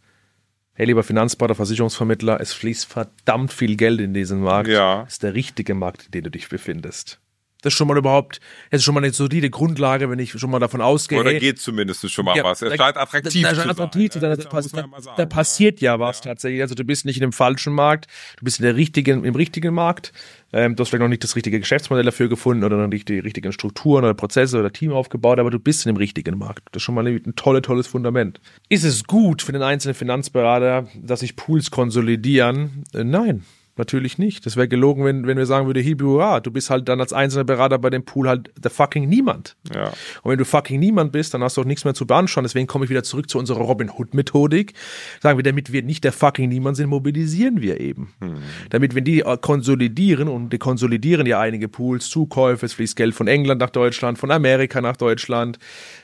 hey 0.75 0.87
lieber 0.87 1.05
Finanzberater, 1.05 1.55
Versicherungsvermittler, 1.55 2.41
es 2.41 2.53
fließt 2.53 2.87
verdammt 2.87 3.53
viel 3.53 3.77
Geld 3.77 4.01
in 4.01 4.13
diesen 4.13 4.41
Markt. 4.41 4.69
Ja. 4.69 5.05
Das 5.05 5.15
ist 5.15 5.23
der 5.23 5.35
richtige 5.35 5.75
Markt, 5.75 6.07
in 6.07 6.11
dem 6.11 6.25
du 6.25 6.31
dich 6.31 6.49
befindest. 6.49 7.22
Das 7.63 7.73
ist 7.73 7.79
schon 7.79 7.89
mal 7.89 7.97
überhaupt, 7.97 8.41
das 8.71 8.81
ist 8.81 8.85
schon 8.85 8.95
mal 8.95 9.03
eine 9.03 9.13
solide 9.13 9.49
Grundlage, 9.49 10.11
wenn 10.11 10.19
ich 10.19 10.33
schon 10.33 10.51
mal 10.51 10.59
davon 10.59 10.81
ausgehe. 10.81 11.19
Oder 11.19 11.35
geht 11.35 11.59
zumindest 11.61 12.11
schon 12.11 12.25
mal 12.25 12.37
ja, 12.37 12.45
was. 12.45 12.61
Es 12.61 12.77
scheint 12.77 12.97
attraktiv 12.97 13.43
da, 13.43 13.53
da, 13.53 13.63
zu 13.63 13.71
attraktiv 13.71 14.13
sein. 14.13 14.23
Da, 14.23 14.37
da, 14.37 14.89
da, 15.01 15.15
da 15.17 15.27
passiert 15.27 15.81
ja 15.81 15.99
was 15.99 16.19
ja. 16.19 16.33
tatsächlich. 16.33 16.61
Also 16.61 16.75
du 16.75 16.85
bist 16.85 17.07
nicht 17.07 17.17
in 17.17 17.23
dem 17.23 17.33
falschen 17.33 17.73
Markt, 17.73 18.09
du 18.37 18.45
bist 18.45 18.59
in 18.59 18.65
der 18.65 18.77
richtigen, 18.77 19.25
im 19.25 19.35
richtigen 19.35 19.75
Markt. 19.75 20.13
Ähm, 20.53 20.77
du 20.77 20.83
hast 20.83 20.91
vielleicht 20.91 21.03
noch 21.03 21.09
nicht 21.09 21.25
das 21.25 21.35
richtige 21.35 21.59
Geschäftsmodell 21.61 22.05
dafür 22.05 22.29
gefunden 22.29 22.65
oder 22.65 22.77
noch 22.77 22.89
nicht 22.89 23.09
die 23.09 23.19
richtigen 23.19 23.53
Strukturen 23.53 24.05
oder 24.05 24.15
Prozesse 24.15 24.59
oder 24.59 24.73
Team 24.73 24.93
aufgebaut, 24.93 25.39
aber 25.39 25.51
du 25.51 25.59
bist 25.59 25.87
in 25.87 25.95
dem 25.95 25.97
richtigen 25.97 26.37
Markt. 26.37 26.69
Das 26.73 26.81
ist 26.81 26.85
schon 26.85 26.95
mal 26.95 27.07
ein, 27.07 27.23
ein 27.25 27.37
tolles, 27.37 27.63
tolles 27.63 27.87
Fundament. 27.87 28.41
Ist 28.69 28.85
es 28.85 29.05
gut 29.05 29.41
für 29.41 29.53
den 29.53 29.63
einzelnen 29.63 29.95
Finanzberater, 29.95 30.89
dass 30.95 31.21
sich 31.21 31.37
Pools 31.37 31.71
konsolidieren? 31.71 32.85
Äh, 32.93 33.05
nein. 33.05 33.45
Natürlich 33.77 34.19
nicht. 34.19 34.45
Das 34.45 34.57
wäre 34.57 34.69
gelogen, 34.69 35.05
wenn, 35.07 35.27
wenn 35.27 35.39
wir 35.39 35.47
sagen 35.47 35.67
würde, 35.67 35.81
Hibura, 35.81 36.41
du 36.41 36.51
bist 36.51 36.69
halt 36.69 36.89
dann 36.89 37.01
als 37.01 37.15
einzelner 37.15 37.45
Berater 37.45 37.79
bei 37.79 37.89
dem 37.89 38.05
Pool 38.05 38.29
halt 38.29 38.51
der 38.63 38.71
fucking 38.71 39.09
niemand. 39.09 39.57
Ja. 39.75 39.87
Und 40.23 40.31
wenn 40.31 40.37
du 40.37 40.45
fucking 40.45 40.79
niemand 40.79 41.11
bist, 41.11 41.33
dann 41.33 41.43
hast 41.43 41.57
du 41.57 41.63
auch 41.63 41.67
nichts 41.67 41.87
mehr 41.87 41.95
zu 41.95 42.07
beanstanden. 42.07 42.49
Deswegen 42.49 42.67
komme 42.67 42.85
ich 42.85 42.91
wieder 42.91 43.03
zurück 43.03 43.31
zu 43.31 43.39
unserer 43.39 43.61
Robin 43.61 43.91
Hood 43.91 44.13
Methodik. 44.13 44.75
Sagen 45.21 45.39
wir, 45.39 45.43
damit 45.43 45.73
wir 45.73 45.83
nicht 45.83 46.05
der 46.05 46.13
fucking 46.13 46.51
niemand 46.51 46.77
sind, 46.77 46.91
mobilisieren 46.91 47.63
wir 47.63 47.81
eben. 47.81 48.13
Hm. 48.21 48.35
Damit, 48.69 48.95
wenn 48.95 49.05
die 49.05 49.25
konsolidieren 49.41 50.29
und 50.29 50.53
die 50.53 50.59
konsolidieren 50.59 51.27
ja 51.27 51.41
einige 51.41 51.69
Pools, 51.69 52.11
Zukäufe, 52.11 52.67
es 52.67 52.75
fließt 52.75 52.95
Geld 52.95 53.15
von 53.15 53.27
England 53.27 53.61
nach 53.61 53.71
Deutschland, 53.71 54.19
von 54.19 54.31
Amerika 54.31 54.83
nach 54.83 54.99
Deutschland 54.99 55.59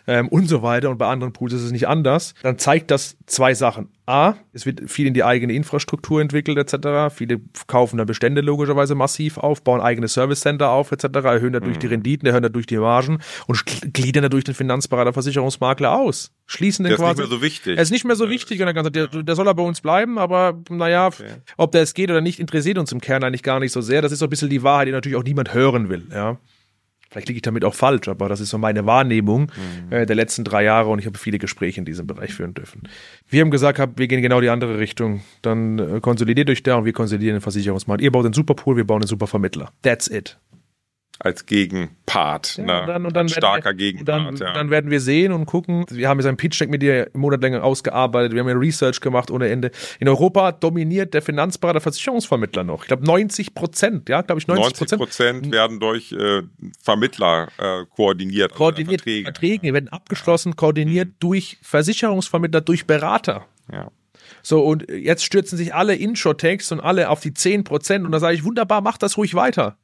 ähm, 0.07 0.29
und 0.29 0.49
so 0.49 0.63
weiter. 0.63 0.89
Und 0.89 0.97
bei 0.97 1.07
anderen 1.07 1.35
Pools 1.35 1.53
ist 1.53 1.65
es 1.65 1.73
nicht 1.73 1.87
anders. 1.87 2.35
Dann 2.43 2.57
zeigt 2.57 2.91
das 2.91 3.19
zwei 3.27 3.53
Sachen. 3.53 3.91
A, 4.09 4.37
es 4.55 4.65
wird 4.65 4.91
viel 4.91 5.07
in 5.07 5.13
die 5.13 5.23
eigene 5.23 5.53
Infrastruktur 5.53 6.23
entwickelt 6.23 6.57
etc. 6.57 7.15
Viele 7.15 7.41
kaufen 7.67 7.99
da 7.99 8.05
Bestände 8.05 8.41
logischerweise 8.41 8.95
massiv 8.95 9.37
auf, 9.37 9.63
bauen 9.63 9.83
eigene 9.83 10.09
Service 10.09 10.41
Center 10.41 10.71
auf 10.71 10.93
etc., 10.93 11.05
erhöhen 11.25 11.53
dadurch 11.53 11.77
mhm. 11.77 11.81
die 11.81 11.87
Renditen, 11.89 12.27
erhöhen 12.27 12.43
dadurch 12.43 12.67
die 12.67 12.79
Margen 12.79 13.19
und 13.47 13.65
gliedern 13.93 14.23
dadurch 14.23 14.45
den 14.45 14.55
Finanzberater, 14.55 15.13
Versicherungsmakler 15.13 15.95
aus. 15.95 16.33
Schließen 16.47 16.85
den 16.85 16.91
der 16.91 16.97
quasi. 16.97 17.13
ist 17.13 17.19
nicht 17.19 17.29
mehr 17.29 17.39
so 17.39 17.43
wichtig. 17.43 17.77
Er 17.77 17.83
ist 17.83 17.91
nicht 17.91 18.05
mehr 18.07 18.17
so 18.17 18.31
wichtig 18.31 18.61
und 18.61 18.67
dann 18.67 18.75
gesagt, 18.75 18.97
der, 18.97 19.23
der 19.23 19.35
soll 19.35 19.47
er 19.47 19.55
bei 19.55 19.63
uns 19.63 19.83
bleiben, 19.83 20.19
aber 20.19 20.59
naja, 20.71 21.09
okay. 21.09 21.35
ob 21.59 21.73
der 21.73 21.83
es 21.83 21.93
geht 21.93 22.11
oder 22.11 22.23
nicht, 22.23 22.41
interessiert 22.41 22.79
uns 22.79 22.91
im 22.93 23.03
Kern 23.03 23.23
eigentlich 23.25 23.43
gar 23.43 23.61
nicht 23.61 23.73
so 23.73 23.83
sehr. 23.83 24.01
Das 24.01 24.11
ist 24.11 24.21
so 24.21 24.27
ein 24.27 24.31
bisschen 24.31 24.49
die 24.49 24.63
Wahrheit, 24.63 24.89
die 24.89 24.93
natürlich 24.93 25.19
auch 25.19 25.25
niemand 25.25 25.53
hören 25.53 25.91
will, 25.91 26.07
ja. 26.11 26.39
Vielleicht 27.11 27.29
liege 27.29 27.39
ich 27.39 27.43
damit 27.43 27.65
auch 27.65 27.75
falsch, 27.75 28.09
aber 28.09 28.29
das 28.29 28.41
ist 28.41 28.51
so 28.51 28.59
meine 28.59 28.85
Wahrnehmung 28.85 29.51
mhm. 29.89 29.93
äh, 29.93 30.07
der 30.07 30.17
letzten 30.17 30.45
drei 30.45 30.65
Jahre 30.65 30.91
und 30.91 30.99
ich 30.99 31.07
habe 31.07 31.19
viele 31.19 31.39
Gespräche 31.39 31.81
in 31.81 31.85
diesem 31.85 32.07
Bereich 32.07 32.35
führen 32.35 32.55
dürfen. 32.55 32.83
Wir 33.29 33.41
haben 33.41 33.51
gesagt, 33.51 33.81
wir 33.97 34.09
gehen 34.09 34.21
genau 34.21 34.41
die 34.41 34.51
andere 34.51 34.79
Richtung. 34.79 35.23
Dann 35.43 35.79
äh, 35.79 36.01
konsolidiert 36.01 36.51
euch 36.51 36.63
da 36.63 36.77
und 36.77 36.85
wir 36.85 36.93
konsolidieren 36.93 37.37
den 37.37 37.41
Versicherungsmarkt. 37.41 38.03
Ihr 38.03 38.13
baut 38.13 38.25
einen 38.25 38.35
Superpool, 38.35 38.77
wir 38.77 38.87
bauen 38.87 39.03
einen 39.03 39.09
Supervermittler. 39.09 39.71
That's 39.83 40.09
it 40.09 40.39
als 41.21 41.47
Gegenpart, 41.47 42.59
ja, 42.59 42.65
ne? 42.65 42.81
und 42.81 42.87
dann, 42.87 43.07
und 43.07 43.17
dann 43.17 43.29
starker 43.29 43.71
wir, 43.71 43.75
Gegenpart. 43.75 44.09
Dann, 44.09 44.37
ja. 44.37 44.53
dann 44.53 44.71
werden 44.71 44.91
wir 44.91 45.01
sehen 45.01 45.33
und 45.33 45.47
gucken. 45.47 45.85
Wir 45.91 46.09
haben 46.09 46.19
jetzt 46.19 46.27
einen 46.27 46.37
Pitch-Deck 46.37 46.71
mit 46.71 46.81
dir 46.81 47.11
im 47.13 47.21
Monat 47.21 47.43
länger 47.43 47.65
ausgearbeitet. 47.65 48.33
Wir 48.33 48.41
haben 48.41 48.49
ja 48.49 48.55
Research 48.55 49.01
gemacht 49.01 49.31
ohne 49.31 49.49
Ende. 49.49 49.73
In 49.99 50.09
Europa 50.09 50.53
dominiert 50.53 51.15
der 51.15 51.23
Finanzberater 51.23 51.81
Versicherungsvermittler 51.81 52.63
noch. 52.63 52.83
Ich 52.83 52.89
glaube 52.89 53.05
90 53.05 53.55
Prozent, 53.55 54.09
ja, 54.09 54.23
glaube 54.23 54.41
ich 54.41 54.47
90 54.47 54.97
Prozent. 54.97 55.53
werden 55.53 55.81
durch 55.81 56.13
äh, 56.13 56.43
Vermittler 56.81 57.49
äh, 57.59 57.85
koordiniert. 57.87 58.53
Also 58.53 58.59
koordiniert. 58.59 59.01
Also 59.01 59.05
Verträge. 59.05 59.25
Verträge 59.25 59.75
werden 59.75 59.89
abgeschlossen, 59.89 60.55
koordiniert 60.55 61.09
mhm. 61.09 61.15
durch 61.19 61.59
Versicherungsvermittler, 61.63 62.61
durch 62.61 62.87
Berater. 62.87 63.47
Ja. 63.73 63.91
So, 64.43 64.65
und 64.65 64.89
jetzt 64.91 65.25
stürzen 65.25 65.59
sich 65.59 65.75
alle 65.75 65.97
Inshore-Takes 65.97 66.71
und 66.71 66.81
alle 66.81 67.09
auf 67.11 67.21
die 67.21 67.35
10 67.35 67.65
Prozent 67.65 68.05
und 68.05 68.13
da 68.13 68.21
sage 68.21 68.37
ich, 68.37 68.45
wunderbar, 68.45 68.83
mach 68.83 68.99
das 68.99 69.17
ruhig 69.17 69.35
weiter. 69.35 69.77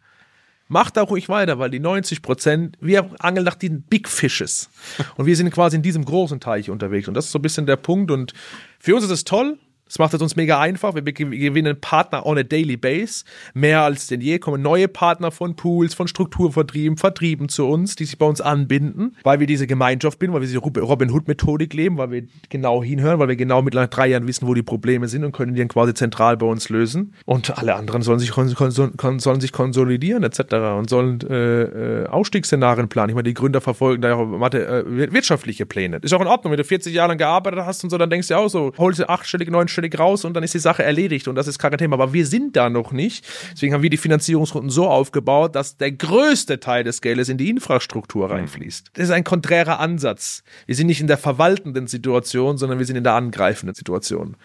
Macht 0.69 0.97
da 0.97 1.03
ruhig 1.03 1.29
weiter, 1.29 1.59
weil 1.59 1.71
die 1.71 1.81
90 1.81 2.23
Prozent, 2.23 2.77
wir 2.81 3.11
angeln 3.19 3.45
nach 3.45 3.55
den 3.55 3.83
Big 3.83 4.09
Fishes. 4.09 4.71
Und 5.17 5.27
wir 5.27 5.37
sind 5.37 5.51
quasi 5.51 5.77
in 5.77 5.83
diesem 5.83 6.05
großen 6.05 6.41
Teich 6.41 6.71
unterwegs. 6.71 7.07
Und 7.07 7.15
das 7.15 7.27
ist 7.27 7.33
so 7.33 7.39
ein 7.39 7.43
bisschen 7.43 7.67
der 7.67 7.77
Punkt. 7.77 8.11
Und 8.11 8.33
für 8.79 8.95
uns 8.95 9.05
ist 9.05 9.11
es 9.11 9.25
toll. 9.25 9.59
Das 9.95 10.01
macht 10.01 10.15
es 10.15 10.21
uns 10.21 10.35
mega 10.35 10.59
einfach. 10.59 10.97
Wir 10.97 11.03
gewinnen 11.03 11.81
Partner 11.81 12.27
on 12.27 12.37
a 12.37 12.43
daily 12.43 12.77
base. 12.77 13.25
Mehr 13.55 13.83
als 13.83 14.09
denn 14.09 14.21
je 14.21 14.41
kommen 14.41 14.61
neue 14.61 14.89
Partner 14.89 15.31
von 15.31 15.55
Pools, 15.55 15.95
von 15.95 16.09
Strukturvertrieben, 16.09 16.99
Vertrieben 16.99 17.49
zu 17.49 17.69
uns, 17.69 17.95
die 17.95 18.05
sich 18.05 18.19
bei 18.19 18.27
uns 18.27 18.41
anbinden, 18.41 19.15
weil 19.23 19.39
wir 19.39 19.47
diese 19.47 19.69
Gemeinschaft 19.69 20.19
bilden, 20.19 20.35
weil 20.35 20.41
wir 20.41 20.49
diese 20.49 20.59
Robin 20.59 21.13
Hood-Methodik 21.13 21.73
leben, 21.75 21.97
weil 21.97 22.11
wir 22.11 22.25
genau 22.49 22.83
hinhören, 22.83 23.21
weil 23.21 23.29
wir 23.29 23.37
genau 23.37 23.63
mit 23.63 23.75
drei 23.75 24.09
Jahren 24.09 24.27
wissen, 24.27 24.49
wo 24.49 24.55
die 24.55 24.65
Probleme 24.65 25.07
sind 25.07 25.23
und 25.23 25.31
können 25.31 25.55
die 25.55 25.61
dann 25.61 25.69
quasi 25.69 25.95
zentral 25.95 26.37
bei 26.39 26.47
uns 26.47 26.71
lösen. 26.71 27.15
Und 27.25 27.57
alle 27.57 27.77
anderen 27.77 28.03
sollen 28.03 28.19
sich, 28.19 28.33
sollen 28.33 29.41
sich 29.41 29.53
konsolidieren 29.53 30.25
etc. 30.25 30.41
und 30.77 30.91
sollen 30.91 31.21
äh, 31.21 31.63
äh, 32.03 32.07
Ausstiegsszenarien 32.09 32.89
planen. 32.89 33.11
Ich 33.11 33.15
meine, 33.15 33.29
die 33.29 33.35
Gründer 33.35 33.61
verfolgen 33.61 34.03
da 34.03 34.17
auch 34.17 34.27
Mathe, 34.27 34.67
äh, 34.67 35.13
wirtschaftliche 35.13 35.67
Pläne. 35.67 35.99
Ist 36.03 36.13
auch 36.15 36.21
in 36.21 36.27
Ordnung, 36.27 36.51
wenn 36.51 36.59
du 36.59 36.65
40 36.65 36.93
Jahre 36.93 37.11
lang 37.11 37.19
gearbeitet 37.19 37.61
hast 37.65 37.85
und 37.85 37.91
so, 37.91 37.99
dann 37.99 38.11
denkst 38.11 38.27
du 38.27 38.35
auch 38.35 38.49
so, 38.49 38.73
holst 38.77 38.99
du 38.99 39.09
achtstellig, 39.09 39.47
neunstellig 39.85 39.99
raus 39.99 40.25
und 40.25 40.35
dann 40.35 40.43
ist 40.43 40.55
die 40.55 40.59
Sache 40.59 40.83
erledigt 40.83 41.29
und 41.29 41.35
das 41.35 41.47
ist 41.47 41.59
kein 41.59 41.77
Thema. 41.77 41.95
Aber 41.95 42.13
wir 42.13 42.27
sind 42.27 42.57
da 42.57 42.71
noch 42.71 42.93
nicht. 42.93 43.27
Deswegen 43.53 43.75
haben 43.75 43.83
wir 43.83 43.91
die 43.91 43.97
Finanzierungsrunden 43.97 44.71
so 44.71 44.89
aufgebaut, 44.89 45.55
dass 45.55 45.77
der 45.77 45.93
größte 45.93 46.61
Teil 46.61 46.85
des 46.85 47.01
Geldes 47.01 47.29
in 47.29 47.39
die 47.39 47.51
Infrastruktur 47.51 48.31
reinfließt. 48.31 48.91
Das 48.95 49.05
ist 49.05 49.11
ein 49.11 49.25
konträrer 49.25 49.81
Ansatz. 49.81 50.43
Wir 50.67 50.75
sind 50.75 50.87
nicht 50.87 51.01
in 51.01 51.07
der 51.07 51.19
verwaltenden 51.19 51.87
Situation, 51.87 52.59
sondern 52.59 52.79
wir 52.79 52.87
sind 52.87 52.97
in 52.97 53.05
der 53.05 53.15
angreifenden 53.15 53.75
Situation. 53.75 54.37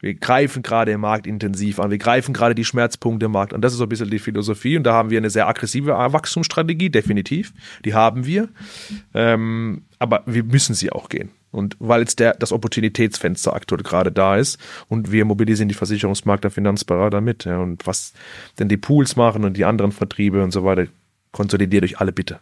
Wir 0.00 0.14
greifen 0.14 0.62
gerade 0.62 0.90
den 0.90 1.00
Markt 1.00 1.26
intensiv 1.26 1.80
an. 1.80 1.90
Wir 1.90 1.96
greifen 1.96 2.34
gerade 2.34 2.54
die 2.54 2.64
Schmerzpunkte 2.64 3.26
im 3.26 3.32
Markt 3.32 3.54
an. 3.54 3.62
Das 3.62 3.72
ist 3.72 3.78
so 3.78 3.84
ein 3.84 3.88
bisschen 3.88 4.10
die 4.10 4.18
Philosophie. 4.18 4.76
Und 4.76 4.84
da 4.84 4.92
haben 4.92 5.08
wir 5.08 5.16
eine 5.16 5.30
sehr 5.30 5.48
aggressive 5.48 5.92
Wachstumsstrategie, 5.92 6.90
definitiv. 6.90 7.54
Die 7.86 7.94
haben 7.94 8.26
wir. 8.26 8.50
Ähm, 9.14 9.84
aber 9.98 10.22
wir 10.26 10.44
müssen 10.44 10.74
sie 10.74 10.92
auch 10.92 11.08
gehen. 11.08 11.30
Und 11.54 11.76
weil 11.78 12.00
jetzt 12.00 12.18
der, 12.18 12.34
das 12.34 12.52
Opportunitätsfenster 12.52 13.54
aktuell 13.54 13.82
gerade 13.82 14.10
da 14.10 14.36
ist 14.36 14.58
und 14.88 15.12
wir 15.12 15.24
mobilisieren 15.24 15.68
die 15.68 15.74
Versicherungsmarkt 15.74 16.42
der 16.42 16.50
Finanzberater 16.50 17.20
mit. 17.20 17.44
Ja, 17.44 17.58
und 17.58 17.86
was 17.86 18.12
denn 18.58 18.68
die 18.68 18.76
Pools 18.76 19.14
machen 19.16 19.44
und 19.44 19.56
die 19.56 19.64
anderen 19.64 19.92
Vertriebe 19.92 20.42
und 20.42 20.50
so 20.50 20.64
weiter, 20.64 20.86
konsolidiert 21.30 21.84
euch 21.84 22.00
alle 22.00 22.12
bitte. 22.12 22.40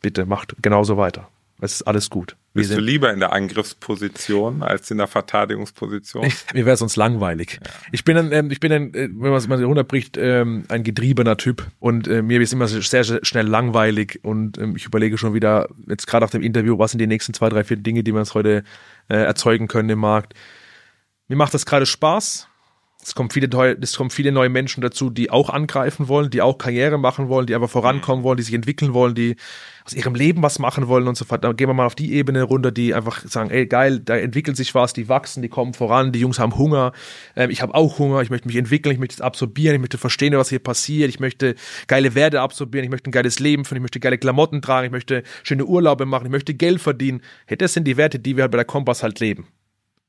Bitte 0.00 0.24
macht 0.24 0.54
genauso 0.62 0.96
weiter. 0.96 1.28
Es 1.60 1.74
ist 1.74 1.82
alles 1.82 2.08
gut. 2.08 2.36
Wir 2.54 2.62
Bist 2.62 2.72
du 2.72 2.80
lieber 2.80 3.12
in 3.12 3.18
der 3.18 3.32
Angriffsposition 3.32 4.62
als 4.62 4.90
in 4.90 4.98
der 4.98 5.08
Verteidigungsposition? 5.08 6.32
Mir 6.54 6.66
wäre 6.66 6.76
sonst 6.76 6.94
langweilig. 6.96 7.58
Ja. 7.62 7.70
Ich 7.90 8.04
bin 8.04 8.16
ein, 8.16 8.32
ähm, 8.32 8.50
ich 8.50 8.60
bin 8.60 8.72
ein, 8.72 8.94
äh, 8.94 9.08
wenn 9.10 9.30
man 9.30 9.34
es 9.34 9.48
mal 9.48 9.62
runterbricht, 9.62 10.16
ähm, 10.16 10.64
ein 10.68 10.84
getriebener 10.84 11.36
Typ 11.36 11.66
und 11.80 12.06
äh, 12.06 12.22
mir 12.22 12.40
ist 12.40 12.52
immer 12.52 12.68
sehr, 12.68 13.04
sehr 13.04 13.20
schnell 13.22 13.46
langweilig 13.46 14.20
und 14.22 14.56
ähm, 14.58 14.76
ich 14.76 14.86
überlege 14.86 15.18
schon 15.18 15.34
wieder, 15.34 15.68
jetzt 15.88 16.06
gerade 16.06 16.24
auf 16.24 16.30
dem 16.30 16.42
Interview, 16.42 16.78
was 16.78 16.92
sind 16.92 17.00
die 17.00 17.06
nächsten 17.06 17.34
zwei, 17.34 17.48
drei, 17.48 17.64
vier 17.64 17.76
Dinge, 17.76 18.04
die 18.04 18.12
wir 18.12 18.20
uns 18.20 18.34
heute 18.34 18.62
äh, 19.08 19.16
erzeugen 19.16 19.66
können 19.66 19.90
im 19.90 19.98
Markt. 19.98 20.34
Mir 21.26 21.36
macht 21.36 21.54
das 21.54 21.66
gerade 21.66 21.86
Spaß. 21.86 22.47
Es 23.08 23.14
kommen, 23.14 23.30
viele, 23.30 23.48
es 23.80 23.96
kommen 23.96 24.10
viele 24.10 24.32
neue 24.32 24.50
Menschen 24.50 24.82
dazu, 24.82 25.08
die 25.08 25.30
auch 25.30 25.48
angreifen 25.48 26.08
wollen, 26.08 26.28
die 26.28 26.42
auch 26.42 26.58
Karriere 26.58 26.98
machen 26.98 27.28
wollen, 27.28 27.46
die 27.46 27.54
aber 27.54 27.66
vorankommen 27.66 28.22
wollen, 28.22 28.36
die 28.36 28.42
sich 28.42 28.54
entwickeln 28.54 28.92
wollen, 28.92 29.14
die 29.14 29.36
aus 29.86 29.94
ihrem 29.94 30.14
Leben 30.14 30.42
was 30.42 30.58
machen 30.58 30.88
wollen 30.88 31.08
und 31.08 31.16
so 31.16 31.24
fort. 31.24 31.42
Da 31.42 31.52
gehen 31.52 31.70
wir 31.70 31.74
mal 31.74 31.86
auf 31.86 31.94
die 31.94 32.12
Ebene 32.12 32.42
runter, 32.42 32.70
die 32.70 32.92
einfach 32.92 33.26
sagen, 33.26 33.48
ey 33.48 33.64
geil, 33.64 34.00
da 34.00 34.14
entwickelt 34.14 34.58
sich 34.58 34.74
was, 34.74 34.92
die 34.92 35.08
wachsen, 35.08 35.40
die 35.40 35.48
kommen 35.48 35.72
voran, 35.72 36.12
die 36.12 36.20
Jungs 36.20 36.38
haben 36.38 36.58
Hunger, 36.58 36.92
ähm, 37.34 37.48
ich 37.48 37.62
habe 37.62 37.74
auch 37.74 37.98
Hunger, 37.98 38.20
ich 38.20 38.28
möchte 38.28 38.46
mich 38.46 38.56
entwickeln, 38.56 38.92
ich 38.92 38.98
möchte 38.98 39.14
es 39.14 39.20
absorbieren, 39.22 39.76
ich 39.76 39.80
möchte 39.80 39.96
verstehen, 39.96 40.36
was 40.36 40.50
hier 40.50 40.58
passiert, 40.58 41.08
ich 41.08 41.18
möchte 41.18 41.54
geile 41.86 42.14
Werte 42.14 42.42
absorbieren, 42.42 42.84
ich 42.84 42.90
möchte 42.90 43.08
ein 43.08 43.12
geiles 43.12 43.38
Leben 43.38 43.64
führen, 43.64 43.78
ich 43.78 43.82
möchte 43.82 44.00
geile 44.00 44.18
Klamotten 44.18 44.60
tragen, 44.60 44.84
ich 44.84 44.92
möchte 44.92 45.22
schöne 45.42 45.64
Urlaube 45.64 46.04
machen, 46.04 46.26
ich 46.26 46.32
möchte 46.32 46.52
Geld 46.52 46.82
verdienen. 46.82 47.22
Hey, 47.46 47.56
das 47.56 47.72
sind 47.72 47.84
die 47.84 47.96
Werte, 47.96 48.18
die 48.18 48.36
wir 48.36 48.42
halt 48.42 48.52
bei 48.52 48.58
der 48.58 48.66
Kompass 48.66 49.02
halt 49.02 49.18
leben. 49.18 49.46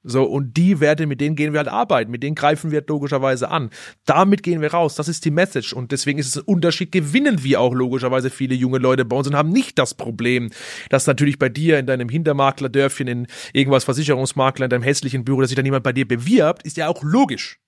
So, 0.02 0.24
und 0.24 0.56
die 0.56 0.80
Werte, 0.80 1.08
mit 1.08 1.20
denen 1.20 1.36
gehen 1.36 1.52
wir 1.52 1.58
halt 1.58 1.68
arbeiten, 1.68 2.10
mit 2.10 2.24
denen 2.24 2.36
greifen 2.36 2.72
wir 2.72 2.86
logischerweise 2.88 3.50
an. 3.50 3.70
Damit 4.06 4.44
gehen 4.44 4.62
wir 4.62 4.72
raus. 4.72 4.96
Das 4.96 5.10
ist 5.10 5.26
die 5.26 5.32
Message. 5.32 5.74
Und 5.74 5.92
deswegen 5.92 6.20
ist 6.20 6.28
es 6.28 6.38
ein 6.38 6.44
Unterschied, 6.44 6.94
gewinnen 6.94 7.44
wir 7.44 7.60
auch 7.60 7.74
logischerweise 7.74 8.30
viele 8.30 8.56
junge 8.56 8.78
Leute 8.78 9.04
bei 9.04 9.18
uns 9.18 9.28
und 9.28 9.36
haben 9.36 9.50
nicht 9.50 9.78
das 9.78 9.94
Problem, 9.94 10.52
dass 10.90 11.06
natürlich 11.06 11.38
bei 11.38 11.50
dir 11.50 11.80
in 11.80 11.86
deinem 11.86 12.08
Hintermaklerdörfchen, 12.08 13.08
in 13.08 13.28
irgendwas 13.52 13.84
Versicherungsmakler, 13.84 14.66
in 14.66 14.70
deinem 14.70 14.84
hässlichen 14.84 15.26
Büro, 15.26 15.42
dass 15.42 15.50
sich 15.50 15.58
da 15.58 15.64
niemand 15.64 15.84
bei 15.84 15.94
dir 15.94 16.08
bewirbt, 16.08 16.64
ist 16.64 16.78
ja 16.78 16.88
auch 16.88 17.04
logisch. 17.04 17.60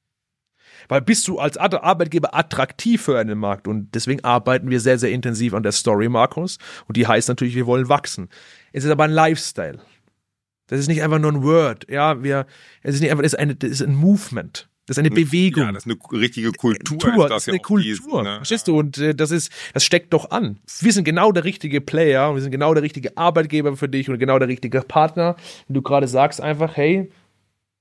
Weil 0.87 1.01
bist 1.01 1.27
du 1.27 1.37
als 1.37 1.57
Arbeitgeber 1.57 2.33
attraktiv 2.33 3.01
für 3.01 3.19
einen 3.19 3.37
Markt 3.37 3.67
und 3.67 3.93
deswegen 3.93 4.23
arbeiten 4.23 4.69
wir 4.69 4.79
sehr, 4.79 4.97
sehr 4.97 5.11
intensiv 5.11 5.53
an 5.53 5.63
der 5.63 5.73
Story, 5.73 6.07
Markus. 6.09 6.57
Und 6.87 6.95
die 6.95 7.07
heißt 7.07 7.27
natürlich, 7.27 7.55
wir 7.55 7.65
wollen 7.65 7.89
wachsen. 7.89 8.29
Es 8.71 8.85
ist 8.85 8.89
aber 8.89 9.03
ein 9.03 9.11
Lifestyle. 9.11 9.79
Das 10.71 10.79
ist 10.79 10.87
nicht 10.87 11.03
einfach 11.03 11.19
nur 11.19 11.33
ein 11.33 11.43
Word. 11.43 11.85
Ja, 11.89 12.23
wir, 12.23 12.45
es 12.81 12.95
ist 12.95 13.01
nicht 13.01 13.11
einfach, 13.11 13.23
das 13.23 13.33
ist, 13.33 13.39
eine, 13.39 13.55
das 13.55 13.71
ist 13.71 13.81
ein 13.81 13.93
Movement. 13.93 14.69
Das 14.85 14.95
ist 14.95 14.99
eine 14.99 15.11
Bewegung. 15.11 15.65
Ja, 15.65 15.71
das 15.73 15.85
ist 15.85 15.91
eine 15.91 16.21
richtige 16.21 16.53
Kultur. 16.53 16.97
Kultur 16.97 17.27
das, 17.27 17.43
ist 17.43 17.49
eine 17.49 17.57
ja 17.57 17.61
Kultur. 17.61 18.21
Ist, 18.21 18.23
ne? 18.23 18.35
Verstehst 18.37 18.69
du? 18.69 18.79
Und 18.79 18.97
äh, 18.97 19.13
das 19.13 19.31
ist, 19.31 19.51
das 19.73 19.83
steckt 19.83 20.13
doch 20.13 20.31
an. 20.31 20.59
Wir 20.79 20.93
sind 20.93 21.03
genau 21.03 21.33
der 21.33 21.43
richtige 21.43 21.81
Player, 21.81 22.33
wir 22.33 22.41
sind 22.41 22.51
genau 22.51 22.73
der 22.73 22.83
richtige 22.83 23.17
Arbeitgeber 23.17 23.75
für 23.75 23.89
dich 23.89 24.09
und 24.09 24.17
genau 24.17 24.39
der 24.39 24.47
richtige 24.47 24.79
Partner. 24.79 25.35
Wenn 25.67 25.73
du 25.73 25.81
gerade 25.81 26.07
sagst 26.07 26.39
einfach, 26.39 26.77
hey, 26.77 27.11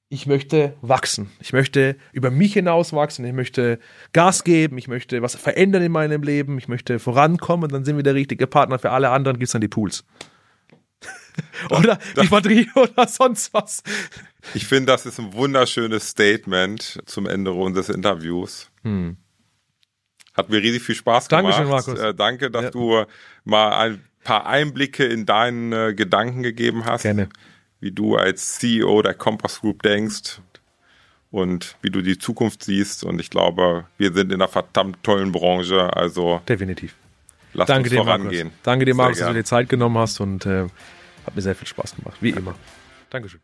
ich 0.09 0.27
möchte 0.27 0.75
wachsen. 0.83 1.31
Ich 1.39 1.53
möchte 1.53 1.95
über 2.13 2.33
mich 2.33 2.55
hinaus 2.55 2.93
wachsen. 2.93 3.25
Ich 3.25 3.33
möchte 3.33 3.79
Gas 4.13 4.43
geben. 4.43 4.79
Ich 4.79 4.89
möchte 4.89 5.23
was 5.23 5.37
verändern 5.37 5.83
in 5.83 5.93
meinem 5.93 6.25
Leben. 6.25 6.59
Ich 6.59 6.67
möchte 6.67 6.99
vorankommen. 6.99 7.67
Und 7.67 7.73
dann 7.73 7.85
sind 7.85 7.95
wir 7.95 8.03
der 8.03 8.15
richtige 8.15 8.49
Partner. 8.49 8.81
Für 8.81 8.91
alle 8.91 9.11
anderen 9.11 9.39
gibt 9.39 9.47
es 9.47 9.53
dann 9.53 9.61
die 9.61 9.69
Pools. 9.69 10.05
oder 11.71 11.99
die 12.21 12.29
Batterie 12.29 12.69
oder 12.75 13.07
sonst 13.09 13.53
was. 13.55 13.83
Ich 14.55 14.67
finde, 14.67 14.87
das 14.93 15.07
ist 15.07 15.19
ein 15.19 15.33
wunderschönes 15.33 16.09
Statement 16.09 17.01
zum 17.07 17.27
Ende 17.27 17.53
unseres 17.53 17.89
Interviews. 17.89 18.71
Hm. 18.83 19.17
Hat 20.35 20.49
mir 20.49 20.63
riesig 20.63 20.83
viel 20.83 20.95
Spaß 20.95 21.29
gemacht. 21.29 21.45
Dankeschön, 21.45 21.69
Markus. 21.69 21.99
Äh, 21.99 22.15
danke, 22.15 22.51
dass 22.51 22.65
ja. 22.65 22.71
du 22.71 23.05
mal 23.45 23.73
ein 23.73 24.05
paar 24.25 24.47
Einblicke 24.47 25.05
in 25.05 25.27
deinen 25.27 25.73
äh, 25.73 25.95
Gedanken 25.95 26.43
gegeben 26.43 26.85
hast. 26.85 27.03
Gerne. 27.03 27.29
Wie 27.81 27.93
du 27.93 28.17
als 28.17 28.59
CEO 28.59 29.03
der 29.03 29.15
Compass 29.15 29.61
Group 29.61 29.83
denkst 29.83 30.41
und 31.31 31.77
wie 31.83 31.91
du 31.91 32.03
die 32.03 32.19
Zukunft 32.19 32.63
siehst. 32.63 33.05
Und 33.05 33.21
ich 33.21 33.31
glaube, 33.31 33.87
wir 33.97 34.13
sind 34.13 34.33
in 34.33 34.41
einer 34.41 34.49
verdammt 34.49 35.03
tollen 35.03 35.33
Branche. 35.33 35.95
Also 35.97 36.43
definitiv. 36.49 36.95
Lass 37.53 37.67
Danke 37.67 37.89
uns 37.89 37.91
dir, 37.91 37.97
vorangehen. 37.97 38.47
Markus. 38.49 38.63
Danke 38.63 38.85
dir, 38.85 38.95
Markus, 38.95 39.19
dass 39.19 39.29
du 39.29 39.35
dir 39.35 39.45
Zeit 39.45 39.69
genommen 39.69 39.99
hast 39.99 40.21
und 40.21 40.47
äh, 40.47 40.67
hat 41.27 41.35
mir 41.35 41.43
sehr 41.43 41.55
viel 41.55 41.69
Spaß 41.69 41.97
gemacht, 41.97 42.17
wie 42.21 42.31
immer. 42.31 42.55
Dankeschön. 43.11 43.41